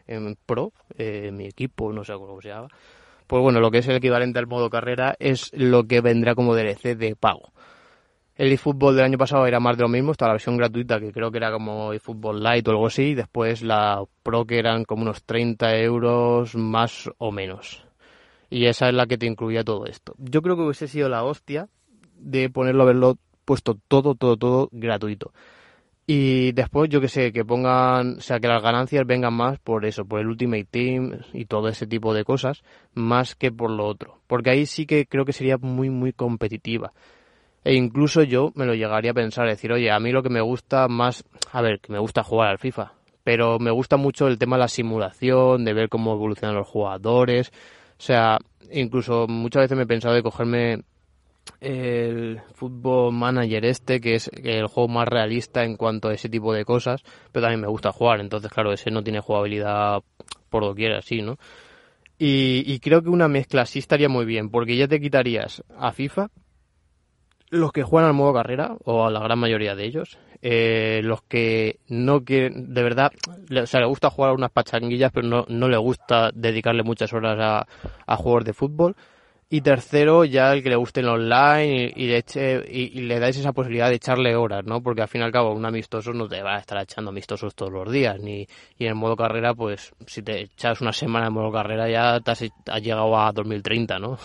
en 0.05 0.37
Pro, 0.45 0.71
eh, 0.97 1.31
mi 1.31 1.45
equipo, 1.47 1.91
no 1.91 2.03
sé 2.03 2.13
cómo 2.13 2.39
se 2.41 2.49
llama. 2.49 2.67
Pues 3.25 3.41
bueno, 3.41 3.59
lo 3.59 3.71
que 3.71 3.79
es 3.79 3.87
el 3.87 3.95
equivalente 3.95 4.37
al 4.37 4.45
modo 4.45 4.69
carrera 4.69 5.15
es 5.17 5.51
lo 5.53 5.85
que 5.85 6.01
vendrá 6.01 6.35
como 6.35 6.53
DLC 6.53 6.95
de 6.95 7.15
pago. 7.15 7.53
El 8.35 8.51
eFootball 8.53 8.95
del 8.95 9.05
año 9.05 9.17
pasado 9.17 9.45
era 9.45 9.59
más 9.59 9.77
de 9.77 9.83
lo 9.83 9.89
mismo, 9.89 10.11
estaba 10.11 10.29
la 10.29 10.33
versión 10.35 10.57
gratuita 10.57 10.99
que 10.99 11.11
creo 11.11 11.31
que 11.31 11.37
era 11.37 11.51
como 11.51 11.93
eFootball 11.93 12.41
Lite 12.41 12.69
o 12.69 12.73
algo 12.73 12.87
así, 12.87 13.03
y 13.09 13.15
después 13.15 13.61
la 13.61 14.03
Pro 14.23 14.45
que 14.45 14.57
eran 14.57 14.85
como 14.85 15.03
unos 15.03 15.23
30 15.23 15.77
euros 15.77 16.55
más 16.55 17.09
o 17.17 17.31
menos. 17.31 17.85
Y 18.49 18.65
esa 18.65 18.89
es 18.89 18.93
la 18.93 19.05
que 19.05 19.17
te 19.17 19.25
incluía 19.25 19.63
todo 19.63 19.85
esto. 19.85 20.15
Yo 20.17 20.41
creo 20.41 20.55
que 20.55 20.63
hubiese 20.63 20.87
sido 20.87 21.09
la 21.09 21.23
hostia 21.23 21.69
de 22.17 22.49
ponerlo, 22.49 22.83
haberlo 22.83 23.17
puesto 23.45 23.77
todo, 23.87 24.15
todo, 24.15 24.37
todo 24.37 24.69
gratuito. 24.71 25.33
Y 26.07 26.51
después, 26.53 26.89
yo 26.89 26.99
que 26.99 27.07
sé, 27.07 27.31
que 27.31 27.45
pongan, 27.45 28.17
o 28.17 28.21
sea, 28.21 28.39
que 28.39 28.47
las 28.47 28.61
ganancias 28.61 29.05
vengan 29.05 29.33
más 29.33 29.59
por 29.59 29.85
eso, 29.85 30.03
por 30.03 30.19
el 30.19 30.27
Ultimate 30.27 30.67
Team 30.69 31.21
y 31.31 31.45
todo 31.45 31.69
ese 31.69 31.87
tipo 31.87 32.13
de 32.13 32.25
cosas, 32.25 32.63
más 32.93 33.35
que 33.35 33.51
por 33.51 33.71
lo 33.71 33.85
otro. 33.85 34.19
Porque 34.27 34.49
ahí 34.49 34.65
sí 34.65 34.85
que 34.85 35.05
creo 35.05 35.25
que 35.25 35.33
sería 35.33 35.57
muy, 35.57 35.89
muy 35.89 36.11
competitiva. 36.11 36.91
E 37.63 37.73
incluso 37.73 38.23
yo 38.23 38.51
me 38.55 38.65
lo 38.65 38.73
llegaría 38.73 39.11
a 39.11 39.13
pensar, 39.13 39.47
decir, 39.47 39.71
oye, 39.71 39.91
a 39.91 39.99
mí 39.99 40.11
lo 40.11 40.23
que 40.23 40.29
me 40.29 40.41
gusta 40.41 40.87
más, 40.87 41.23
a 41.51 41.61
ver, 41.61 41.79
que 41.79 41.91
me 41.91 41.99
gusta 41.99 42.23
jugar 42.23 42.49
al 42.49 42.57
FIFA, 42.57 42.93
pero 43.23 43.59
me 43.59 43.71
gusta 43.71 43.97
mucho 43.97 44.27
el 44.27 44.39
tema 44.39 44.55
de 44.55 44.61
la 44.61 44.67
simulación, 44.67 45.63
de 45.63 45.73
ver 45.73 45.89
cómo 45.89 46.13
evolucionan 46.13 46.55
los 46.55 46.67
jugadores. 46.67 47.51
O 47.99 48.03
sea, 48.03 48.39
incluso 48.71 49.27
muchas 49.27 49.63
veces 49.63 49.77
me 49.77 49.83
he 49.83 49.87
pensado 49.87 50.15
de 50.15 50.23
cogerme 50.23 50.83
el 51.59 52.41
Football 52.53 53.13
Manager 53.13 53.65
este, 53.65 54.01
que 54.01 54.15
es 54.15 54.29
el 54.33 54.67
juego 54.67 54.87
más 54.87 55.07
realista 55.07 55.63
en 55.63 55.75
cuanto 55.75 56.09
a 56.09 56.13
ese 56.13 56.29
tipo 56.29 56.53
de 56.53 56.65
cosas, 56.65 57.03
pero 57.31 57.43
también 57.43 57.61
me 57.61 57.67
gusta 57.67 57.91
jugar, 57.91 58.19
entonces 58.19 58.51
claro, 58.51 58.73
ese 58.73 58.91
no 58.91 59.03
tiene 59.03 59.19
jugabilidad 59.19 60.01
por 60.49 60.63
doquier 60.63 60.93
así, 60.93 61.21
¿no? 61.21 61.37
Y, 62.23 62.77
creo 62.81 63.01
que 63.01 63.09
una 63.09 63.27
mezcla 63.27 63.63
así 63.63 63.79
estaría 63.79 64.07
muy 64.07 64.25
bien, 64.25 64.51
porque 64.51 64.77
ya 64.77 64.87
te 64.87 65.01
quitarías 65.01 65.63
a 65.75 65.91
FIFA 65.91 66.29
los 67.51 67.71
que 67.71 67.83
juegan 67.83 68.09
al 68.09 68.15
modo 68.15 68.33
carrera, 68.33 68.75
o 68.85 69.05
a 69.05 69.11
la 69.11 69.19
gran 69.19 69.37
mayoría 69.37 69.75
de 69.75 69.85
ellos, 69.85 70.17
eh, 70.41 71.01
los 71.03 71.21
que 71.21 71.79
no 71.87 72.23
quieren, 72.23 72.73
de 72.73 72.81
verdad, 72.81 73.11
o 73.61 73.65
sea, 73.67 73.79
le 73.79 73.85
gusta 73.85 74.09
jugar 74.09 74.33
unas 74.33 74.51
pachanguillas, 74.51 75.11
pero 75.13 75.27
no, 75.27 75.45
no 75.47 75.69
le 75.69 75.77
gusta 75.77 76.31
dedicarle 76.33 76.81
muchas 76.81 77.13
horas 77.13 77.37
a, 77.39 77.67
a 78.07 78.15
juegos 78.17 78.45
de 78.45 78.53
fútbol, 78.53 78.95
y 79.53 79.59
tercero, 79.59 80.23
ya 80.23 80.53
el 80.53 80.63
que 80.63 80.69
le 80.69 80.77
guste 80.77 81.01
el 81.01 81.09
online 81.09 81.91
y, 81.93 82.07
le, 82.07 82.19
eche, 82.19 82.63
y, 82.71 83.01
le 83.01 83.19
dais 83.19 83.35
esa 83.35 83.51
posibilidad 83.51 83.89
de 83.89 83.95
echarle 83.95 84.33
horas, 84.33 84.63
¿no? 84.63 84.81
Porque 84.81 85.01
al 85.01 85.09
fin 85.09 85.19
y 85.19 85.23
al 85.25 85.31
cabo, 85.33 85.53
un 85.53 85.65
amistoso 85.65 86.13
no 86.13 86.25
te 86.25 86.41
va 86.41 86.55
a 86.55 86.59
estar 86.59 86.81
echando 86.81 87.09
amistosos 87.09 87.53
todos 87.53 87.69
los 87.69 87.91
días. 87.91 88.17
Ni, 88.17 88.47
y 88.77 88.85
en 88.85 88.95
modo 88.95 89.17
carrera, 89.17 89.53
pues 89.53 89.91
si 90.07 90.21
te 90.21 90.43
echas 90.43 90.79
una 90.79 90.93
semana 90.93 91.27
en 91.27 91.33
modo 91.33 91.51
carrera 91.51 91.89
ya 91.89 92.21
te 92.21 92.31
has, 92.31 92.41
llegado 92.81 93.19
a 93.19 93.29
2030, 93.33 93.99
¿no? 93.99 94.17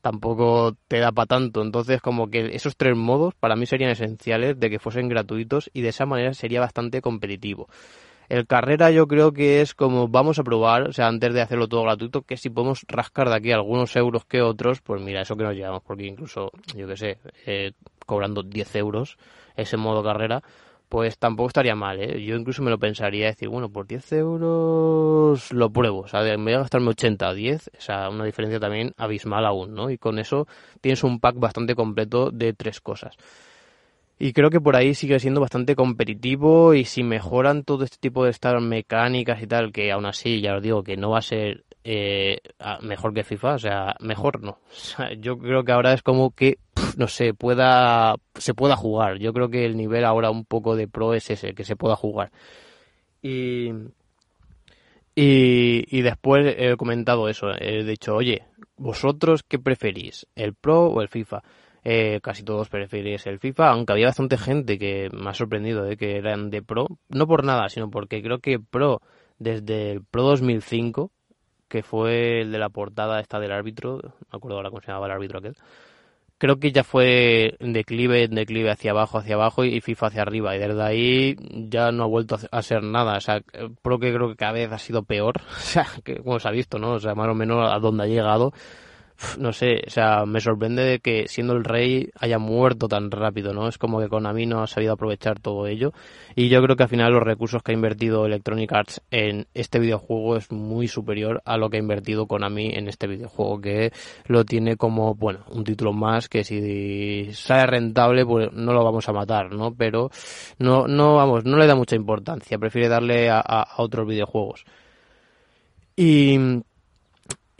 Tampoco 0.00 0.76
te 0.88 0.98
da 0.98 1.12
para 1.12 1.26
tanto. 1.26 1.62
Entonces, 1.62 2.00
como 2.00 2.30
que 2.30 2.54
esos 2.54 2.76
tres 2.76 2.96
modos 2.96 3.34
para 3.34 3.56
mí 3.56 3.66
serían 3.66 3.90
esenciales 3.90 4.58
de 4.58 4.70
que 4.70 4.78
fuesen 4.78 5.08
gratuitos 5.08 5.70
y 5.72 5.82
de 5.82 5.90
esa 5.90 6.06
manera 6.06 6.32
sería 6.32 6.60
bastante 6.60 7.00
competitivo. 7.00 7.68
El 8.30 8.46
carrera 8.46 8.92
yo 8.92 9.08
creo 9.08 9.32
que 9.32 9.60
es 9.60 9.74
como 9.74 10.06
vamos 10.06 10.38
a 10.38 10.44
probar, 10.44 10.88
o 10.88 10.92
sea, 10.92 11.08
antes 11.08 11.34
de 11.34 11.42
hacerlo 11.42 11.66
todo 11.66 11.82
gratuito, 11.82 12.22
que 12.22 12.36
si 12.36 12.48
podemos 12.48 12.84
rascar 12.86 13.28
de 13.28 13.34
aquí 13.34 13.50
algunos 13.50 13.96
euros 13.96 14.24
que 14.24 14.40
otros, 14.40 14.80
pues 14.80 15.02
mira, 15.02 15.22
eso 15.22 15.36
que 15.36 15.42
nos 15.42 15.56
llevamos, 15.56 15.82
porque 15.82 16.06
incluso, 16.06 16.52
yo 16.76 16.86
qué 16.86 16.96
sé, 16.96 17.18
eh, 17.44 17.72
cobrando 18.06 18.44
10 18.44 18.76
euros 18.76 19.18
ese 19.56 19.76
modo 19.76 20.04
carrera, 20.04 20.42
pues 20.90 21.18
tampoco 21.18 21.48
estaría 21.48 21.76
mal, 21.76 22.00
¿eh? 22.00 22.22
Yo 22.22 22.34
incluso 22.34 22.62
me 22.62 22.70
lo 22.70 22.78
pensaría, 22.78 23.26
decir, 23.26 23.48
bueno, 23.48 23.70
por 23.70 23.86
10 23.86 24.12
euros 24.12 25.52
lo 25.52 25.70
pruebo, 25.70 26.00
o 26.00 26.08
sea, 26.08 26.22
me 26.22 26.36
voy 26.36 26.52
a 26.54 26.58
gastarme 26.58 26.90
80 26.90 27.28
o 27.28 27.34
10, 27.34 27.70
o 27.78 27.80
sea, 27.80 28.10
una 28.10 28.24
diferencia 28.24 28.58
también 28.58 28.92
abismal 28.96 29.46
aún, 29.46 29.72
¿no? 29.72 29.88
Y 29.88 29.98
con 29.98 30.18
eso 30.18 30.48
tienes 30.80 31.04
un 31.04 31.20
pack 31.20 31.36
bastante 31.38 31.76
completo 31.76 32.30
de 32.32 32.54
tres 32.54 32.80
cosas. 32.80 33.16
Y 34.18 34.32
creo 34.32 34.50
que 34.50 34.60
por 34.60 34.74
ahí 34.76 34.94
sigue 34.94 35.20
siendo 35.20 35.40
bastante 35.40 35.76
competitivo 35.76 36.74
y 36.74 36.84
si 36.84 37.04
mejoran 37.04 37.62
todo 37.62 37.84
este 37.84 37.98
tipo 37.98 38.24
de 38.24 38.30
estas 38.30 38.60
mecánicas 38.60 39.40
y 39.42 39.46
tal, 39.46 39.72
que 39.72 39.92
aún 39.92 40.06
así 40.06 40.40
ya 40.40 40.56
os 40.56 40.62
digo 40.62 40.82
que 40.82 40.96
no 40.96 41.10
va 41.10 41.18
a 41.18 41.22
ser 41.22 41.64
eh, 41.82 42.40
mejor 42.82 43.14
que 43.14 43.24
FIFA, 43.24 43.54
o 43.54 43.58
sea, 43.58 43.96
mejor 44.00 44.42
no. 44.42 44.58
yo 45.18 45.38
creo 45.38 45.64
que 45.64 45.72
ahora 45.72 45.92
es 45.92 46.02
como 46.02 46.30
que, 46.32 46.58
no 46.96 47.08
sé, 47.08 47.34
pueda, 47.34 48.16
se 48.34 48.54
pueda 48.54 48.76
jugar. 48.76 49.18
Yo 49.18 49.32
creo 49.32 49.48
que 49.48 49.64
el 49.64 49.76
nivel 49.76 50.04
ahora 50.04 50.30
un 50.30 50.44
poco 50.44 50.76
de 50.76 50.88
pro 50.88 51.14
es 51.14 51.30
ese, 51.30 51.54
que 51.54 51.64
se 51.64 51.76
pueda 51.76 51.96
jugar. 51.96 52.30
Y, 53.22 53.70
y, 55.14 56.02
después 56.02 56.54
he 56.58 56.76
comentado 56.76 57.28
eso, 57.28 57.50
he 57.58 57.84
dicho, 57.84 58.14
oye, 58.14 58.44
¿vosotros 58.76 59.42
qué 59.42 59.58
preferís? 59.58 60.26
¿El 60.34 60.54
pro 60.54 60.86
o 60.86 61.02
el 61.02 61.08
FIFA? 61.08 61.42
Eh, 61.82 62.20
casi 62.22 62.42
todos 62.42 62.68
preferís 62.68 63.26
el 63.26 63.38
FIFA, 63.38 63.70
aunque 63.70 63.92
había 63.92 64.06
bastante 64.06 64.36
gente 64.36 64.78
que 64.78 65.08
me 65.12 65.30
ha 65.30 65.34
sorprendido 65.34 65.82
de 65.82 65.96
que 65.96 66.16
eran 66.16 66.50
de 66.50 66.62
Pro, 66.62 66.86
no 67.08 67.26
por 67.26 67.42
nada, 67.44 67.70
sino 67.70 67.90
porque 67.90 68.22
creo 68.22 68.38
que 68.38 68.58
Pro, 68.60 69.00
desde 69.38 69.92
el 69.92 70.04
Pro 70.04 70.24
2005, 70.24 71.10
que 71.70 71.82
fue 71.82 72.42
el 72.42 72.52
de 72.52 72.58
la 72.58 72.68
portada 72.68 73.20
esta 73.20 73.40
del 73.40 73.52
árbitro, 73.52 74.00
me 74.02 74.36
acuerdo 74.36 74.58
ahora 74.58 74.68
cómo 74.68 74.82
se 74.82 74.88
llamaba 74.88 75.06
el 75.06 75.12
árbitro 75.12 75.38
aquel, 75.38 75.56
creo 76.40 76.58
que 76.58 76.72
ya 76.72 76.84
fue 76.84 77.54
en 77.60 77.74
declive, 77.74 78.24
en 78.24 78.34
declive 78.34 78.70
hacia 78.70 78.92
abajo, 78.92 79.18
hacia 79.18 79.34
abajo 79.34 79.62
y 79.62 79.80
FIFA 79.82 80.06
hacia 80.06 80.22
arriba. 80.22 80.56
Y 80.56 80.58
desde 80.58 80.82
ahí 80.82 81.36
ya 81.68 81.92
no 81.92 82.04
ha 82.04 82.06
vuelto 82.06 82.38
a 82.50 82.62
ser 82.62 82.82
nada. 82.82 83.18
O 83.18 83.20
sea, 83.20 83.42
Pro 83.82 83.98
que 83.98 84.12
creo 84.12 84.30
que 84.30 84.36
cada 84.36 84.52
vez 84.52 84.72
ha 84.72 84.78
sido 84.78 85.02
peor. 85.04 85.40
O 85.50 85.60
sea, 85.60 85.86
que 86.02 86.16
como 86.16 86.40
se 86.40 86.48
ha 86.48 86.50
visto, 86.50 86.78
¿no? 86.78 86.94
O 86.94 86.98
sea, 86.98 87.14
más 87.14 87.28
o 87.28 87.34
menos 87.34 87.70
a 87.70 87.78
donde 87.78 88.04
ha 88.04 88.06
llegado 88.06 88.52
no 89.38 89.52
sé, 89.52 89.82
o 89.86 89.90
sea, 89.90 90.24
me 90.26 90.40
sorprende 90.40 90.82
de 90.82 90.98
que 91.00 91.28
siendo 91.28 91.52
el 91.52 91.64
rey 91.64 92.10
haya 92.18 92.38
muerto 92.38 92.88
tan 92.88 93.10
rápido, 93.10 93.52
¿no? 93.52 93.68
Es 93.68 93.78
como 93.78 94.00
que 94.00 94.08
Konami 94.08 94.46
no 94.46 94.62
ha 94.62 94.66
sabido 94.66 94.92
aprovechar 94.92 95.40
todo 95.40 95.66
ello 95.66 95.92
y 96.34 96.48
yo 96.48 96.62
creo 96.62 96.76
que 96.76 96.84
al 96.84 96.88
final 96.88 97.12
los 97.12 97.22
recursos 97.22 97.62
que 97.62 97.72
ha 97.72 97.74
invertido 97.74 98.26
Electronic 98.26 98.72
Arts 98.72 99.02
en 99.10 99.46
este 99.54 99.78
videojuego 99.78 100.36
es 100.36 100.50
muy 100.50 100.88
superior 100.88 101.42
a 101.44 101.56
lo 101.56 101.70
que 101.70 101.76
ha 101.76 101.80
invertido 101.80 102.26
Konami 102.26 102.72
en 102.74 102.88
este 102.88 103.06
videojuego, 103.06 103.60
que 103.60 103.92
lo 104.26 104.44
tiene 104.44 104.76
como, 104.76 105.14
bueno, 105.14 105.40
un 105.50 105.64
título 105.64 105.92
más 105.92 106.28
que 106.28 106.44
si 106.44 107.32
sale 107.32 107.66
rentable 107.66 108.24
pues 108.24 108.52
no 108.52 108.72
lo 108.72 108.84
vamos 108.84 109.08
a 109.08 109.12
matar, 109.12 109.52
¿no? 109.52 109.74
Pero 109.74 110.10
no, 110.58 110.86
no, 110.86 111.16
vamos, 111.16 111.44
no 111.44 111.56
le 111.56 111.66
da 111.66 111.74
mucha 111.74 111.96
importancia, 111.96 112.58
prefiere 112.58 112.88
darle 112.88 113.28
a, 113.28 113.40
a 113.40 113.82
otros 113.82 114.06
videojuegos. 114.06 114.64
Y 115.96 116.38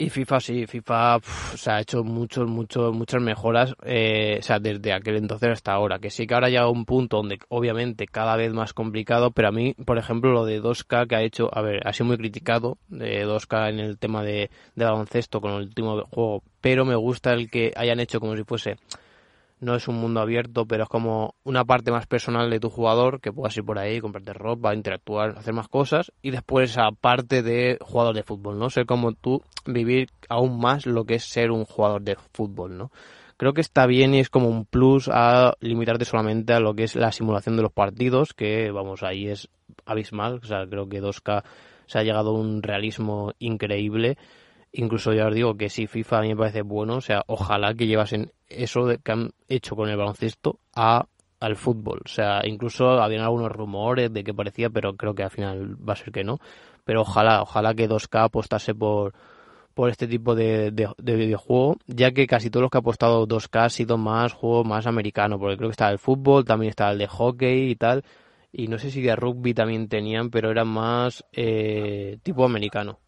Y 0.01 0.09
FIFA 0.09 0.39
sí, 0.39 0.65
FIFA 0.65 1.19
se 1.55 1.69
ha 1.69 1.79
hecho 1.79 2.03
muchos, 2.03 2.49
muchos, 2.49 2.91
muchas 2.91 3.21
mejoras, 3.21 3.75
eh, 3.83 4.37
o 4.39 4.41
sea, 4.41 4.57
desde 4.57 4.93
aquel 4.93 5.17
entonces 5.17 5.51
hasta 5.51 5.73
ahora. 5.73 5.99
Que 5.99 6.09
sí 6.09 6.25
que 6.25 6.33
ahora 6.33 6.49
llega 6.49 6.67
un 6.67 6.85
punto 6.85 7.17
donde, 7.17 7.37
obviamente, 7.49 8.07
cada 8.07 8.35
vez 8.35 8.51
más 8.51 8.73
complicado, 8.73 9.29
pero 9.29 9.49
a 9.49 9.51
mí, 9.51 9.75
por 9.85 9.99
ejemplo, 9.99 10.31
lo 10.31 10.43
de 10.43 10.59
2K 10.59 11.07
que 11.07 11.15
ha 11.15 11.21
hecho, 11.21 11.55
a 11.55 11.61
ver, 11.61 11.87
ha 11.87 11.93
sido 11.93 12.07
muy 12.07 12.17
criticado, 12.17 12.79
de 12.87 13.27
2K 13.27 13.69
en 13.69 13.79
el 13.79 13.99
tema 13.99 14.23
de, 14.23 14.49
de 14.73 14.85
baloncesto 14.85 15.39
con 15.39 15.51
el 15.51 15.67
último 15.67 16.03
juego, 16.09 16.41
pero 16.61 16.83
me 16.83 16.95
gusta 16.95 17.33
el 17.33 17.51
que 17.51 17.71
hayan 17.75 17.99
hecho 17.99 18.19
como 18.19 18.35
si 18.35 18.43
fuese 18.43 18.77
no 19.61 19.75
es 19.75 19.87
un 19.87 19.95
mundo 19.95 20.19
abierto, 20.19 20.65
pero 20.65 20.83
es 20.83 20.89
como 20.89 21.35
una 21.43 21.63
parte 21.63 21.91
más 21.91 22.07
personal 22.07 22.49
de 22.49 22.59
tu 22.59 22.69
jugador 22.69 23.21
que 23.21 23.31
puedas 23.31 23.55
ir 23.55 23.63
por 23.63 23.77
ahí, 23.77 24.01
comprarte 24.01 24.33
ropa, 24.33 24.73
interactuar, 24.73 25.37
hacer 25.37 25.53
más 25.53 25.67
cosas 25.67 26.11
y 26.21 26.31
después 26.31 26.71
esa 26.71 26.89
parte 26.91 27.43
de 27.43 27.77
jugador 27.79 28.15
de 28.15 28.23
fútbol, 28.23 28.57
¿no? 28.57 28.69
Ser 28.69 28.85
como 28.87 29.13
tú, 29.13 29.41
vivir 29.65 30.09
aún 30.29 30.59
más 30.59 30.85
lo 30.87 31.05
que 31.05 31.15
es 31.15 31.23
ser 31.23 31.51
un 31.51 31.65
jugador 31.65 32.01
de 32.01 32.17
fútbol, 32.33 32.75
¿no? 32.75 32.91
Creo 33.37 33.53
que 33.53 33.61
está 33.61 33.85
bien 33.85 34.13
y 34.13 34.19
es 34.19 34.29
como 34.29 34.49
un 34.49 34.65
plus 34.65 35.09
a 35.11 35.53
limitarte 35.61 36.05
solamente 36.05 36.53
a 36.53 36.59
lo 36.59 36.75
que 36.75 36.83
es 36.83 36.95
la 36.95 37.11
simulación 37.11 37.55
de 37.55 37.63
los 37.63 37.71
partidos, 37.71 38.33
que 38.33 38.71
vamos, 38.71 39.03
ahí 39.03 39.27
es 39.27 39.47
abismal, 39.85 40.39
o 40.43 40.45
sea, 40.45 40.65
creo 40.67 40.89
que 40.89 41.01
2K 41.01 41.43
se 41.85 41.99
ha 41.99 42.03
llegado 42.03 42.31
a 42.31 42.39
un 42.39 42.63
realismo 42.63 43.33
increíble 43.39 44.17
Incluso 44.73 45.13
ya 45.13 45.27
os 45.27 45.35
digo 45.35 45.55
que 45.55 45.69
si 45.69 45.87
FIFA 45.87 46.19
a 46.19 46.21
mí 46.21 46.29
me 46.29 46.37
parece 46.37 46.61
bueno, 46.61 46.95
o 46.95 47.01
sea, 47.01 47.23
ojalá 47.27 47.73
que 47.73 47.87
llevasen 47.87 48.31
eso 48.47 48.87
que 49.03 49.11
han 49.11 49.31
hecho 49.49 49.75
con 49.75 49.89
el 49.89 49.97
baloncesto 49.97 50.59
a 50.73 51.05
al 51.41 51.55
fútbol. 51.55 52.01
O 52.05 52.07
sea, 52.07 52.41
incluso 52.45 53.01
habían 53.01 53.23
algunos 53.23 53.51
rumores 53.51 54.13
de 54.13 54.23
que 54.23 54.33
parecía, 54.33 54.69
pero 54.69 54.95
creo 54.95 55.13
que 55.15 55.23
al 55.23 55.31
final 55.31 55.75
va 55.77 55.93
a 55.93 55.97
ser 55.97 56.11
que 56.11 56.23
no. 56.23 56.39
Pero 56.85 57.01
ojalá, 57.01 57.41
ojalá 57.41 57.73
que 57.73 57.89
2K 57.89 58.25
apostase 58.25 58.75
por, 58.75 59.13
por 59.73 59.89
este 59.89 60.07
tipo 60.07 60.35
de, 60.35 60.71
de, 60.71 61.15
videojuego, 61.15 61.77
ya 61.87 62.11
que 62.11 62.27
casi 62.27 62.49
todos 62.49 62.61
los 62.63 62.71
que 62.71 62.77
ha 62.77 62.79
apostado 62.79 63.27
2K 63.27 63.65
ha 63.65 63.69
sido 63.69 63.97
más 63.97 64.33
juego 64.33 64.63
más 64.63 64.87
americano, 64.87 65.39
porque 65.39 65.57
creo 65.57 65.69
que 65.69 65.73
está 65.73 65.89
el 65.89 65.99
fútbol, 65.99 66.45
también 66.45 66.69
está 66.69 66.91
el 66.91 66.99
de 66.99 67.07
hockey 67.07 67.71
y 67.71 67.75
tal, 67.75 68.03
y 68.51 68.67
no 68.67 68.77
sé 68.77 68.91
si 68.91 69.01
de 69.01 69.15
rugby 69.15 69.53
también 69.53 69.87
tenían, 69.87 70.29
pero 70.29 70.51
era 70.51 70.65
más 70.65 71.25
eh, 71.33 72.19
tipo 72.23 72.45
americano. 72.45 72.99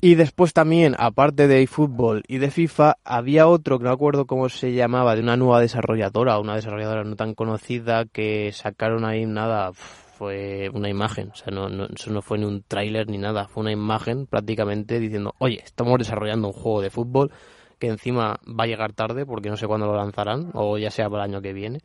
Y 0.00 0.14
después 0.14 0.52
también, 0.52 0.94
aparte 0.96 1.48
de 1.48 1.62
eFootball 1.62 2.22
y 2.28 2.38
de 2.38 2.52
FIFA, 2.52 2.98
había 3.04 3.48
otro 3.48 3.78
que 3.78 3.84
no 3.84 3.90
acuerdo 3.90 4.26
cómo 4.26 4.48
se 4.48 4.72
llamaba, 4.72 5.16
de 5.16 5.22
una 5.22 5.36
nueva 5.36 5.60
desarrolladora, 5.60 6.38
una 6.38 6.54
desarrolladora 6.54 7.02
no 7.02 7.16
tan 7.16 7.34
conocida, 7.34 8.04
que 8.04 8.52
sacaron 8.52 9.04
ahí 9.04 9.26
nada, 9.26 9.72
fue 9.72 10.70
una 10.72 10.88
imagen, 10.88 11.30
o 11.30 11.34
sea, 11.34 11.52
no, 11.52 11.68
no, 11.68 11.86
eso 11.86 12.12
no 12.12 12.22
fue 12.22 12.38
ni 12.38 12.44
un 12.44 12.62
tráiler 12.62 13.08
ni 13.08 13.18
nada, 13.18 13.48
fue 13.48 13.62
una 13.62 13.72
imagen 13.72 14.26
prácticamente 14.26 15.00
diciendo, 15.00 15.34
oye, 15.38 15.60
estamos 15.64 15.98
desarrollando 15.98 16.46
un 16.46 16.54
juego 16.54 16.80
de 16.80 16.90
fútbol 16.90 17.32
que 17.80 17.88
encima 17.88 18.38
va 18.48 18.64
a 18.64 18.66
llegar 18.68 18.92
tarde 18.92 19.26
porque 19.26 19.50
no 19.50 19.56
sé 19.56 19.66
cuándo 19.66 19.86
lo 19.86 19.96
lanzarán, 19.96 20.50
o 20.54 20.78
ya 20.78 20.92
sea 20.92 21.10
para 21.10 21.24
el 21.24 21.30
año 21.30 21.42
que 21.42 21.52
viene, 21.52 21.80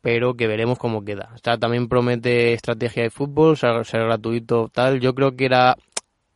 pero 0.00 0.34
que 0.34 0.46
veremos 0.46 0.78
cómo 0.78 1.04
queda. 1.04 1.30
O 1.34 1.38
sea, 1.38 1.58
también 1.58 1.88
promete 1.88 2.52
estrategia 2.52 3.02
de 3.02 3.10
fútbol, 3.10 3.56
ser, 3.56 3.84
ser 3.84 4.04
gratuito, 4.04 4.70
tal, 4.72 5.00
yo 5.00 5.14
creo 5.14 5.36
que 5.36 5.44
era 5.44 5.76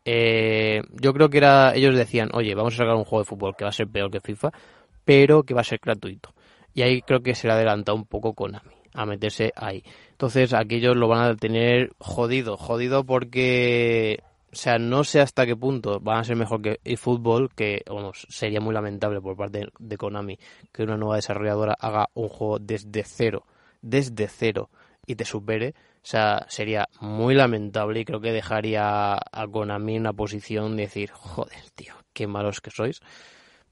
eh, 0.04 0.82
yo 1.00 1.12
creo 1.12 1.30
que 1.30 1.38
era 1.38 1.74
ellos 1.74 1.94
decían, 1.96 2.30
oye, 2.32 2.54
vamos 2.54 2.74
a 2.74 2.78
sacar 2.78 2.94
un 2.94 3.04
juego 3.04 3.22
de 3.22 3.28
fútbol 3.28 3.56
que 3.56 3.64
va 3.64 3.70
a 3.70 3.72
ser 3.72 3.88
peor 3.88 4.10
que 4.10 4.20
FIFA, 4.20 4.50
pero 5.04 5.42
que 5.44 5.54
va 5.54 5.60
a 5.60 5.64
ser 5.64 5.80
gratuito. 5.82 6.34
Y 6.74 6.82
ahí 6.82 7.02
creo 7.02 7.22
que 7.22 7.34
se 7.34 7.46
le 7.46 7.52
ha 7.52 7.56
adelantado 7.56 7.96
un 7.96 8.06
poco 8.06 8.34
Konami 8.34 8.70
a 8.94 9.06
meterse 9.06 9.52
ahí. 9.56 9.82
Entonces 10.10 10.52
aquellos 10.52 10.96
lo 10.96 11.08
van 11.08 11.30
a 11.30 11.36
tener 11.36 11.92
jodido, 11.98 12.56
jodido 12.56 13.04
porque, 13.04 14.18
o 14.52 14.56
sea, 14.56 14.78
no 14.78 15.04
sé 15.04 15.20
hasta 15.20 15.46
qué 15.46 15.56
punto 15.56 16.00
van 16.00 16.18
a 16.18 16.24
ser 16.24 16.36
mejor 16.36 16.62
que 16.62 16.80
eFootball, 16.84 17.50
que 17.54 17.82
sería 18.28 18.60
muy 18.60 18.74
lamentable 18.74 19.20
por 19.20 19.36
parte 19.36 19.68
de 19.78 19.96
Konami 19.96 20.38
que 20.72 20.82
una 20.82 20.96
nueva 20.96 21.16
desarrolladora 21.16 21.74
haga 21.78 22.08
un 22.14 22.28
juego 22.28 22.58
desde 22.58 23.02
cero, 23.04 23.44
desde 23.80 24.28
cero 24.28 24.70
y 25.06 25.16
te 25.16 25.24
supere 25.24 25.74
o 26.02 26.06
sea, 26.06 26.46
sería 26.48 26.88
muy 27.00 27.34
lamentable 27.34 28.00
y 28.00 28.04
creo 28.04 28.20
que 28.20 28.32
dejaría 28.32 29.14
a 29.14 29.46
Konami 29.50 29.94
en 29.94 30.00
una 30.00 30.12
posición 30.12 30.76
de 30.76 30.82
decir, 30.82 31.12
joder, 31.12 31.70
tío, 31.76 31.94
qué 32.12 32.26
malos 32.26 32.60
que 32.60 32.70
sois. 32.70 33.00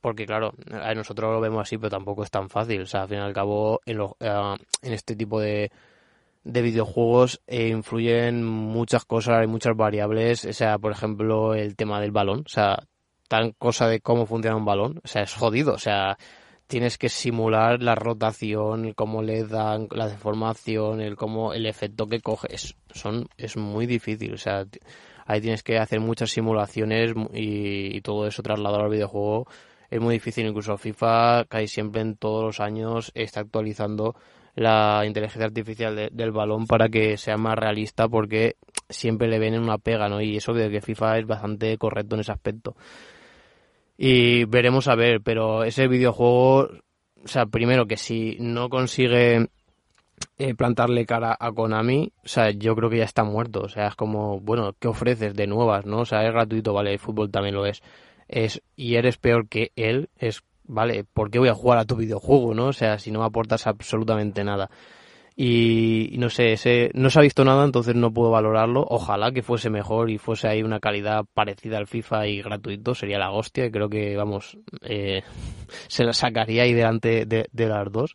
Porque 0.00 0.26
claro, 0.26 0.54
nosotros 0.94 1.32
lo 1.32 1.40
vemos 1.40 1.62
así, 1.62 1.76
pero 1.76 1.90
tampoco 1.90 2.22
es 2.22 2.30
tan 2.30 2.48
fácil. 2.48 2.82
O 2.82 2.86
sea, 2.86 3.02
al 3.02 3.08
fin 3.08 3.18
y 3.18 3.20
al 3.20 3.32
cabo, 3.32 3.80
en, 3.84 4.00
eh, 4.20 4.56
en 4.82 4.92
este 4.92 5.16
tipo 5.16 5.40
de, 5.40 5.70
de 6.44 6.62
videojuegos 6.62 7.42
eh, 7.46 7.68
influyen 7.68 8.44
muchas 8.44 9.04
cosas, 9.04 9.40
hay 9.40 9.46
muchas 9.46 9.76
variables. 9.76 10.44
O 10.44 10.52
sea, 10.52 10.78
por 10.78 10.92
ejemplo, 10.92 11.54
el 11.54 11.76
tema 11.76 12.00
del 12.00 12.12
balón. 12.12 12.44
O 12.46 12.48
sea, 12.48 12.84
tan 13.28 13.52
cosa 13.52 13.88
de 13.88 14.00
cómo 14.00 14.24
funciona 14.24 14.56
un 14.56 14.64
balón. 14.64 15.00
O 15.04 15.08
sea, 15.08 15.22
es 15.22 15.34
jodido. 15.34 15.74
O 15.74 15.78
sea, 15.78 16.16
tienes 16.70 16.98
que 16.98 17.08
simular 17.08 17.82
la 17.82 17.96
rotación, 17.96 18.92
cómo 18.94 19.22
le 19.22 19.44
dan 19.44 19.88
la 19.90 20.06
deformación, 20.06 21.00
el 21.00 21.16
cómo 21.16 21.52
el 21.52 21.66
efecto 21.66 22.06
que 22.06 22.20
coge, 22.20 22.54
es, 22.54 22.76
son, 22.92 23.28
es 23.36 23.56
muy 23.56 23.86
difícil, 23.86 24.32
o 24.34 24.36
sea, 24.36 24.64
ahí 25.26 25.40
tienes 25.40 25.64
que 25.64 25.78
hacer 25.78 25.98
muchas 25.98 26.30
simulaciones 26.30 27.12
y, 27.34 28.00
todo 28.02 28.24
eso 28.26 28.42
trasladado 28.42 28.84
al 28.84 28.90
videojuego 28.90 29.48
es 29.90 30.00
muy 30.00 30.14
difícil, 30.14 30.46
incluso 30.46 30.78
FIFA 30.78 31.46
casi 31.46 31.66
siempre 31.66 32.02
en 32.02 32.14
todos 32.14 32.44
los 32.44 32.60
años 32.60 33.10
está 33.16 33.40
actualizando 33.40 34.14
la 34.54 35.02
inteligencia 35.04 35.46
artificial 35.46 36.08
del 36.12 36.30
balón 36.30 36.68
para 36.68 36.88
que 36.88 37.16
sea 37.16 37.36
más 37.36 37.58
realista 37.58 38.08
porque 38.08 38.54
siempre 38.88 39.26
le 39.26 39.40
ven 39.40 39.58
una 39.58 39.78
pega, 39.78 40.08
¿no? 40.08 40.20
Y 40.20 40.36
eso 40.36 40.52
de 40.52 40.70
que 40.70 40.80
FIFA 40.80 41.18
es 41.18 41.26
bastante 41.26 41.76
correcto 41.78 42.14
en 42.14 42.20
ese 42.20 42.30
aspecto. 42.30 42.76
Y 44.02 44.46
veremos 44.46 44.88
a 44.88 44.94
ver, 44.94 45.20
pero 45.20 45.62
ese 45.62 45.86
videojuego, 45.86 46.70
o 47.22 47.28
sea, 47.28 47.44
primero 47.44 47.84
que 47.84 47.98
si 47.98 48.38
no 48.40 48.70
consigue 48.70 49.50
eh, 50.38 50.54
plantarle 50.54 51.04
cara 51.04 51.36
a 51.38 51.52
Konami, 51.52 52.10
o 52.24 52.28
sea, 52.28 52.48
yo 52.50 52.74
creo 52.74 52.88
que 52.88 52.96
ya 52.96 53.04
está 53.04 53.24
muerto. 53.24 53.60
O 53.60 53.68
sea, 53.68 53.88
es 53.88 53.96
como, 53.96 54.40
bueno, 54.40 54.74
¿qué 54.78 54.88
ofreces 54.88 55.34
de 55.34 55.46
nuevas, 55.46 55.84
no? 55.84 55.98
O 55.98 56.04
sea, 56.06 56.24
es 56.24 56.32
gratuito, 56.32 56.72
vale, 56.72 56.94
el 56.94 56.98
fútbol 56.98 57.30
también 57.30 57.54
lo 57.54 57.66
es. 57.66 57.82
es 58.26 58.62
y 58.74 58.94
eres 58.94 59.18
peor 59.18 59.48
que 59.48 59.70
él, 59.76 60.08
es, 60.16 60.44
vale, 60.64 61.04
¿por 61.04 61.30
qué 61.30 61.38
voy 61.38 61.50
a 61.50 61.54
jugar 61.54 61.76
a 61.76 61.84
tu 61.84 61.96
videojuego, 61.96 62.54
no? 62.54 62.68
O 62.68 62.72
sea, 62.72 62.98
si 62.98 63.10
no 63.10 63.18
me 63.18 63.26
aportas 63.26 63.66
absolutamente 63.66 64.44
nada 64.44 64.70
y, 65.42 66.18
no 66.18 66.28
sé, 66.28 66.52
ese, 66.52 66.90
no 66.92 67.08
se 67.08 67.18
ha 67.18 67.22
visto 67.22 67.46
nada, 67.46 67.64
entonces 67.64 67.94
no 67.94 68.12
puedo 68.12 68.30
valorarlo. 68.30 68.84
Ojalá 68.86 69.32
que 69.32 69.42
fuese 69.42 69.70
mejor 69.70 70.10
y 70.10 70.18
fuese 70.18 70.48
ahí 70.48 70.62
una 70.62 70.80
calidad 70.80 71.24
parecida 71.32 71.78
al 71.78 71.86
FIFA 71.86 72.26
y 72.26 72.42
gratuito, 72.42 72.94
sería 72.94 73.18
la 73.18 73.30
hostia. 73.30 73.64
Y 73.64 73.70
creo 73.70 73.88
que, 73.88 74.18
vamos, 74.18 74.58
eh, 74.82 75.22
se 75.88 76.04
la 76.04 76.12
sacaría 76.12 76.64
ahí 76.64 76.74
delante 76.74 77.24
de, 77.24 77.48
las 77.66 77.90
dos. 77.90 78.14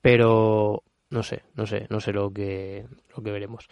Pero 0.00 0.84
no 1.10 1.24
sé, 1.24 1.42
no 1.56 1.66
sé, 1.66 1.88
no 1.90 1.98
sé 1.98 2.12
lo 2.12 2.30
que, 2.30 2.86
lo 3.16 3.24
que 3.24 3.32
veremos. 3.32 3.66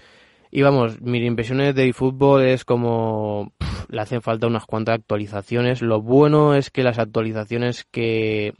Y 0.50 0.62
vamos, 0.62 1.00
mis 1.00 1.24
impresiones 1.24 1.76
de 1.76 1.90
eFootball 1.90 2.42
es 2.42 2.64
como 2.64 3.52
le 3.88 4.00
hacen 4.00 4.20
falta 4.20 4.48
unas 4.48 4.66
cuantas 4.66 4.96
actualizaciones. 4.96 5.80
Lo 5.80 6.02
bueno 6.02 6.56
es 6.56 6.70
que 6.70 6.82
las 6.82 6.98
actualizaciones 6.98 7.84
que 7.84 8.52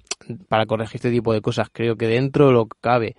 para 0.48 0.66
corregir 0.66 0.98
este 0.98 1.10
tipo 1.10 1.32
de 1.32 1.40
cosas 1.40 1.68
creo 1.72 1.96
que 1.96 2.06
dentro 2.06 2.52
lo 2.52 2.68
cabe 2.68 3.16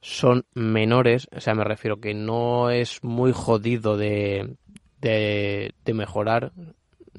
son 0.00 0.44
menores, 0.54 1.28
o 1.34 1.40
sea, 1.40 1.54
me 1.54 1.64
refiero 1.64 2.00
que 2.00 2.14
no 2.14 2.70
es 2.70 3.02
muy 3.02 3.32
jodido 3.32 3.96
de, 3.96 4.56
de, 5.00 5.72
mejorar, 5.92 6.52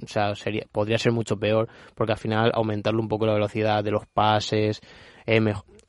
o 0.01 0.07
sea, 0.07 0.35
sería, 0.35 0.65
podría 0.71 0.97
ser 0.97 1.11
mucho 1.11 1.37
peor, 1.37 1.67
porque 1.95 2.13
al 2.13 2.19
final 2.19 2.51
aumentarle 2.53 3.01
un 3.01 3.07
poco 3.09 3.25
la 3.25 3.33
velocidad 3.33 3.83
de 3.83 3.91
los 3.91 4.05
pases, 4.07 4.81
eh, 5.25 5.41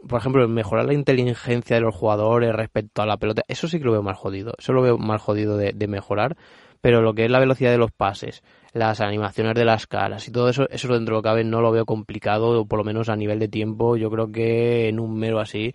por 0.08 0.20
ejemplo, 0.20 0.46
mejorar 0.48 0.86
la 0.86 0.94
inteligencia 0.94 1.76
de 1.76 1.82
los 1.82 1.94
jugadores 1.94 2.54
respecto 2.54 3.02
a 3.02 3.06
la 3.06 3.18
pelota, 3.18 3.42
eso 3.48 3.68
sí 3.68 3.78
que 3.78 3.84
lo 3.84 3.92
veo 3.92 4.02
más 4.02 4.18
jodido, 4.18 4.54
eso 4.58 4.72
lo 4.72 4.82
veo 4.82 4.98
más 4.98 5.22
jodido 5.22 5.56
de, 5.56 5.72
de 5.72 5.88
mejorar, 5.88 6.36
pero 6.80 7.02
lo 7.02 7.14
que 7.14 7.26
es 7.26 7.30
la 7.30 7.38
velocidad 7.38 7.70
de 7.70 7.78
los 7.78 7.92
pases, 7.92 8.42
las 8.72 9.00
animaciones 9.00 9.54
de 9.54 9.64
las 9.64 9.86
caras 9.86 10.26
y 10.26 10.32
todo 10.32 10.48
eso, 10.48 10.68
eso 10.70 10.88
dentro 10.88 11.14
de 11.14 11.18
lo 11.18 11.22
que 11.22 11.28
cabe 11.28 11.44
no 11.44 11.60
lo 11.60 11.70
veo 11.70 11.84
complicado, 11.84 12.64
por 12.66 12.78
lo 12.78 12.84
menos 12.84 13.08
a 13.08 13.16
nivel 13.16 13.38
de 13.38 13.48
tiempo, 13.48 13.96
yo 13.96 14.10
creo 14.10 14.32
que 14.32 14.88
en 14.88 14.98
un 14.98 15.18
mero 15.18 15.40
así 15.40 15.74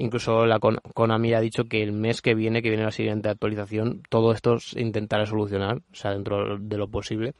Incluso 0.00 0.46
la 0.46 0.60
Konami 0.60 1.34
ha 1.34 1.40
dicho 1.40 1.64
que 1.64 1.82
el 1.82 1.90
mes 1.92 2.22
que 2.22 2.36
viene, 2.36 2.62
que 2.62 2.68
viene 2.68 2.84
la 2.84 2.92
siguiente 2.92 3.28
actualización, 3.28 4.02
todo 4.08 4.32
esto 4.32 4.60
se 4.60 4.80
intentará 4.80 5.26
solucionar, 5.26 5.78
o 5.78 5.94
sea, 5.94 6.12
dentro 6.12 6.56
de 6.56 6.76
lo 6.78 6.88
posible. 6.88 7.34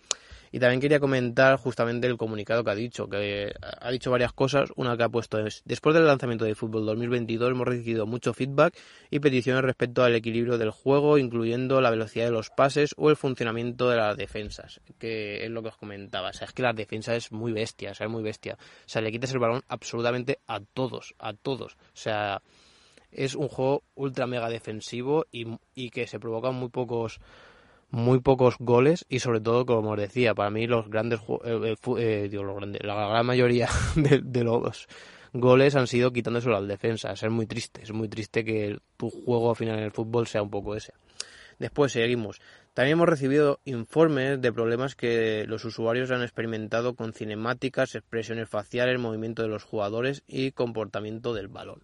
Y 0.52 0.58
también 0.58 0.80
quería 0.80 1.00
comentar 1.00 1.56
justamente 1.56 2.06
el 2.06 2.16
comunicado 2.16 2.64
que 2.64 2.70
ha 2.70 2.74
dicho, 2.74 3.08
que 3.08 3.52
ha 3.60 3.90
dicho 3.90 4.10
varias 4.10 4.32
cosas. 4.32 4.70
Una 4.76 4.96
que 4.96 5.02
ha 5.04 5.08
puesto 5.08 5.38
es, 5.38 5.62
después 5.64 5.94
del 5.94 6.06
lanzamiento 6.06 6.44
de 6.44 6.54
Fútbol 6.54 6.86
2022 6.86 7.50
hemos 7.50 7.66
recibido 7.66 8.06
mucho 8.06 8.32
feedback 8.32 8.76
y 9.10 9.20
peticiones 9.20 9.62
respecto 9.62 10.02
al 10.02 10.14
equilibrio 10.14 10.58
del 10.58 10.70
juego, 10.70 11.18
incluyendo 11.18 11.80
la 11.80 11.90
velocidad 11.90 12.26
de 12.26 12.32
los 12.32 12.50
pases 12.50 12.94
o 12.96 13.10
el 13.10 13.16
funcionamiento 13.16 13.90
de 13.90 13.96
las 13.96 14.16
defensas, 14.16 14.80
que 14.98 15.44
es 15.44 15.50
lo 15.50 15.62
que 15.62 15.68
os 15.68 15.76
comentaba. 15.76 16.30
O 16.30 16.32
sea, 16.32 16.46
es 16.46 16.52
que 16.52 16.62
la 16.62 16.72
defensa 16.72 17.14
es 17.14 17.32
muy 17.32 17.52
bestia, 17.52 17.92
o 17.92 17.94
sea, 17.94 18.06
es 18.06 18.12
muy 18.12 18.22
bestia. 18.22 18.56
O 18.60 18.88
sea, 18.88 19.02
le 19.02 19.12
quitas 19.12 19.32
el 19.32 19.38
balón 19.38 19.62
absolutamente 19.68 20.40
a 20.46 20.60
todos, 20.60 21.14
a 21.18 21.32
todos. 21.34 21.74
O 21.74 21.96
sea, 21.96 22.42
es 23.10 23.34
un 23.34 23.48
juego 23.48 23.84
ultra 23.94 24.26
mega 24.26 24.48
defensivo 24.48 25.26
y, 25.32 25.46
y 25.74 25.90
que 25.90 26.06
se 26.06 26.20
provocan 26.20 26.54
muy 26.54 26.68
pocos 26.68 27.20
muy 27.90 28.20
pocos 28.20 28.56
goles 28.58 29.06
y 29.08 29.20
sobre 29.20 29.40
todo, 29.40 29.64
como 29.64 29.90
os 29.90 29.98
decía, 29.98 30.34
para 30.34 30.50
mí 30.50 30.66
los 30.66 30.88
grandes, 30.90 31.20
eh, 31.44 31.74
eh, 31.98 32.28
digo, 32.30 32.42
los 32.44 32.56
grandes 32.56 32.82
la 32.84 33.08
gran 33.08 33.26
mayoría 33.26 33.68
de, 33.96 34.44
los 34.44 34.88
goles 35.32 35.74
han 35.74 35.86
sido 35.86 36.12
quitándoselo 36.12 36.56
al 36.56 36.68
defensa. 36.68 37.12
Es 37.12 37.22
muy 37.30 37.46
triste, 37.46 37.82
es 37.82 37.92
muy 37.92 38.08
triste 38.08 38.44
que 38.44 38.78
tu 38.96 39.10
juego 39.10 39.50
al 39.50 39.56
final 39.56 39.78
en 39.78 39.84
el 39.84 39.92
fútbol 39.92 40.26
sea 40.26 40.42
un 40.42 40.50
poco 40.50 40.74
ese. 40.74 40.92
Después 41.58 41.92
seguimos. 41.92 42.40
También 42.74 42.98
hemos 42.98 43.08
recibido 43.08 43.58
informes 43.64 44.40
de 44.40 44.52
problemas 44.52 44.94
que 44.94 45.44
los 45.48 45.64
usuarios 45.64 46.12
han 46.12 46.22
experimentado 46.22 46.94
con 46.94 47.12
cinemáticas, 47.12 47.96
expresiones 47.96 48.48
faciales, 48.48 49.00
movimiento 49.00 49.42
de 49.42 49.48
los 49.48 49.64
jugadores 49.64 50.22
y 50.28 50.52
comportamiento 50.52 51.34
del 51.34 51.48
balón. 51.48 51.82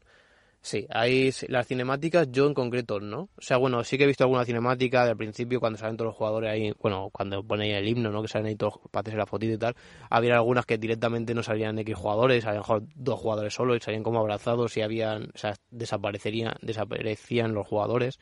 Sí, 0.64 0.86
hay 0.88 1.30
las 1.48 1.66
cinemáticas, 1.66 2.32
yo 2.32 2.46
en 2.46 2.54
concreto 2.54 2.98
no. 2.98 3.28
O 3.36 3.42
sea, 3.42 3.58
bueno, 3.58 3.84
sí 3.84 3.98
que 3.98 4.04
he 4.04 4.06
visto 4.06 4.24
alguna 4.24 4.46
cinemática 4.46 5.04
del 5.04 5.14
principio 5.14 5.60
cuando 5.60 5.78
salen 5.78 5.98
todos 5.98 6.08
los 6.08 6.16
jugadores 6.16 6.50
ahí, 6.50 6.72
bueno, 6.80 7.10
cuando 7.12 7.44
ponen 7.44 7.72
el 7.72 7.86
himno, 7.86 8.10
¿no? 8.10 8.22
Que 8.22 8.28
salen 8.28 8.46
ahí 8.46 8.56
todos 8.56 8.80
para 8.90 9.02
hacerse 9.02 9.18
la 9.18 9.26
fotito 9.26 9.52
y 9.52 9.58
tal. 9.58 9.76
Había 10.08 10.36
algunas 10.36 10.64
que 10.64 10.78
directamente 10.78 11.34
no 11.34 11.42
salían 11.42 11.78
X 11.80 11.94
jugadores, 11.94 12.46
a 12.46 12.52
lo 12.52 12.60
mejor 12.60 12.82
dos 12.94 13.20
jugadores 13.20 13.52
solo 13.52 13.76
y 13.76 13.80
salían 13.80 14.02
como 14.02 14.20
abrazados 14.20 14.74
y 14.78 14.80
habían, 14.80 15.24
o 15.34 15.38
sea, 15.38 15.54
desaparecerían, 15.70 16.54
desaparecían 16.62 17.52
los 17.52 17.66
jugadores. 17.66 18.18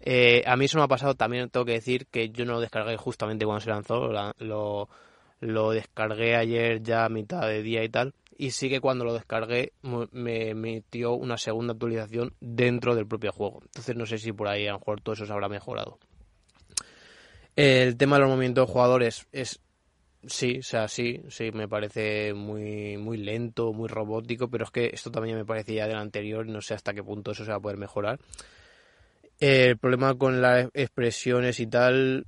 Eh, 0.00 0.42
a 0.44 0.56
mí 0.56 0.64
eso 0.64 0.78
me 0.78 0.84
ha 0.84 0.88
pasado, 0.88 1.14
también 1.14 1.48
tengo 1.48 1.64
que 1.64 1.74
decir 1.74 2.08
que 2.08 2.30
yo 2.30 2.44
no 2.44 2.54
lo 2.54 2.60
descargué 2.60 2.96
justamente 2.96 3.44
cuando 3.44 3.60
se 3.60 3.70
lanzó, 3.70 4.08
lo, 4.38 4.88
lo 5.38 5.70
descargué 5.70 6.34
ayer 6.34 6.82
ya 6.82 7.04
a 7.04 7.08
mitad 7.08 7.46
de 7.46 7.62
día 7.62 7.84
y 7.84 7.88
tal 7.88 8.14
y 8.42 8.50
sí 8.50 8.68
que 8.68 8.80
cuando 8.80 9.04
lo 9.04 9.14
descargué 9.14 9.72
me 10.10 10.52
metió 10.56 11.12
una 11.12 11.38
segunda 11.38 11.74
actualización 11.74 12.34
dentro 12.40 12.96
del 12.96 13.06
propio 13.06 13.30
juego. 13.30 13.60
Entonces 13.62 13.94
no 13.94 14.04
sé 14.04 14.18
si 14.18 14.32
por 14.32 14.48
ahí 14.48 14.66
a 14.66 14.72
lo 14.72 14.80
mejor 14.80 15.00
todo 15.00 15.12
eso 15.12 15.26
se 15.26 15.32
habrá 15.32 15.48
mejorado. 15.48 16.00
El 17.54 17.96
tema 17.96 18.16
de 18.16 18.22
los 18.22 18.30
movimientos 18.30 18.66
de 18.66 18.72
jugadores 18.72 19.28
es 19.30 19.60
sí, 20.26 20.58
o 20.58 20.62
sea, 20.64 20.88
sí, 20.88 21.22
sí, 21.28 21.52
me 21.52 21.68
parece 21.68 22.34
muy, 22.34 22.96
muy 22.96 23.16
lento, 23.16 23.72
muy 23.72 23.86
robótico, 23.86 24.48
pero 24.50 24.64
es 24.64 24.72
que 24.72 24.90
esto 24.92 25.12
también 25.12 25.36
me 25.36 25.44
parecía 25.44 25.86
del 25.86 25.98
anterior, 25.98 26.44
no 26.44 26.60
sé 26.62 26.74
hasta 26.74 26.92
qué 26.92 27.04
punto 27.04 27.30
eso 27.30 27.44
se 27.44 27.52
va 27.52 27.58
a 27.58 27.60
poder 27.60 27.78
mejorar. 27.78 28.18
El 29.38 29.78
problema 29.78 30.16
con 30.16 30.42
las 30.42 30.68
expresiones 30.74 31.60
y 31.60 31.68
tal, 31.68 32.26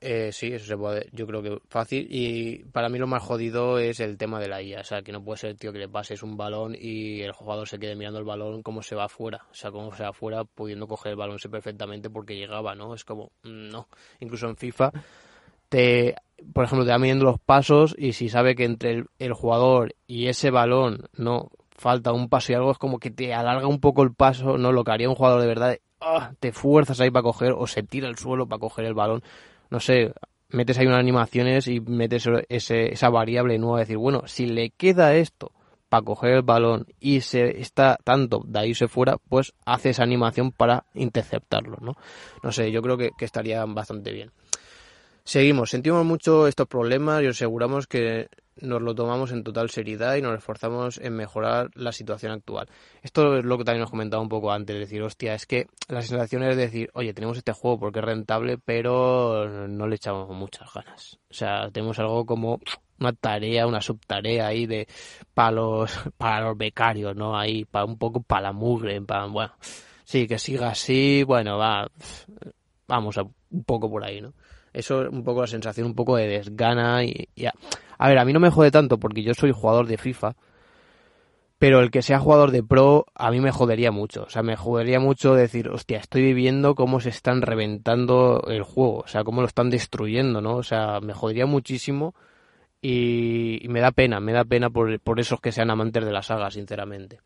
eh, 0.00 0.30
sí, 0.32 0.52
eso 0.52 0.66
se 0.66 0.76
puede, 0.76 1.08
yo 1.12 1.26
creo 1.26 1.42
que 1.42 1.58
fácil. 1.68 2.06
Y 2.08 2.64
para 2.66 2.88
mí 2.88 2.98
lo 2.98 3.06
más 3.06 3.22
jodido 3.22 3.78
es 3.78 3.98
el 4.00 4.16
tema 4.16 4.38
de 4.38 4.48
la 4.48 4.62
IA. 4.62 4.80
O 4.80 4.84
sea, 4.84 5.02
que 5.02 5.12
no 5.12 5.24
puede 5.24 5.38
ser, 5.38 5.56
tío, 5.56 5.72
que 5.72 5.80
le 5.80 5.88
pases 5.88 6.22
un 6.22 6.36
balón 6.36 6.76
y 6.78 7.22
el 7.22 7.32
jugador 7.32 7.68
se 7.68 7.78
quede 7.78 7.96
mirando 7.96 8.20
el 8.20 8.24
balón 8.24 8.62
como 8.62 8.82
se 8.82 8.94
va 8.94 9.04
afuera. 9.04 9.46
O 9.50 9.54
sea, 9.54 9.72
como 9.72 9.92
se 9.94 10.04
va 10.04 10.10
afuera 10.10 10.44
pudiendo 10.44 10.86
coger 10.86 11.10
el 11.10 11.16
balón 11.16 11.38
perfectamente 11.50 12.10
porque 12.10 12.36
llegaba, 12.36 12.74
¿no? 12.74 12.94
Es 12.94 13.04
como, 13.04 13.32
mm, 13.42 13.70
no. 13.70 13.88
Incluso 14.20 14.48
en 14.48 14.56
FIFA, 14.56 14.92
te, 15.68 16.14
por 16.52 16.64
ejemplo, 16.64 16.84
te 16.84 16.92
va 16.92 16.98
midiendo 16.98 17.24
los 17.24 17.40
pasos 17.40 17.94
y 17.98 18.12
si 18.12 18.28
sabe 18.28 18.54
que 18.54 18.64
entre 18.64 19.04
el, 19.18 19.32
jugador 19.32 19.94
y 20.06 20.28
ese 20.28 20.50
balón 20.50 21.08
no 21.16 21.50
falta 21.70 22.12
un 22.12 22.28
paso 22.28 22.52
y 22.52 22.54
algo, 22.54 22.70
es 22.70 22.78
como 22.78 22.98
que 22.98 23.10
te 23.10 23.34
alarga 23.34 23.66
un 23.66 23.80
poco 23.80 24.02
el 24.02 24.12
paso, 24.14 24.58
¿no? 24.58 24.72
Lo 24.72 24.84
que 24.84 24.92
haría 24.92 25.08
un 25.08 25.14
jugador 25.16 25.40
de 25.40 25.46
verdad, 25.46 25.78
¡ah! 26.00 26.32
te 26.40 26.52
fuerzas 26.52 27.00
ahí 27.00 27.10
para 27.10 27.22
coger 27.22 27.52
o 27.56 27.66
se 27.66 27.82
tira 27.82 28.08
al 28.08 28.18
suelo 28.18 28.46
para 28.46 28.60
coger 28.60 28.84
el 28.84 28.94
balón 28.94 29.22
no 29.70 29.80
sé, 29.80 30.12
metes 30.50 30.78
ahí 30.78 30.86
unas 30.86 31.00
animaciones 31.00 31.68
y 31.68 31.80
metes 31.80 32.28
ese, 32.48 32.92
esa 32.92 33.10
variable 33.10 33.58
nueva, 33.58 33.80
decir, 33.80 33.96
bueno, 33.96 34.22
si 34.26 34.46
le 34.46 34.70
queda 34.70 35.14
esto 35.14 35.52
para 35.88 36.04
coger 36.04 36.32
el 36.32 36.42
balón 36.42 36.86
y 37.00 37.20
se 37.22 37.60
está 37.60 37.98
tanto 38.04 38.42
de 38.46 38.58
ahí 38.58 38.74
se 38.74 38.88
fuera, 38.88 39.16
pues 39.16 39.54
hace 39.64 39.90
esa 39.90 40.02
animación 40.02 40.52
para 40.52 40.84
interceptarlo, 40.94 41.78
¿no? 41.80 41.94
No 42.42 42.52
sé, 42.52 42.70
yo 42.70 42.82
creo 42.82 42.96
que, 42.96 43.10
estaría 43.20 43.64
bastante 43.64 44.12
bien. 44.12 44.30
Seguimos, 45.24 45.70
sentimos 45.70 46.04
mucho 46.04 46.46
estos 46.46 46.66
problemas 46.68 47.22
y 47.22 47.26
os 47.26 47.36
aseguramos 47.36 47.86
que 47.86 48.28
nos 48.60 48.82
lo 48.82 48.94
tomamos 48.94 49.32
en 49.32 49.44
total 49.44 49.70
seriedad 49.70 50.16
y 50.16 50.22
nos 50.22 50.36
esforzamos 50.36 50.98
en 50.98 51.14
mejorar 51.14 51.70
la 51.74 51.92
situación 51.92 52.32
actual. 52.32 52.68
Esto 53.02 53.38
es 53.38 53.44
lo 53.44 53.58
que 53.58 53.64
también 53.64 53.84
os 53.84 53.90
comentaba 53.90 54.22
un 54.22 54.28
poco 54.28 54.52
antes, 54.52 54.78
decir, 54.78 55.02
hostia, 55.02 55.34
es 55.34 55.46
que 55.46 55.66
la 55.88 56.02
sensación 56.02 56.42
es 56.44 56.56
decir, 56.56 56.90
oye, 56.94 57.14
tenemos 57.14 57.36
este 57.36 57.52
juego 57.52 57.78
porque 57.78 58.00
es 58.00 58.04
rentable, 58.04 58.58
pero 58.58 59.68
no 59.68 59.86
le 59.86 59.96
echamos 59.96 60.30
muchas 60.30 60.72
ganas. 60.72 61.18
O 61.30 61.34
sea, 61.34 61.70
tenemos 61.70 61.98
algo 61.98 62.24
como 62.26 62.60
una 63.00 63.12
tarea, 63.12 63.66
una 63.66 63.80
subtarea 63.80 64.46
ahí 64.46 64.66
de 64.66 64.88
para 65.34 65.52
los, 65.52 65.92
para 66.16 66.46
los 66.46 66.56
becarios, 66.56 67.14
¿no? 67.16 67.38
Ahí, 67.38 67.64
para 67.64 67.84
un 67.84 67.98
poco 67.98 68.22
para 68.22 68.42
la 68.42 68.52
mugre, 68.52 69.00
para, 69.02 69.26
bueno, 69.26 69.52
sí, 70.04 70.26
que 70.26 70.38
siga 70.38 70.68
así, 70.70 71.22
bueno, 71.22 71.58
va, 71.58 71.88
vamos 72.86 73.18
a, 73.18 73.22
un 73.22 73.64
poco 73.64 73.90
por 73.90 74.04
ahí, 74.04 74.20
¿no? 74.20 74.34
Eso 74.78 75.02
es 75.02 75.08
un 75.08 75.24
poco 75.24 75.40
la 75.40 75.48
sensación, 75.48 75.88
un 75.88 75.94
poco 75.96 76.16
de 76.16 76.28
desgana 76.28 77.02
y 77.02 77.28
ya. 77.34 77.52
A 77.98 78.08
ver, 78.08 78.18
a 78.18 78.24
mí 78.24 78.32
no 78.32 78.38
me 78.38 78.48
jode 78.48 78.70
tanto 78.70 78.98
porque 78.98 79.24
yo 79.24 79.34
soy 79.34 79.50
jugador 79.50 79.88
de 79.88 79.98
FIFA, 79.98 80.36
pero 81.58 81.80
el 81.80 81.90
que 81.90 82.00
sea 82.00 82.20
jugador 82.20 82.52
de 82.52 82.62
pro 82.62 83.06
a 83.16 83.32
mí 83.32 83.40
me 83.40 83.50
jodería 83.50 83.90
mucho. 83.90 84.22
O 84.22 84.30
sea, 84.30 84.44
me 84.44 84.54
jodería 84.54 85.00
mucho 85.00 85.34
decir, 85.34 85.68
hostia, 85.68 85.98
estoy 85.98 86.22
viviendo 86.22 86.76
cómo 86.76 87.00
se 87.00 87.08
están 87.08 87.42
reventando 87.42 88.44
el 88.46 88.62
juego, 88.62 88.98
o 89.00 89.08
sea, 89.08 89.24
cómo 89.24 89.40
lo 89.40 89.48
están 89.48 89.68
destruyendo, 89.68 90.40
¿no? 90.40 90.54
O 90.56 90.62
sea, 90.62 91.00
me 91.00 91.12
jodería 91.12 91.46
muchísimo 91.46 92.14
y, 92.80 93.66
me 93.68 93.80
da 93.80 93.90
pena, 93.90 94.20
me 94.20 94.32
da 94.32 94.44
pena 94.44 94.70
por, 94.70 95.00
por 95.00 95.18
esos 95.18 95.40
que 95.40 95.50
sean 95.50 95.70
amantes 95.70 96.04
de 96.04 96.12
la 96.12 96.22
saga, 96.22 96.52
sinceramente. 96.52 97.18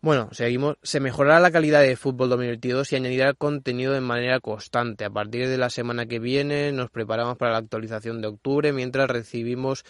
Bueno, 0.00 0.28
seguimos. 0.30 0.76
Se 0.84 1.00
mejorará 1.00 1.40
la 1.40 1.50
calidad 1.50 1.82
de 1.82 1.96
fútbol 1.96 2.28
2022 2.28 2.92
y 2.92 2.96
añadirá 2.96 3.34
contenido 3.34 3.92
de 3.92 4.00
manera 4.00 4.38
constante. 4.38 5.04
A 5.04 5.10
partir 5.10 5.48
de 5.48 5.58
la 5.58 5.70
semana 5.70 6.06
que 6.06 6.20
viene 6.20 6.70
nos 6.70 6.88
preparamos 6.90 7.36
para 7.36 7.52
la 7.52 7.58
actualización 7.58 8.20
de 8.20 8.28
octubre 8.28 8.72
mientras 8.72 9.10
recibimos 9.10 9.84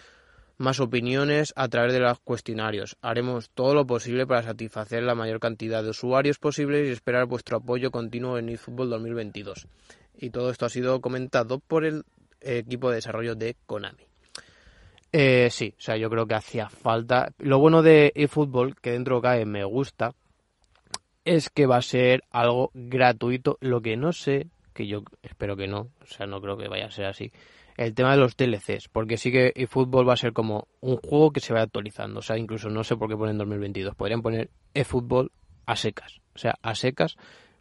más 0.56 0.80
opiniones 0.80 1.52
a 1.56 1.68
través 1.68 1.92
de 1.92 2.00
los 2.00 2.18
cuestionarios. 2.20 2.96
Haremos 3.02 3.50
todo 3.50 3.74
lo 3.74 3.86
posible 3.86 4.26
para 4.26 4.42
satisfacer 4.42 5.02
la 5.02 5.14
mayor 5.14 5.40
cantidad 5.40 5.82
de 5.82 5.90
usuarios 5.90 6.38
posibles 6.38 6.88
y 6.88 6.92
esperar 6.92 7.26
vuestro 7.26 7.58
apoyo 7.58 7.90
continuo 7.90 8.38
en 8.38 8.48
eFootball 8.48 8.88
2022. 8.88 9.68
Y 10.16 10.30
todo 10.30 10.50
esto 10.50 10.64
ha 10.64 10.70
sido 10.70 11.02
comentado 11.02 11.58
por 11.58 11.84
el 11.84 12.04
equipo 12.40 12.88
de 12.88 12.96
desarrollo 12.96 13.34
de 13.34 13.56
Konami. 13.66 14.07
Eh, 15.12 15.48
sí, 15.50 15.74
o 15.78 15.80
sea, 15.80 15.96
yo 15.96 16.10
creo 16.10 16.26
que 16.26 16.34
hacía 16.34 16.68
falta. 16.68 17.32
Lo 17.38 17.58
bueno 17.58 17.82
de 17.82 18.12
eFootball, 18.14 18.76
que 18.76 18.92
dentro 18.92 19.20
cae 19.22 19.46
me 19.46 19.64
gusta, 19.64 20.14
es 21.24 21.50
que 21.50 21.66
va 21.66 21.76
a 21.76 21.82
ser 21.82 22.24
algo 22.30 22.70
gratuito. 22.74 23.56
Lo 23.60 23.80
que 23.80 23.96
no 23.96 24.12
sé, 24.12 24.48
que 24.74 24.86
yo 24.86 25.02
espero 25.22 25.56
que 25.56 25.66
no, 25.66 25.88
o 26.02 26.06
sea, 26.06 26.26
no 26.26 26.40
creo 26.40 26.56
que 26.56 26.68
vaya 26.68 26.86
a 26.86 26.90
ser 26.90 27.06
así, 27.06 27.32
el 27.76 27.94
tema 27.94 28.10
de 28.10 28.18
los 28.18 28.36
DLCs, 28.36 28.88
porque 28.88 29.16
sí 29.16 29.30
que 29.30 29.52
eFootball 29.54 30.08
va 30.08 30.14
a 30.14 30.16
ser 30.16 30.32
como 30.32 30.66
un 30.80 30.96
juego 30.96 31.30
que 31.30 31.40
se 31.40 31.54
va 31.54 31.62
actualizando. 31.62 32.18
O 32.18 32.22
sea, 32.22 32.36
incluso 32.36 32.68
no 32.68 32.84
sé 32.84 32.96
por 32.96 33.08
qué 33.08 33.16
ponen 33.16 33.38
2022. 33.38 33.94
Podrían 33.94 34.20
poner 34.20 34.50
eFootball 34.74 35.30
a 35.64 35.76
secas. 35.76 36.20
O 36.34 36.38
sea, 36.38 36.54
a 36.60 36.74
secas 36.74 37.16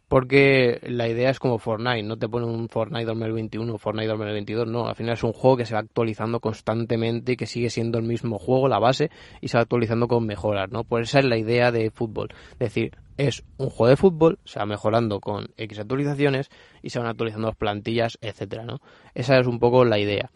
porque 0.08 0.80
la 0.82 1.06
idea 1.08 1.30
es 1.30 1.38
como 1.38 1.58
Fortnite, 1.58 2.02
no 2.02 2.16
te 2.16 2.28
pone 2.28 2.46
un 2.46 2.68
Fortnite 2.68 3.04
2021 3.04 3.74
o 3.74 3.78
Fortnite 3.78 4.08
2022, 4.08 4.66
no, 4.66 4.88
al 4.88 4.96
final 4.96 5.12
es 5.14 5.22
un 5.22 5.32
juego 5.32 5.58
que 5.58 5.66
se 5.66 5.74
va 5.74 5.80
actualizando 5.80 6.40
constantemente 6.40 7.32
y 7.32 7.36
que 7.36 7.46
sigue 7.46 7.70
siendo 7.70 7.98
el 7.98 8.04
mismo 8.04 8.38
juego, 8.38 8.68
la 8.68 8.78
base, 8.78 9.10
y 9.40 9.48
se 9.48 9.58
va 9.58 9.62
actualizando 9.62 10.08
con 10.08 10.26
mejoras, 10.26 10.70
¿no? 10.70 10.84
Pues 10.84 11.08
esa 11.08 11.18
es 11.18 11.26
la 11.26 11.36
idea 11.36 11.70
de 11.70 11.90
fútbol, 11.90 12.28
es 12.52 12.58
decir, 12.58 12.96
es 13.18 13.44
un 13.58 13.68
juego 13.68 13.90
de 13.90 13.96
fútbol, 13.96 14.38
se 14.44 14.60
va 14.60 14.66
mejorando 14.66 15.20
con 15.20 15.48
X 15.56 15.80
actualizaciones 15.80 16.48
y 16.82 16.90
se 16.90 17.00
van 17.00 17.08
actualizando 17.08 17.48
las 17.48 17.56
plantillas, 17.56 18.16
etcétera, 18.22 18.64
¿no? 18.64 18.80
Esa 19.14 19.38
es 19.38 19.46
un 19.46 19.58
poco 19.58 19.84
la 19.84 19.98
idea. 19.98 20.30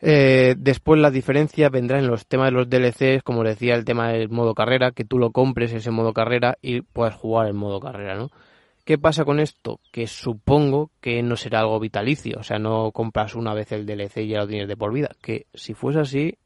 Eh, 0.00 0.54
después 0.58 1.00
la 1.00 1.10
diferencia 1.10 1.70
vendrá 1.70 1.98
en 1.98 2.06
los 2.06 2.26
temas 2.26 2.48
de 2.48 2.52
los 2.52 2.68
DLCs, 2.68 3.22
como 3.22 3.42
decía 3.42 3.74
el 3.74 3.84
tema 3.84 4.12
del 4.12 4.28
modo 4.28 4.54
carrera, 4.54 4.92
que 4.92 5.04
tú 5.04 5.18
lo 5.18 5.30
compres 5.30 5.72
ese 5.72 5.90
modo 5.90 6.12
carrera 6.12 6.58
y 6.60 6.82
puedas 6.82 7.14
jugar 7.14 7.48
en 7.48 7.56
modo 7.56 7.80
carrera, 7.80 8.14
¿no? 8.14 8.30
¿Qué 8.84 8.98
pasa 8.98 9.24
con 9.24 9.40
esto? 9.40 9.80
Que 9.90 10.06
supongo 10.06 10.92
que 11.00 11.20
no 11.22 11.34
será 11.36 11.60
algo 11.60 11.80
vitalicio, 11.80 12.38
o 12.38 12.42
sea, 12.44 12.58
no 12.58 12.92
compras 12.92 13.34
una 13.34 13.52
vez 13.52 13.72
el 13.72 13.84
DLC 13.84 14.18
y 14.18 14.28
ya 14.28 14.38
lo 14.38 14.46
tienes 14.46 14.68
de 14.68 14.76
por 14.76 14.92
vida. 14.92 15.10
Que 15.20 15.46
si 15.54 15.74
fuese 15.74 15.98
así, 15.98 16.38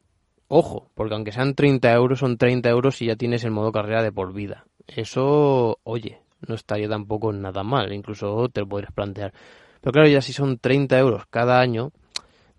ojo, 0.48 0.90
porque 0.94 1.14
aunque 1.14 1.32
sean 1.32 1.54
30 1.54 1.92
euros, 1.92 2.20
son 2.20 2.38
30 2.38 2.70
euros 2.70 3.02
y 3.02 3.06
ya 3.06 3.16
tienes 3.16 3.44
el 3.44 3.50
modo 3.50 3.72
carrera 3.72 4.02
de 4.02 4.10
por 4.10 4.32
vida. 4.32 4.64
Eso, 4.86 5.80
oye, 5.82 6.22
no 6.48 6.54
estaría 6.54 6.88
tampoco 6.88 7.30
nada 7.32 7.62
mal, 7.62 7.92
incluso 7.92 8.48
te 8.48 8.62
lo 8.62 8.68
podrías 8.68 8.92
plantear. 8.92 9.34
Pero 9.82 9.92
claro, 9.92 10.08
ya 10.08 10.22
si 10.22 10.32
son 10.32 10.58
30 10.58 10.98
euros 10.98 11.26
cada 11.28 11.60
año, 11.60 11.92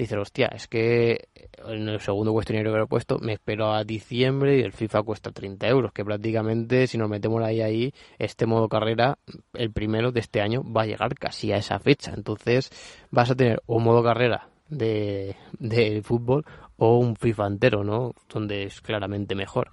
dices, 0.02 0.18
hostia, 0.18 0.48
es 0.48 0.68
que 0.68 1.30
en 1.68 1.88
el 1.88 2.00
segundo 2.00 2.34
cuestionario 2.34 2.72
que 2.72 2.78
lo 2.78 2.84
he 2.86 2.88
puesto 2.88 3.20
me 3.20 3.34
espero 3.34 3.74
a 3.74 3.84
diciembre 3.84 4.58
y 4.58 4.62
el 4.62 4.74
FIFA 4.74 5.04
cuesta 5.04 5.32
30 5.32 5.68
euros, 5.68 5.94
que 5.94 6.04
prácticamente 6.04 6.88
si 6.88 6.98
nos 6.98 7.10
metemos 7.10 7.44
ahí 7.44 7.62
ahí, 7.62 7.94
este 8.20 8.46
modo 8.46 8.68
carrera, 8.68 9.18
el 9.54 9.72
primero 9.72 10.12
de 10.12 10.20
este 10.20 10.42
año, 10.42 10.64
va 10.64 10.84
a 10.84 10.86
llegar 10.86 11.16
casi 11.16 11.52
a 11.52 11.58
esa 11.58 11.80
fecha. 11.80 12.14
Entonces 12.16 12.72
vas 13.12 13.32
a 13.32 13.36
tener 13.36 13.62
un 13.68 13.84
modo 13.84 14.04
carrera 14.04 14.50
de, 14.70 15.36
de 15.60 16.02
fútbol 16.04 16.46
o 16.78 16.98
un 16.98 17.16
FIFA 17.16 17.48
entero, 17.48 17.84
¿no? 17.84 18.14
Donde 18.34 18.64
es 18.64 18.82
claramente 18.82 19.36
mejor. 19.36 19.70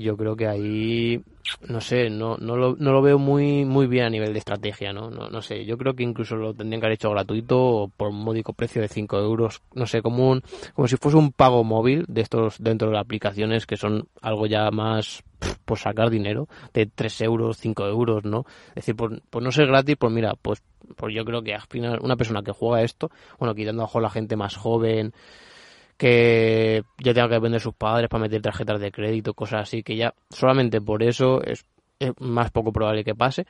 Yo 0.00 0.16
creo 0.16 0.36
que 0.36 0.46
ahí 0.46 1.22
no 1.66 1.80
sé, 1.80 2.10
no, 2.10 2.36
no, 2.36 2.56
lo, 2.56 2.76
no 2.76 2.92
lo 2.92 3.02
veo 3.02 3.18
muy, 3.18 3.64
muy 3.64 3.86
bien 3.86 4.04
a 4.04 4.10
nivel 4.10 4.32
de 4.32 4.38
estrategia, 4.38 4.92
¿no? 4.92 5.10
¿no? 5.10 5.28
No 5.28 5.42
sé, 5.42 5.64
yo 5.64 5.78
creo 5.78 5.94
que 5.94 6.02
incluso 6.02 6.36
lo 6.36 6.54
tendrían 6.54 6.80
que 6.80 6.86
haber 6.86 6.94
hecho 6.96 7.10
gratuito 7.10 7.58
o 7.58 7.88
por 7.88 8.10
un 8.10 8.22
módico 8.22 8.52
precio 8.52 8.82
de 8.82 8.88
5 8.88 9.18
euros, 9.18 9.62
no 9.74 9.86
sé, 9.86 10.02
como, 10.02 10.30
un, 10.30 10.42
como 10.74 10.88
si 10.88 10.96
fuese 10.96 11.16
un 11.16 11.32
pago 11.32 11.64
móvil 11.64 12.04
de 12.08 12.20
estos 12.20 12.56
dentro 12.58 12.88
de 12.88 12.94
las 12.94 13.04
aplicaciones 13.04 13.66
que 13.66 13.76
son 13.76 14.08
algo 14.20 14.46
ya 14.46 14.70
más 14.70 15.22
por 15.64 15.78
sacar 15.78 16.10
dinero, 16.10 16.48
de 16.74 16.86
3 16.86 17.20
euros, 17.22 17.58
5 17.58 17.86
euros, 17.86 18.24
¿no? 18.24 18.44
Es 18.70 18.76
decir, 18.76 18.96
por, 18.96 19.20
por 19.22 19.42
no 19.42 19.52
ser 19.52 19.66
gratis, 19.66 19.96
pues 19.98 20.12
mira, 20.12 20.34
pues, 20.40 20.62
pues 20.96 21.14
yo 21.14 21.24
creo 21.24 21.42
que 21.42 21.54
al 21.54 21.66
final 21.68 21.98
una 22.02 22.16
persona 22.16 22.42
que 22.42 22.52
juega 22.52 22.82
esto, 22.82 23.10
bueno, 23.38 23.54
quitando 23.54 23.88
a 23.92 24.00
la 24.00 24.10
gente 24.10 24.36
más 24.36 24.56
joven, 24.56 25.12
que 25.98 26.84
ya 26.98 27.12
tenga 27.12 27.28
que 27.28 27.38
vender 27.40 27.60
sus 27.60 27.74
padres 27.74 28.08
para 28.08 28.22
meter 28.22 28.40
tarjetas 28.40 28.80
de 28.80 28.92
crédito, 28.92 29.34
cosas 29.34 29.62
así, 29.62 29.82
que 29.82 29.96
ya 29.96 30.14
solamente 30.30 30.80
por 30.80 31.02
eso 31.02 31.42
es, 31.42 31.66
más 32.20 32.50
poco 32.52 32.72
probable 32.72 33.04
que 33.04 33.14
pase. 33.14 33.46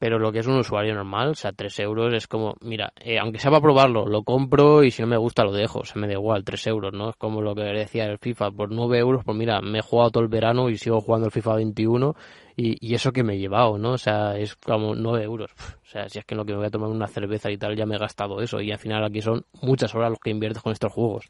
Pero 0.00 0.18
lo 0.18 0.32
que 0.32 0.40
es 0.40 0.48
un 0.48 0.56
usuario 0.56 0.96
normal, 0.96 1.28
o 1.28 1.34
sea, 1.36 1.52
3 1.52 1.78
euros 1.78 2.12
es 2.12 2.26
como, 2.26 2.56
mira, 2.60 2.92
eh, 3.00 3.20
aunque 3.20 3.38
sea 3.38 3.52
para 3.52 3.62
probarlo, 3.62 4.04
lo 4.04 4.24
compro 4.24 4.82
y 4.82 4.90
si 4.90 5.00
no 5.00 5.06
me 5.06 5.16
gusta 5.16 5.44
lo 5.44 5.52
dejo, 5.52 5.78
o 5.78 5.84
sea, 5.84 6.00
me 6.00 6.08
da 6.08 6.14
igual, 6.14 6.42
3 6.42 6.66
euros, 6.66 6.92
¿no? 6.92 7.10
Es 7.10 7.16
como 7.16 7.40
lo 7.40 7.54
que 7.54 7.62
decía 7.62 8.06
el 8.06 8.18
FIFA, 8.18 8.50
por 8.50 8.72
9 8.72 8.98
euros, 8.98 9.22
pues 9.24 9.38
mira, 9.38 9.60
me 9.60 9.78
he 9.78 9.80
jugado 9.82 10.10
todo 10.10 10.24
el 10.24 10.28
verano 10.28 10.68
y 10.70 10.76
sigo 10.76 11.00
jugando 11.00 11.26
el 11.26 11.32
FIFA 11.32 11.54
21 11.54 12.16
y, 12.56 12.84
y 12.84 12.94
eso 12.96 13.12
que 13.12 13.22
me 13.22 13.34
he 13.34 13.38
llevado, 13.38 13.78
¿no? 13.78 13.92
O 13.92 13.98
sea, 13.98 14.36
es 14.36 14.56
como 14.56 14.96
9 14.96 15.22
euros. 15.22 15.52
O 15.84 15.86
sea, 15.92 16.08
si 16.08 16.18
es 16.18 16.24
que 16.24 16.34
en 16.34 16.38
lo 16.38 16.46
que 16.46 16.52
me 16.52 16.58
voy 16.58 16.66
a 16.66 16.70
tomar 16.70 16.88
una 16.88 17.06
cerveza 17.06 17.50
y 17.50 17.58
tal 17.58 17.76
ya 17.76 17.86
me 17.86 17.94
he 17.94 17.98
gastado 17.98 18.40
eso 18.40 18.60
y 18.60 18.72
al 18.72 18.78
final 18.78 19.04
aquí 19.04 19.20
son 19.20 19.44
muchas 19.60 19.94
horas 19.94 20.10
los 20.10 20.18
que 20.18 20.30
inviertes 20.30 20.62
con 20.62 20.72
estos 20.72 20.90
juegos. 20.90 21.28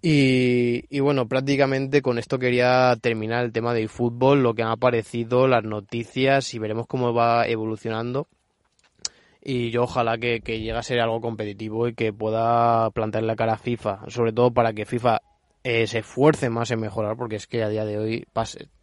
Y, 0.00 1.00
bueno, 1.00 1.26
prácticamente 1.26 2.02
con 2.02 2.18
esto 2.18 2.38
quería 2.38 2.94
terminar 3.00 3.44
el 3.44 3.52
tema 3.52 3.74
del 3.74 3.88
fútbol, 3.88 4.42
lo 4.42 4.54
que 4.54 4.62
han 4.62 4.70
aparecido, 4.70 5.48
las 5.48 5.64
noticias 5.64 6.54
y 6.54 6.58
veremos 6.58 6.86
cómo 6.86 7.12
va 7.12 7.46
evolucionando. 7.48 8.28
Y 9.42 9.70
yo 9.70 9.84
ojalá 9.84 10.18
que, 10.18 10.40
que 10.40 10.58
llegue 10.58 10.72
a 10.72 10.82
ser 10.82 11.00
algo 11.00 11.20
competitivo 11.20 11.88
y 11.88 11.94
que 11.94 12.12
pueda 12.12 12.90
plantear 12.90 13.24
la 13.24 13.36
cara 13.36 13.54
a 13.54 13.58
FIFA, 13.58 14.08
sobre 14.08 14.32
todo 14.32 14.52
para 14.52 14.72
que 14.72 14.84
FIFA 14.84 15.20
eh, 15.64 15.86
se 15.86 15.98
esfuerce 15.98 16.48
más 16.48 16.70
en 16.70 16.80
mejorar, 16.80 17.16
porque 17.16 17.36
es 17.36 17.46
que 17.46 17.62
a 17.62 17.68
día 17.68 17.84
de 17.84 17.98
hoy 17.98 18.26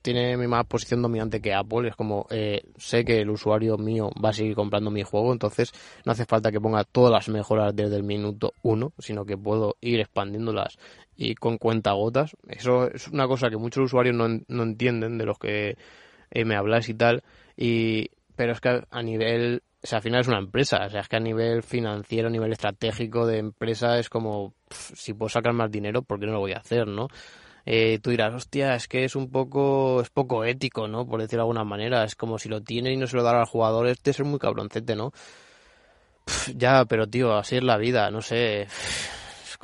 tiene 0.01 0.37
más 0.47 0.65
posición 0.67 1.01
dominante 1.01 1.41
que 1.41 1.53
Apple. 1.53 1.87
Es 1.87 1.95
como, 1.95 2.27
eh, 2.29 2.61
sé 2.77 3.05
que 3.05 3.21
el 3.21 3.29
usuario 3.29 3.77
mío 3.77 4.11
va 4.23 4.29
a 4.29 4.33
seguir 4.33 4.55
comprando 4.55 4.91
mi 4.91 5.01
juego, 5.01 5.31
entonces 5.31 5.71
no 6.05 6.11
hace 6.11 6.25
falta 6.25 6.51
que 6.51 6.61
ponga 6.61 6.83
todas 6.83 7.11
las 7.11 7.29
mejoras 7.29 7.75
desde 7.75 7.95
el 7.95 8.03
minuto 8.03 8.53
uno, 8.61 8.91
sino 8.99 9.25
que 9.25 9.37
puedo 9.37 9.77
ir 9.81 9.99
expandiéndolas 9.99 10.77
y 11.17 11.35
con 11.35 11.57
cuentagotas. 11.57 12.35
Eso 12.47 12.87
es 12.87 13.07
una 13.07 13.27
cosa 13.27 13.49
que 13.49 13.57
muchos 13.57 13.85
usuarios 13.85 14.15
no, 14.15 14.27
no 14.47 14.63
entienden 14.63 15.17
de 15.17 15.25
los 15.25 15.39
que 15.39 15.77
eh, 16.31 16.45
me 16.45 16.55
hablas 16.55 16.89
y 16.89 16.93
tal. 16.93 17.23
Y, 17.55 18.09
pero 18.35 18.51
es 18.53 18.59
que 18.59 18.83
a 18.89 19.01
nivel, 19.01 19.63
o 19.83 19.87
sea, 19.87 19.97
al 19.97 20.03
final 20.03 20.21
es 20.21 20.27
una 20.27 20.39
empresa, 20.39 20.85
o 20.85 20.89
sea, 20.89 21.01
es 21.01 21.07
que 21.07 21.15
a 21.15 21.21
nivel 21.21 21.63
financiero, 21.63 22.27
a 22.27 22.31
nivel 22.31 22.51
estratégico 22.51 23.25
de 23.25 23.37
empresa 23.39 23.97
es 23.97 24.09
como, 24.09 24.53
si 24.69 25.13
puedo 25.13 25.29
sacar 25.29 25.53
más 25.53 25.71
dinero, 25.71 26.01
¿por 26.01 26.19
qué 26.19 26.25
no 26.25 26.33
lo 26.33 26.39
voy 26.39 26.53
a 26.53 26.57
hacer, 26.57 26.87
no? 26.87 27.07
Eh, 27.65 27.99
tú 27.99 28.11
dirás, 28.11 28.33
hostia, 28.33 28.75
es 28.75 28.87
que 28.87 29.05
es 29.05 29.15
un 29.15 29.31
poco, 29.31 30.01
es 30.01 30.09
poco 30.11 30.43
ético, 30.43 30.87
¿no? 30.87 31.07
Por 31.07 31.21
decirlo 31.21 31.43
de 31.43 31.43
alguna 31.43 31.63
manera, 31.63 32.03
es 32.03 32.15
como 32.15 32.37
si 32.37 32.47
lo 32.49 32.61
tiene 32.61 32.91
y 32.91 32.97
no 32.97 33.07
se 33.07 33.17
lo 33.17 33.23
da 33.23 33.39
al 33.39 33.45
jugador, 33.45 33.87
este 33.87 34.11
es 34.11 34.19
muy 34.21 34.37
cabroncete, 34.39 34.95
¿no? 34.95 35.11
ya, 36.55 36.85
pero 36.85 37.07
tío, 37.07 37.33
así 37.35 37.57
es 37.57 37.63
la 37.63 37.77
vida, 37.77 38.11
no 38.11 38.21
sé 38.21 38.67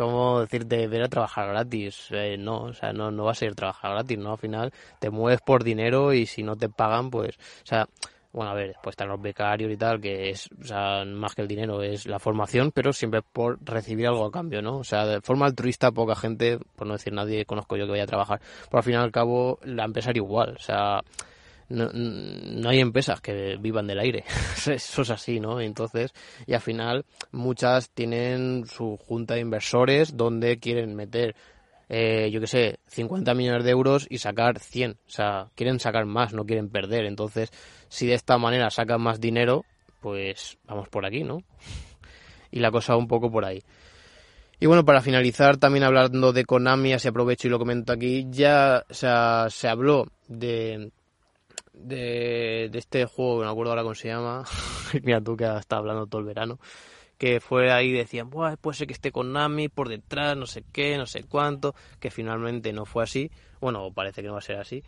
como 0.02 0.42
decirte, 0.42 0.88
ver 0.88 1.04
a 1.04 1.10
trabajar 1.10 1.50
gratis. 1.50 2.08
Eh, 2.10 2.36
no, 2.38 2.64
o 2.64 2.74
sea, 2.74 2.92
no, 2.92 3.12
no 3.12 3.26
va 3.26 3.32
a 3.32 3.36
ser 3.36 3.54
trabajar 3.54 3.92
gratis, 3.92 4.18
¿no? 4.18 4.32
Al 4.32 4.38
final 4.40 4.74
te 5.00 5.12
mueves 5.12 5.42
por 5.42 5.64
dinero 5.64 6.12
y 6.14 6.26
si 6.26 6.42
no 6.42 6.56
te 6.56 6.70
pagan, 6.70 7.12
pues, 7.12 7.38
o 7.38 7.66
sea, 7.66 7.88
bueno, 8.34 8.52
a 8.52 8.56
ver, 8.56 8.76
pues 8.82 8.94
están 8.94 9.10
los 9.10 9.22
becarios 9.22 9.72
y 9.72 9.78
tal, 9.78 10.02
que 10.02 10.30
es, 10.30 10.50
o 10.60 10.64
sea, 10.64 11.06
más 11.06 11.36
que 11.36 11.44
el 11.44 11.48
dinero, 11.48 11.84
es 11.84 12.08
la 12.08 12.18
formación, 12.18 12.72
pero 12.72 12.94
siempre 12.94 13.22
por 13.22 13.60
recibir 13.64 14.08
algo 14.08 14.26
a 14.26 14.32
cambio, 14.32 14.62
¿no? 14.62 14.78
O 14.78 14.84
sea, 14.84 15.06
de 15.06 15.22
forma 15.22 15.46
altruista, 15.46 15.92
poca 15.92 16.16
gente, 16.16 16.58
por 16.76 16.88
no 16.88 16.94
decir 16.94 17.14
nadie, 17.14 17.46
conozco 17.46 17.78
yo 17.78 17.86
que 17.86 17.92
vaya 17.92 18.04
a 18.04 18.08
trabajar, 18.08 18.42
pero 18.66 18.78
al 18.78 18.84
fin 18.84 18.94
y 18.94 18.98
al 18.98 19.12
cabo, 19.12 19.60
la 19.64 19.86
empresa 19.86 20.10
era 20.10 20.18
igual, 20.18 20.56
o 20.56 20.62
sea, 20.62 21.02
no, 21.72 22.70
hay 22.70 22.80
empresas 22.80 23.22
que 23.22 23.58
vivan 23.60 23.88
del 23.88 24.00
aire. 24.00 24.24
Eso 24.68 25.02
es 25.02 25.10
así, 25.10 25.40
¿no? 25.40 25.60
Entonces, 25.60 26.14
y 26.46 26.54
al 26.54 26.62
final 26.62 27.06
muchas 27.32 27.90
tienen 27.92 28.66
su 28.66 28.98
junta 28.98 29.36
de 29.36 29.42
inversores 29.42 30.16
donde 30.16 30.60
quieren 30.60 30.96
meter, 30.96 31.36
eh, 31.90 32.30
yo 32.32 32.40
qué 32.42 32.48
sé, 32.48 32.80
50 32.88 33.34
millones 33.34 33.64
de 33.64 33.72
euros 33.72 34.08
y 34.10 34.18
sacar 34.18 34.60
100. 34.60 34.92
O 34.92 35.10
sea, 35.10 35.48
quieren 35.56 35.80
sacar 35.80 36.06
más, 36.06 36.34
no 36.34 36.46
quieren 36.46 36.70
perder. 36.70 37.06
Entonces, 37.06 37.50
si 37.88 38.08
de 38.08 38.16
esta 38.16 38.38
manera 38.38 38.70
sacan 38.70 39.02
más 39.02 39.20
dinero, 39.20 39.66
pues 40.02 40.58
vamos 40.66 40.90
por 40.90 41.06
aquí, 41.06 41.24
¿no? 41.24 41.40
Y 42.52 42.60
la 42.60 42.72
cosa 42.72 42.96
un 42.98 43.08
poco 43.08 43.32
por 43.32 43.46
ahí. 43.46 43.62
Y 44.60 44.68
bueno, 44.68 44.86
para 44.86 45.02
finalizar, 45.02 45.58
también 45.58 45.84
hablando 45.84 46.34
de 46.34 46.46
Konami, 46.46 46.94
así 46.94 47.08
aprovecho 47.08 47.48
y 47.48 47.50
lo 47.50 47.58
comento 47.58 47.94
aquí, 47.94 48.28
ya 48.30 48.84
o 48.88 48.94
sea, 48.94 49.48
se 49.50 49.68
habló 49.68 50.06
de 50.28 50.92
de, 51.74 52.70
este 52.74 53.06
juego, 53.06 53.40
que 53.40 53.46
no 53.46 53.52
acuerdo 53.52 53.72
ahora 53.72 53.84
cómo 53.84 53.96
se 53.96 54.10
llama, 54.10 54.44
mira 55.04 55.22
tú 55.22 55.36
que 55.36 55.46
está 55.46 55.78
hablando 55.78 56.08
todo 56.08 56.20
el 56.22 56.28
verano, 56.28 56.60
que 57.18 57.40
fue 57.40 57.72
ahí 57.72 57.92
decían, 57.92 58.30
Buah, 58.30 58.58
puede 58.58 58.78
ser 58.78 58.88
que 58.88 58.94
esté 58.94 59.12
con 59.12 59.32
Nami 59.32 59.70
por 59.70 59.90
detrás, 59.90 60.36
no 60.36 60.46
sé 60.46 60.64
qué, 60.72 60.98
no 60.98 61.06
sé 61.06 61.24
cuánto, 61.24 61.76
que 62.00 62.12
finalmente 62.12 62.74
no 62.74 62.86
fue 62.86 63.04
así, 63.04 63.32
bueno, 63.60 63.92
parece 63.94 64.22
que 64.22 64.28
no 64.28 64.34
va 64.34 64.40
a 64.40 64.44
ser 64.44 64.58
así, 64.58 64.84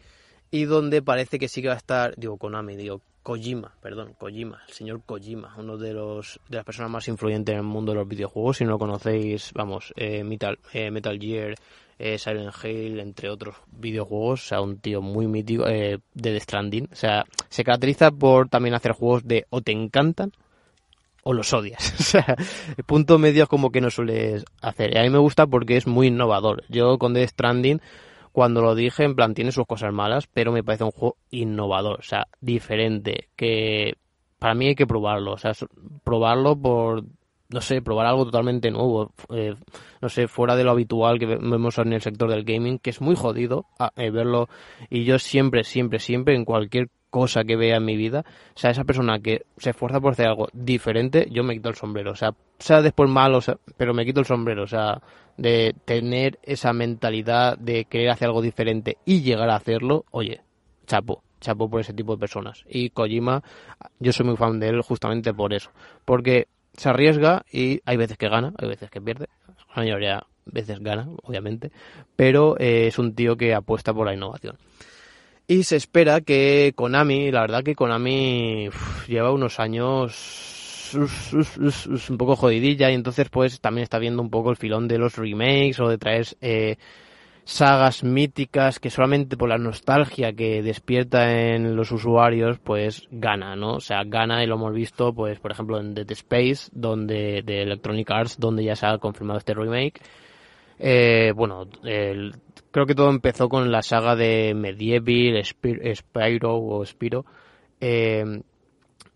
y 0.53 0.65
donde 0.65 1.01
parece 1.01 1.39
que 1.39 1.47
sí 1.47 1.63
que 1.63 1.69
va 1.69 1.73
a 1.73 1.77
estar, 1.77 2.13
digo 2.15 2.37
Konami, 2.37 2.75
digo 2.75 3.01
Kojima, 3.23 3.73
perdón, 3.81 4.13
Kojima, 4.19 4.61
el 4.67 4.73
señor 4.75 5.01
Kojima, 5.03 5.55
uno 5.57 5.79
de 5.79 5.93
los 5.93 6.39
de 6.47 6.57
las 6.57 6.63
personas 6.63 6.91
más 6.91 7.07
influyentes 7.07 7.53
en 7.53 7.57
el 7.57 7.65
mundo 7.65 7.91
de 7.91 7.97
los 7.97 8.07
videojuegos, 8.07 8.57
si 8.57 8.63
no 8.63 8.69
lo 8.69 8.77
conocéis, 8.77 9.51
vamos, 9.55 9.91
eh, 9.95 10.23
Metal, 10.23 10.59
eh, 10.71 10.91
Metal 10.91 11.19
Gear, 11.19 11.55
eh, 11.97 12.19
Silent 12.19 12.53
Hill, 12.63 12.99
entre 12.99 13.31
otros 13.31 13.55
videojuegos, 13.71 14.45
o 14.45 14.47
sea, 14.49 14.61
un 14.61 14.77
tío 14.77 15.01
muy 15.01 15.25
mítico 15.25 15.65
eh, 15.67 15.97
de 16.13 16.33
The 16.33 16.39
Stranding, 16.39 16.89
o 16.91 16.95
sea, 16.95 17.25
se 17.49 17.63
caracteriza 17.63 18.11
por 18.11 18.47
también 18.47 18.75
hacer 18.75 18.91
juegos 18.91 19.27
de 19.27 19.47
o 19.49 19.61
te 19.61 19.71
encantan 19.71 20.33
o 21.23 21.33
los 21.33 21.51
odias, 21.51 21.95
o 21.99 22.03
sea, 22.03 22.35
el 22.77 22.83
punto 22.83 23.17
medio 23.17 23.41
es 23.41 23.49
como 23.49 23.71
que 23.71 23.81
no 23.81 23.89
sueles 23.89 24.45
hacer, 24.61 24.93
y 24.93 24.99
a 24.99 25.01
mí 25.01 25.09
me 25.09 25.17
gusta 25.17 25.47
porque 25.47 25.77
es 25.77 25.87
muy 25.87 26.09
innovador, 26.09 26.63
yo 26.69 26.99
con 26.99 27.15
The 27.15 27.27
Stranding 27.27 27.81
cuando 28.33 28.61
lo 28.61 28.75
dije, 28.75 29.03
en 29.03 29.15
plan, 29.15 29.33
tiene 29.33 29.53
sus 29.53 29.65
cosas 29.65 29.93
malas, 29.93 30.27
pero 30.27 30.51
me 30.51 30.63
parece 30.63 30.83
un 30.83 30.91
juego 30.91 31.15
innovador, 31.31 31.99
o 31.99 32.03
sea, 32.03 32.27
diferente, 32.41 33.29
que 33.37 33.95
para 34.39 34.55
mí 34.55 34.67
hay 34.67 34.75
que 34.75 34.87
probarlo, 34.87 35.33
o 35.33 35.37
sea, 35.37 35.53
probarlo 36.03 36.59
por 36.59 37.05
no 37.53 37.61
sé, 37.61 37.81
probar 37.81 38.07
algo 38.07 38.25
totalmente 38.25 38.71
nuevo, 38.71 39.13
eh, 39.29 39.53
no 40.01 40.09
sé, 40.09 40.27
fuera 40.27 40.55
de 40.55 40.63
lo 40.63 40.71
habitual 40.71 41.19
que 41.19 41.27
vemos 41.27 41.77
en 41.77 41.93
el 41.93 42.01
sector 42.01 42.29
del 42.29 42.43
gaming, 42.43 42.79
que 42.79 42.89
es 42.89 42.99
muy 42.99 43.15
jodido 43.15 43.67
eh, 43.95 44.09
verlo. 44.09 44.49
Y 44.89 45.03
yo 45.03 45.19
siempre, 45.19 45.63
siempre, 45.63 45.99
siempre, 45.99 46.35
en 46.35 46.45
cualquier 46.45 46.89
cosa 47.13 47.43
que 47.43 47.55
vea 47.55 47.77
en 47.77 47.85
mi 47.85 47.95
vida, 47.95 48.25
o 48.55 48.59
sea, 48.59 48.71
esa 48.71 48.85
persona 48.85 49.19
que 49.19 49.45
se 49.57 49.69
esfuerza 49.69 50.01
por 50.01 50.13
hacer 50.13 50.25
algo 50.25 50.47
diferente, 50.51 51.27
yo 51.29 51.43
me 51.43 51.53
quito 51.53 51.69
el 51.69 51.75
sombrero. 51.75 52.09
O 52.09 52.15
sea, 52.15 52.33
sea 52.57 52.81
después 52.81 53.07
malo, 53.07 53.37
pero 53.77 53.93
me 53.93 54.03
quito 54.03 54.19
el 54.19 54.25
sombrero. 54.25 54.63
O 54.63 54.67
sea, 54.67 54.99
de 55.37 55.75
tener 55.85 56.39
esa 56.41 56.73
mentalidad 56.73 57.55
de 57.59 57.85
querer 57.85 58.09
hacer 58.09 58.29
algo 58.29 58.41
diferente 58.41 58.97
y 59.05 59.21
llegar 59.21 59.47
a 59.51 59.57
hacerlo, 59.57 60.05
oye, 60.09 60.41
chapo 60.87 61.21
chapo 61.39 61.69
por 61.69 61.81
ese 61.81 61.93
tipo 61.93 62.13
de 62.13 62.19
personas. 62.19 62.63
Y 62.67 62.89
Kojima, 62.89 63.43
yo 63.99 64.11
soy 64.11 64.25
muy 64.25 64.37
fan 64.37 64.59
de 64.59 64.69
él 64.69 64.81
justamente 64.81 65.33
por 65.33 65.53
eso. 65.53 65.69
Porque 66.05 66.47
se 66.73 66.89
arriesga 66.89 67.45
y 67.51 67.81
hay 67.85 67.97
veces 67.97 68.17
que 68.17 68.29
gana, 68.29 68.53
hay 68.57 68.69
veces 68.69 68.89
que 68.89 69.01
pierde. 69.01 69.27
La 69.75 69.83
mayoría 69.83 70.25
veces 70.45 70.79
gana, 70.79 71.09
obviamente, 71.21 71.71
pero 72.15 72.57
eh, 72.59 72.87
es 72.87 72.97
un 72.97 73.13
tío 73.13 73.35
que 73.35 73.53
apuesta 73.53 73.93
por 73.93 74.05
la 74.07 74.13
innovación. 74.13 74.57
Y 75.47 75.63
se 75.63 75.75
espera 75.75 76.21
que 76.21 76.73
Konami, 76.75 77.31
la 77.31 77.41
verdad 77.41 77.63
que 77.63 77.75
Konami 77.75 78.69
lleva 79.07 79.31
unos 79.31 79.59
años 79.59 80.95
un 80.95 82.17
poco 82.17 82.35
jodidilla 82.35 82.91
y 82.91 82.93
entonces 82.93 83.29
pues 83.29 83.59
también 83.59 83.83
está 83.83 83.99
viendo 83.99 84.21
un 84.21 84.29
poco 84.29 84.51
el 84.51 84.57
filón 84.57 84.87
de 84.87 84.99
los 84.99 85.17
remakes 85.17 85.79
o 85.79 85.89
de 85.89 85.97
traer 85.97 86.27
eh, 86.39 86.77
sagas 87.45 88.03
míticas 88.03 88.79
que 88.79 88.89
solamente 88.89 89.35
por 89.35 89.49
la 89.49 89.57
nostalgia 89.57 90.33
que 90.33 90.61
despierta 90.61 91.31
en 91.31 91.75
los 91.75 91.91
usuarios, 91.91 92.59
pues 92.59 93.07
gana, 93.11 93.55
¿no? 93.55 93.75
O 93.75 93.79
sea, 93.79 94.03
gana 94.05 94.43
y 94.43 94.47
lo 94.47 94.55
hemos 94.55 94.73
visto, 94.73 95.13
pues, 95.13 95.39
por 95.39 95.51
ejemplo, 95.51 95.79
en 95.79 95.93
Dead 95.93 96.09
Space, 96.11 96.69
donde, 96.71 97.41
de 97.43 97.63
Electronic 97.63 98.09
Arts, 98.11 98.39
donde 98.39 98.63
ya 98.63 98.75
se 98.75 98.85
ha 98.85 98.97
confirmado 98.97 99.39
este 99.39 99.53
remake. 99.53 100.01
Eh, 100.85 101.31
bueno, 101.33 101.65
creo 101.81 102.85
que 102.85 102.93
todo 102.93 103.09
empezó 103.09 103.47
con 103.47 103.71
la 103.71 103.81
saga 103.81 104.17
de 104.17 104.53
Medieval, 104.53 105.41
Spyro 105.45 106.57
o 106.57 106.85
Spiro. 106.85 107.25
Eh, 107.79 108.41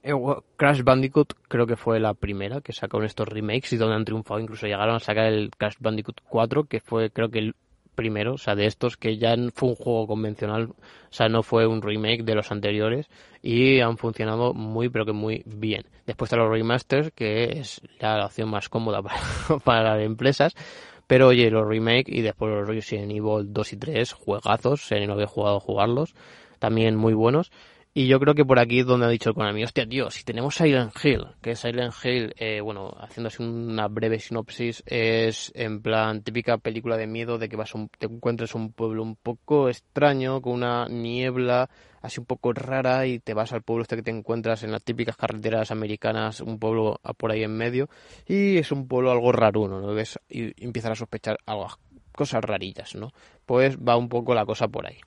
eh, 0.02 0.14
Crash 0.56 0.82
Bandicoot 0.82 1.34
creo 1.50 1.68
que 1.68 1.76
fue 1.76 2.00
la 2.00 2.14
primera 2.14 2.62
que 2.62 2.72
sacaron 2.72 3.06
estos 3.06 3.28
remakes 3.28 3.74
y 3.74 3.78
donde 3.78 3.96
han 3.96 4.06
triunfado. 4.06 4.40
Incluso 4.40 4.66
llegaron 4.66 4.96
a 4.96 5.00
sacar 5.02 5.26
el 5.26 5.52
Crash 5.58 5.76
Bandicoot 5.82 6.22
4, 6.30 6.64
que 6.64 6.80
fue 6.80 7.10
creo 7.10 7.30
que 7.30 7.40
el 7.40 7.56
primero, 7.96 8.36
o 8.36 8.38
sea, 8.38 8.56
de 8.56 8.66
estos 8.66 8.96
que 8.96 9.18
ya 9.18 9.36
fue 9.54 9.68
un 9.70 9.76
juego 9.76 10.08
convencional, 10.08 10.70
o 10.70 10.76
sea, 11.10 11.28
no 11.28 11.44
fue 11.44 11.68
un 11.68 11.82
remake 11.82 12.24
de 12.24 12.36
los 12.36 12.50
anteriores 12.50 13.10
y 13.42 13.82
han 13.82 13.98
funcionado 13.98 14.54
muy, 14.54 14.88
pero 14.88 15.06
que 15.06 15.12
muy 15.12 15.44
bien. 15.46 15.84
Después 16.06 16.28
están 16.30 16.46
los 16.46 16.52
remasters, 16.52 17.12
que 17.12 17.60
es 17.60 17.82
la 18.00 18.26
opción 18.26 18.50
más 18.50 18.70
cómoda 18.70 19.02
para 19.66 19.98
las 19.98 20.06
empresas, 20.06 20.54
pero 21.08 21.28
oye, 21.30 21.50
los 21.50 21.68
remake 21.68 22.10
y 22.10 22.22
después 22.22 22.52
los 22.52 22.68
Resident 22.68 23.12
Evil 23.12 23.54
2 23.54 23.74
y 23.74 23.78
3, 23.78 24.14
juegazos, 24.14 24.82
si 24.82 25.08
no 25.08 25.14
había 25.14 25.28
jugado 25.28 25.60
jugarlos, 25.60 26.14
también 26.60 26.96
muy 26.96 27.14
buenos. 27.14 27.52
Y 27.94 28.06
yo 28.06 28.20
creo 28.20 28.36
que 28.36 28.46
por 28.46 28.60
aquí 28.60 28.82
es 28.82 28.86
donde 28.86 29.08
ha 29.08 29.10
dicho 29.10 29.30
el 29.30 29.36
Konami, 29.36 29.64
hostia, 29.64 29.88
tío, 29.88 30.12
si 30.12 30.24
tenemos 30.24 30.54
Silent 30.54 30.94
Hill, 31.04 31.26
que 31.42 31.56
Silent 31.56 31.96
Hill, 32.04 32.32
eh, 32.38 32.62
bueno, 32.62 32.94
haciéndose 33.00 33.42
una 33.42 33.88
breve 33.88 34.20
sinopsis, 34.20 34.84
es 34.86 35.52
en 35.56 35.82
plan 35.82 36.22
típica 36.22 36.60
película 36.60 36.96
de 36.96 37.08
miedo 37.08 37.40
de 37.40 37.50
que 37.50 37.56
vas 37.56 37.74
te 37.98 38.06
encuentres 38.06 38.54
un 38.54 38.72
pueblo 38.72 39.02
un 39.02 39.16
poco 39.16 39.68
extraño, 39.68 40.44
con 40.44 40.54
una 40.54 40.88
niebla 40.88 41.72
así 42.08 42.20
un 42.20 42.26
poco 42.26 42.54
rara 42.54 43.06
y 43.06 43.20
te 43.20 43.34
vas 43.34 43.54
al 43.54 43.62
pueblo 43.62 43.84
este 43.84 43.96
que 43.96 44.04
te 44.04 44.12
encuentras 44.12 44.64
en 44.64 44.72
las 44.72 44.84
típicas 44.84 45.16
carreteras 45.16 45.72
americanas, 45.72 46.42
un 46.42 46.60
pueblo 46.60 47.00
por 47.18 47.32
ahí 47.32 47.44
en 47.44 47.56
medio, 47.56 47.90
y 48.28 48.58
es 48.58 48.72
un 48.72 48.88
pueblo 48.88 49.12
algo 49.12 49.32
raro, 49.32 49.68
¿no? 49.68 49.94
¿Ves? 49.94 50.20
Y 50.30 50.64
empiezas 50.64 50.92
a 50.92 50.96
sospechar 50.96 51.38
algo, 51.46 51.68
cosas 52.14 52.44
rarillas, 52.44 52.96
¿no? 52.96 53.12
Pues 53.46 53.78
va 53.78 53.96
un 53.96 54.10
poco 54.10 54.34
la 54.34 54.46
cosa 54.46 54.68
por 54.68 54.88
ahí 54.88 54.98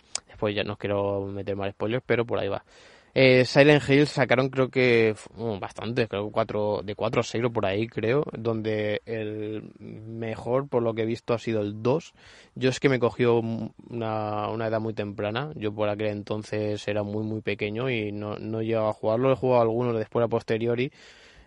pues 0.41 0.57
ya 0.57 0.65
no 0.65 0.77
quiero 0.77 1.27
meter 1.27 1.55
más 1.55 1.71
spoilers, 1.73 2.03
pero 2.05 2.25
por 2.25 2.39
ahí 2.39 2.49
va. 2.49 2.65
Eh, 3.13 3.45
Silent 3.45 3.83
Hill 3.89 4.07
sacaron 4.07 4.51
creo 4.51 4.71
que 4.71 5.17
bastante, 5.61 6.07
creo 6.07 6.31
cuatro, 6.31 6.83
de 6.85 6.95
4 6.95 7.21
a 7.21 7.25
6 7.25 7.45
por 7.53 7.67
ahí 7.67 7.89
creo, 7.89 8.23
donde 8.33 9.03
el 9.05 9.73
mejor 9.79 10.69
por 10.69 10.83
lo 10.83 10.95
que 10.95 11.03
he 11.03 11.07
visto 11.07 11.35
ha 11.35 11.39
sido 11.39 11.61
el 11.61 11.83
2. 11.83 12.15
Yo 12.55 12.71
es 12.71 12.79
que 12.79 12.89
me 12.89 13.01
cogió 13.01 13.41
una, 13.41 14.49
una 14.49 14.67
edad 14.69 14.81
muy 14.81 14.95
temprana, 14.95 15.51
yo 15.57 15.75
por 15.75 15.89
aquel 15.89 16.09
entonces 16.09 16.87
era 16.87 17.03
muy 17.03 17.25
muy 17.25 17.41
pequeño 17.41 17.91
y 17.91 18.13
no, 18.13 18.39
no 18.39 18.63
llegaba 18.63 18.91
a 18.91 18.93
jugarlo, 18.95 19.33
he 19.33 19.37
jugado 19.37 19.63
algunos 19.63 19.97
después 19.97 20.25
a 20.25 20.29
posteriori, 20.29 20.93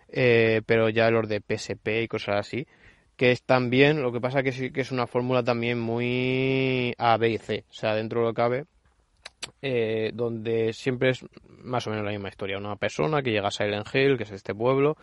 eh, 0.08 0.62
pero 0.66 0.88
ya 0.90 1.10
los 1.10 1.28
de 1.28 1.40
PSP 1.40 2.02
y 2.02 2.08
cosas 2.08 2.36
así 2.40 2.66
que 3.16 3.30
es 3.32 3.42
también, 3.44 4.02
lo 4.02 4.12
que 4.12 4.20
pasa 4.20 4.42
que 4.42 4.52
sí 4.52 4.70
que 4.72 4.80
es 4.80 4.90
una 4.92 5.06
fórmula 5.06 5.44
también 5.44 5.78
muy 5.80 6.94
A, 6.98 7.16
B 7.16 7.30
y 7.30 7.38
C, 7.38 7.64
o 7.70 7.72
sea, 7.72 7.94
dentro 7.94 8.20
de 8.20 8.26
lo 8.26 8.32
que 8.32 8.36
cabe, 8.36 8.64
eh, 9.62 10.10
donde 10.14 10.72
siempre 10.72 11.10
es 11.10 11.24
más 11.48 11.86
o 11.86 11.90
menos 11.90 12.04
la 12.04 12.12
misma 12.12 12.28
historia. 12.28 12.58
Una 12.58 12.76
persona 12.76 13.22
que 13.22 13.30
llega 13.30 13.48
a 13.48 13.50
Silent 13.50 13.86
Hill, 13.92 14.16
que 14.16 14.24
es 14.24 14.30
este 14.30 14.54
pueblo, 14.54 14.96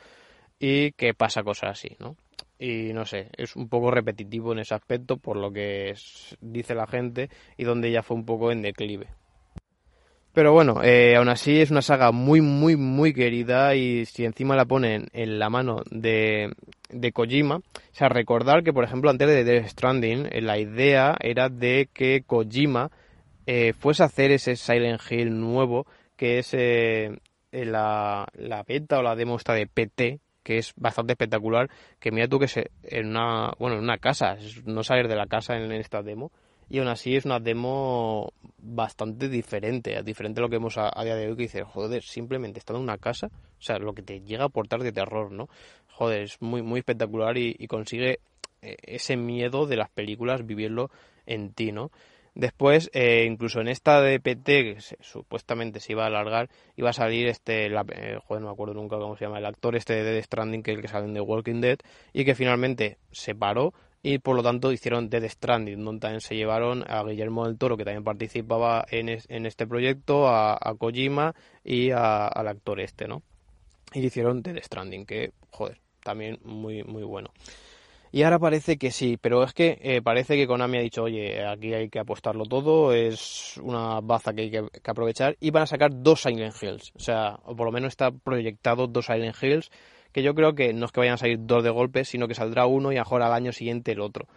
y 0.60 0.92
que 0.92 1.14
pasa 1.14 1.44
cosas 1.44 1.72
así, 1.72 1.96
¿no? 2.00 2.16
Y 2.60 2.94
no 2.94 3.06
sé, 3.06 3.30
es 3.36 3.56
un 3.56 3.68
poco 3.68 3.90
repetitivo 3.90 4.54
en 4.54 4.60
ese 4.60 4.76
aspecto 4.76 5.18
por 5.18 5.36
lo 5.36 5.52
que 5.52 5.96
dice 6.40 6.76
la 6.76 6.86
gente 6.86 7.30
y 7.58 7.64
donde 7.64 7.92
ya 7.92 8.04
fue 8.04 8.16
un 8.16 8.26
poco 8.26 8.52
en 8.52 8.62
declive. 8.62 9.08
Pero 10.34 10.54
bueno, 10.54 10.82
eh, 10.84 11.16
aún 11.18 11.28
así 11.28 11.60
es 11.60 11.72
una 11.72 11.82
saga 11.82 12.12
muy, 12.12 12.40
muy, 12.40 12.78
muy 12.78 13.14
querida 13.14 13.76
y 13.76 14.06
si 14.06 14.24
encima 14.24 14.56
la 14.56 14.66
ponen 14.66 15.08
en 15.12 15.40
la 15.40 15.50
mano 15.50 15.82
de, 15.90 16.54
de 16.90 17.12
Kojima, 17.12 17.58
o 17.58 17.64
sea, 17.92 18.08
recordar 18.08 18.64
que, 18.64 18.72
por 18.72 18.86
ejemplo, 18.86 19.10
antes 19.10 19.28
de 19.28 19.44
Death 19.44 19.68
Stranding, 19.68 20.30
la 20.42 20.58
idea 20.58 21.18
era 21.20 21.50
de 21.50 21.90
que 21.92 22.24
Kojima 22.26 22.92
eh, 23.54 23.74
a 24.00 24.04
hacer 24.06 24.32
ese 24.32 24.56
Silent 24.56 25.02
Hill 25.10 25.38
nuevo, 25.38 25.86
que 26.16 26.40
es 26.40 26.54
eh, 26.54 27.20
la, 27.52 28.26
la 28.34 28.64
beta 28.64 29.00
o 29.00 29.04
la 29.04 29.16
demo 29.16 29.36
esta 29.36 29.54
de 29.54 29.68
PT, 29.68 30.22
que 30.42 30.58
es 30.58 30.74
bastante 30.78 31.14
espectacular, 31.14 31.70
que 32.00 32.12
mira 32.12 32.30
tú 32.30 32.40
que 32.40 32.48
se, 32.48 32.72
en 32.84 33.08
una, 33.08 33.52
bueno, 33.60 33.76
en 33.76 33.84
una 33.84 33.98
casa, 33.98 34.38
no 34.66 34.84
salir 34.84 35.10
de 35.10 35.18
la 35.18 35.28
casa 35.28 35.58
en, 35.58 35.70
esta 35.74 36.02
demo, 36.02 36.32
y 36.70 36.80
aún 36.80 36.88
así 36.88 37.18
es 37.18 37.26
una 37.26 37.42
demo 37.42 38.32
bastante 38.58 39.28
diferente, 39.28 40.02
diferente 40.02 40.40
a 40.40 40.44
lo 40.44 40.50
que 40.50 40.56
vemos 40.56 40.78
a, 40.78 41.04
día 41.04 41.16
de 41.16 41.28
hoy, 41.28 41.36
que 41.36 41.44
dice, 41.44 41.64
joder, 41.64 42.04
simplemente 42.04 42.60
estando 42.60 42.80
en 42.80 42.84
una 42.84 42.98
casa, 43.00 43.28
o 43.28 43.62
sea, 43.62 43.80
lo 43.80 43.94
que 43.94 44.02
te 44.02 44.22
llega 44.22 44.44
a 44.44 44.48
aportar 44.48 44.82
de 44.82 44.94
terror, 44.94 45.30
¿no? 45.30 45.50
Joder, 45.90 46.22
es 46.22 46.42
muy, 46.42 46.62
muy 46.62 46.80
espectacular 46.80 47.38
y, 47.38 47.58
y 47.60 47.68
consigue 47.68 48.20
eh, 48.62 48.78
ese 48.84 49.18
miedo 49.18 49.66
de 49.66 49.76
las 49.76 49.90
películas 49.90 50.46
vivirlo 50.46 50.90
en 51.26 51.52
ti, 51.52 51.74
¿no? 51.74 51.92
Después, 52.34 52.90
eh, 52.94 53.26
incluso 53.30 53.60
en 53.60 53.68
esta 53.68 54.02
DPT, 54.02 54.46
que 54.46 54.78
supuestamente 55.02 55.82
se 55.82 55.92
iba 55.92 56.04
a 56.04 56.08
alargar, 56.08 56.50
iba 56.78 56.90
a 56.90 56.94
salir 56.94 57.28
este, 57.28 57.66
eh, 57.66 58.20
joder, 58.24 58.42
no 58.42 58.48
me 58.48 58.54
acuerdo 58.54 58.74
nunca 58.74 58.98
cómo 58.98 59.18
se 59.18 59.26
llama, 59.26 59.40
el 59.40 59.46
actor 59.46 59.76
este 59.76 59.94
de 59.94 60.04
Dead 60.04 60.24
Stranding, 60.24 60.64
que 60.64 60.72
es 60.72 60.78
el 60.78 60.82
que 60.82 60.88
sale 60.88 61.08
en 61.08 61.14
The 61.14 61.22
Walking 61.22 61.60
Dead, 61.60 61.80
y 62.14 62.24
que 62.24 62.34
finalmente 62.34 62.98
se 63.12 63.36
paró 63.36 63.74
y 64.04 64.18
por 64.18 64.36
lo 64.36 64.44
tanto 64.44 64.72
hicieron 64.72 65.10
Dead 65.10 65.28
Stranding, 65.28 65.84
donde 65.84 66.00
también 66.00 66.22
se 66.22 66.36
llevaron 66.36 66.84
a 66.90 67.04
Guillermo 67.04 67.46
del 67.46 67.58
Toro, 67.58 67.78
que 67.78 67.86
también 67.86 68.04
participaba 68.04 68.86
en, 68.90 69.10
este 69.10 69.68
proyecto, 69.68 70.28
a, 70.28 70.58
Kojima 70.78 71.36
y 71.64 71.92
al 71.92 72.48
actor 72.48 72.80
este, 72.80 73.08
¿no? 73.08 73.22
Y 73.94 74.06
hicieron 74.06 74.42
Dead 74.42 74.58
Stranding, 74.64 75.06
que, 75.06 75.34
joder, 75.52 75.80
también 76.04 76.40
muy, 76.44 76.84
muy 76.84 77.04
bueno. 77.04 77.32
Y 78.14 78.24
ahora 78.24 78.40
parece 78.40 78.78
que 78.78 78.92
sí, 78.92 79.18
pero 79.18 79.42
es 79.44 79.54
que 79.54 79.80
eh, 79.82 80.02
parece 80.02 80.36
que 80.36 80.46
Konami 80.46 80.78
ha 80.78 80.82
dicho, 80.82 81.04
oye, 81.04 81.46
aquí 81.46 81.74
hay 81.74 81.90
que 81.90 82.00
apostarlo 82.00 82.46
todo, 82.46 82.92
es 82.92 83.58
una 83.64 84.02
baza 84.02 84.34
que 84.34 84.42
hay 84.42 84.52
que, 84.52 84.66
aprovechar, 84.84 85.38
y 85.40 85.50
van 85.52 85.64
a 85.64 85.68
sacar 85.68 85.92
dos 85.94 86.22
Silent 86.22 86.54
Hills. 86.62 86.92
O 86.96 87.00
sea, 87.00 87.40
o 87.46 87.56
por 87.56 87.68
lo 87.68 87.72
menos 87.72 87.90
está 87.90 88.12
proyectado 88.12 88.88
dos 88.88 89.06
Silent 89.06 89.42
Hills, 89.42 89.72
que 90.12 90.24
yo 90.24 90.36
creo 90.36 90.56
que 90.56 90.74
no 90.74 90.88
es 90.88 90.92
que 90.92 91.00
vayan 91.00 91.14
a 91.14 91.18
salir 91.18 91.40
dos 91.42 91.64
de 91.64 91.70
golpe, 91.70 92.04
sino 92.04 92.28
que 92.28 92.36
saldrá 92.36 92.66
uno 92.66 92.92
y 92.92 92.98
ahora 92.98 93.28
al 93.28 93.34
año 93.34 93.54
siguiente 93.54 93.94
el 93.94 94.02
otro, 94.02 94.28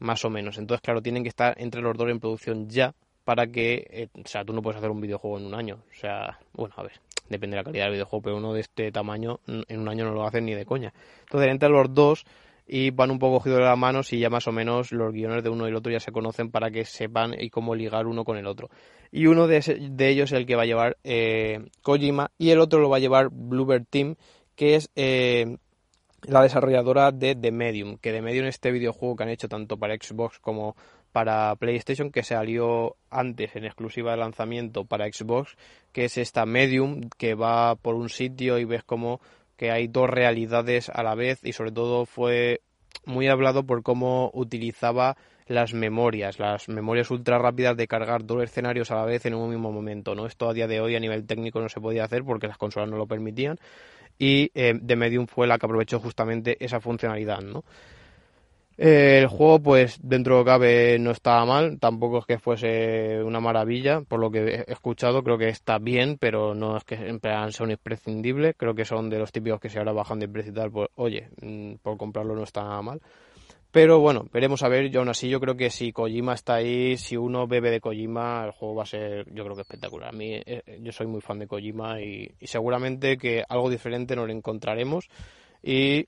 más 0.00 0.24
o 0.24 0.30
menos. 0.30 0.58
Entonces, 0.58 0.82
claro, 0.82 1.00
tienen 1.00 1.22
que 1.22 1.28
estar 1.28 1.54
entre 1.60 1.82
los 1.82 1.96
dos 1.96 2.10
en 2.10 2.18
producción 2.18 2.68
ya, 2.68 2.94
para 3.24 3.46
que, 3.46 3.86
eh, 3.90 4.08
o 4.12 4.26
sea, 4.26 4.44
tú 4.44 4.52
no 4.52 4.60
puedes 4.60 4.78
hacer 4.78 4.90
un 4.90 5.00
videojuego 5.00 5.38
en 5.38 5.46
un 5.46 5.54
año. 5.54 5.84
O 5.92 5.94
sea, 5.94 6.40
bueno, 6.52 6.74
a 6.76 6.82
ver, 6.82 7.00
depende 7.28 7.54
de 7.54 7.60
la 7.60 7.64
calidad 7.64 7.84
del 7.84 7.92
videojuego, 7.92 8.22
pero 8.22 8.36
uno 8.38 8.54
de 8.54 8.62
este 8.62 8.90
tamaño 8.90 9.38
en 9.46 9.78
un 9.78 9.88
año 9.88 10.04
no 10.04 10.14
lo 10.14 10.26
hacen 10.26 10.46
ni 10.46 10.54
de 10.54 10.66
coña. 10.66 10.92
Entonces, 11.20 11.48
entre 11.48 11.68
los 11.68 11.94
dos 11.94 12.26
y 12.72 12.92
van 12.92 13.10
un 13.10 13.18
poco 13.18 13.38
cogidos 13.38 13.58
de 13.58 13.64
las 13.64 13.76
manos 13.76 14.12
y 14.12 14.20
ya 14.20 14.30
más 14.30 14.46
o 14.46 14.52
menos 14.52 14.92
los 14.92 15.12
guiones 15.12 15.42
de 15.42 15.50
uno 15.50 15.66
y 15.66 15.70
el 15.70 15.74
otro 15.74 15.90
ya 15.90 15.98
se 15.98 16.12
conocen 16.12 16.52
para 16.52 16.70
que 16.70 16.84
sepan 16.84 17.34
y 17.36 17.50
cómo 17.50 17.74
ligar 17.74 18.06
uno 18.06 18.24
con 18.24 18.36
el 18.36 18.46
otro. 18.46 18.70
Y 19.10 19.26
uno 19.26 19.48
de, 19.48 19.56
ellos 19.98 20.30
es 20.30 20.38
el 20.38 20.46
que 20.46 20.54
va 20.54 20.62
a 20.62 20.66
llevar 20.66 20.96
eh, 21.02 21.66
Kojima 21.82 22.30
y 22.38 22.50
el 22.50 22.60
otro 22.60 22.78
lo 22.78 22.88
va 22.88 22.98
a 22.98 23.00
llevar 23.00 23.30
Bluebird 23.32 23.86
Team, 23.90 24.14
que 24.54 24.76
es 24.76 24.88
eh, 24.94 25.56
la 26.22 26.42
desarrolladora 26.42 27.10
de 27.10 27.34
The 27.34 27.50
Medium, 27.50 27.98
que 27.98 28.12
The 28.12 28.22
Medium 28.22 28.46
es 28.46 28.54
este 28.54 28.70
videojuego 28.70 29.16
que 29.16 29.24
han 29.24 29.30
hecho 29.30 29.48
tanto 29.48 29.76
para 29.76 29.96
Xbox 29.96 30.38
como 30.38 30.76
para 31.10 31.56
PlayStation, 31.56 32.12
que 32.12 32.22
salió 32.22 32.94
antes 33.10 33.56
en 33.56 33.64
exclusiva 33.64 34.12
de 34.12 34.18
lanzamiento 34.18 34.84
para 34.84 35.12
Xbox, 35.12 35.56
que 35.92 36.04
es 36.04 36.16
esta 36.18 36.46
Medium 36.46 37.00
que 37.18 37.34
va 37.34 37.74
por 37.74 37.96
un 37.96 38.10
sitio 38.10 38.58
y 38.58 38.64
ves 38.64 38.84
cómo 38.84 39.20
que 39.60 39.70
hay 39.70 39.88
dos 39.88 40.08
realidades 40.08 40.88
a 40.88 41.02
la 41.02 41.14
vez 41.14 41.40
y 41.42 41.52
sobre 41.52 41.70
todo 41.70 42.06
fue 42.06 42.62
muy 43.04 43.28
hablado 43.28 43.66
por 43.66 43.82
cómo 43.82 44.30
utilizaba 44.32 45.18
las 45.48 45.74
memorias, 45.74 46.38
las 46.38 46.70
memorias 46.70 47.10
ultra 47.10 47.38
rápidas 47.38 47.76
de 47.76 47.86
cargar 47.86 48.24
dos 48.24 48.42
escenarios 48.42 48.90
a 48.90 48.94
la 48.94 49.04
vez 49.04 49.26
en 49.26 49.34
un 49.34 49.50
mismo 49.50 49.70
momento, 49.70 50.14
¿no? 50.14 50.24
Esto 50.24 50.48
a 50.48 50.54
día 50.54 50.66
de 50.66 50.80
hoy 50.80 50.96
a 50.96 50.98
nivel 50.98 51.26
técnico 51.26 51.60
no 51.60 51.68
se 51.68 51.78
podía 51.78 52.04
hacer 52.04 52.24
porque 52.24 52.48
las 52.48 52.56
consolas 52.56 52.88
no 52.88 52.96
lo 52.96 53.06
permitían 53.06 53.58
y 54.18 54.50
eh, 54.54 54.80
The 54.82 54.96
Medium 54.96 55.26
fue 55.26 55.46
la 55.46 55.58
que 55.58 55.66
aprovechó 55.66 56.00
justamente 56.00 56.56
esa 56.64 56.80
funcionalidad, 56.80 57.42
¿no? 57.42 57.62
El 58.82 59.26
juego, 59.26 59.60
pues 59.60 59.98
dentro 60.02 60.38
de 60.38 60.44
cabe, 60.46 60.98
no 60.98 61.10
estaba 61.10 61.44
mal. 61.44 61.78
Tampoco 61.78 62.20
es 62.20 62.24
que 62.24 62.38
fuese 62.38 63.22
una 63.22 63.38
maravilla. 63.38 64.00
Por 64.00 64.20
lo 64.20 64.30
que 64.30 64.64
he 64.66 64.72
escuchado, 64.72 65.22
creo 65.22 65.36
que 65.36 65.50
está 65.50 65.78
bien, 65.78 66.16
pero 66.18 66.54
no 66.54 66.78
es 66.78 66.84
que 66.84 66.94
en 66.94 67.20
plan. 67.20 67.50
Creo 68.56 68.74
que 68.74 68.84
son 68.86 69.10
de 69.10 69.18
los 69.18 69.32
típicos 69.32 69.60
que 69.60 69.68
si 69.68 69.76
ahora 69.76 69.92
bajan 69.92 70.18
de 70.18 70.28
precio 70.28 70.54
tal, 70.54 70.70
pues 70.70 70.88
oye, 70.94 71.28
mm, 71.42 71.74
por 71.82 71.98
comprarlo 71.98 72.34
no 72.34 72.44
está 72.44 72.62
nada 72.62 72.80
mal. 72.80 73.00
Pero 73.70 74.00
bueno, 74.00 74.24
veremos 74.32 74.62
a 74.62 74.68
ver. 74.68 74.90
Yo 74.90 75.00
aún 75.00 75.10
así, 75.10 75.28
yo 75.28 75.40
creo 75.40 75.58
que 75.58 75.68
si 75.68 75.92
Kojima 75.92 76.32
está 76.32 76.54
ahí, 76.54 76.96
si 76.96 77.18
uno 77.18 77.46
bebe 77.46 77.70
de 77.70 77.80
Kojima, 77.80 78.46
el 78.46 78.52
juego 78.52 78.76
va 78.76 78.84
a 78.84 78.86
ser, 78.86 79.26
yo 79.32 79.44
creo 79.44 79.56
que 79.56 79.62
espectacular. 79.62 80.08
A 80.08 80.16
mí, 80.16 80.40
eh, 80.44 80.78
yo 80.80 80.90
soy 80.90 81.06
muy 81.06 81.20
fan 81.20 81.38
de 81.38 81.46
Kojima 81.46 82.00
y, 82.00 82.32
seguramente 82.40 83.18
que 83.18 83.44
algo 83.46 83.68
diferente 83.68 84.16
nos 84.16 84.26
lo 84.26 84.32
encontraremos. 84.32 85.10
Y 85.62 86.06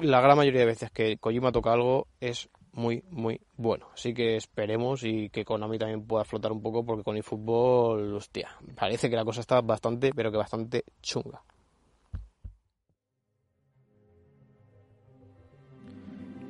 la 0.00 0.20
gran 0.20 0.36
mayoría 0.36 0.60
de 0.60 0.66
veces 0.66 0.90
que 0.90 1.18
Kojima 1.18 1.52
toca 1.52 1.72
algo 1.72 2.08
es 2.20 2.48
muy, 2.72 3.02
muy 3.10 3.40
bueno. 3.56 3.88
Así 3.92 4.14
que 4.14 4.36
esperemos 4.36 5.02
y 5.04 5.30
que 5.30 5.44
Konami 5.44 5.78
también 5.78 6.06
pueda 6.06 6.24
flotar 6.24 6.52
un 6.52 6.62
poco 6.62 6.84
porque 6.84 7.02
con 7.02 7.16
el 7.16 7.22
fútbol, 7.22 8.14
hostia, 8.14 8.50
parece 8.76 9.10
que 9.10 9.16
la 9.16 9.24
cosa 9.24 9.40
está 9.40 9.60
bastante, 9.60 10.12
pero 10.14 10.30
que 10.30 10.38
bastante 10.38 10.84
chunga. 11.02 11.42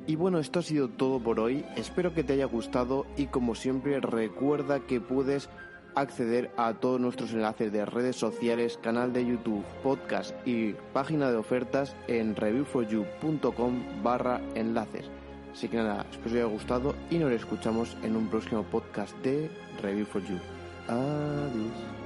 Y 0.09 0.15
bueno, 0.15 0.39
esto 0.39 0.57
ha 0.57 0.63
sido 0.63 0.87
todo 0.87 1.19
por 1.19 1.39
hoy. 1.39 1.63
Espero 1.75 2.15
que 2.15 2.23
te 2.23 2.33
haya 2.33 2.45
gustado 2.45 3.05
y 3.15 3.27
como 3.27 3.53
siempre 3.53 3.99
recuerda 3.99 4.79
que 4.79 4.99
puedes 4.99 5.49
acceder 5.95 6.51
a 6.57 6.73
todos 6.73 6.99
nuestros 6.99 7.33
enlaces 7.33 7.71
de 7.71 7.85
redes 7.85 8.15
sociales, 8.15 8.79
canal 8.81 9.13
de 9.13 9.25
YouTube, 9.25 9.63
podcast 9.83 10.35
y 10.47 10.73
página 10.93 11.31
de 11.31 11.37
ofertas 11.37 11.95
en 12.07 12.35
reviewforyou.com 12.35 14.03
barra 14.03 14.41
enlaces. 14.55 15.09
Así 15.51 15.67
que 15.67 15.77
nada, 15.77 16.05
espero 16.11 16.23
que 16.23 16.29
os 16.29 16.35
haya 16.35 16.45
gustado 16.45 16.95
y 17.09 17.17
nos 17.17 17.31
escuchamos 17.31 17.97
en 18.03 18.15
un 18.15 18.27
próximo 18.29 18.63
podcast 18.63 19.15
de 19.23 19.49
Review 19.81 20.05
for 20.05 20.21
You. 20.23 20.37
Adiós. 20.87 21.98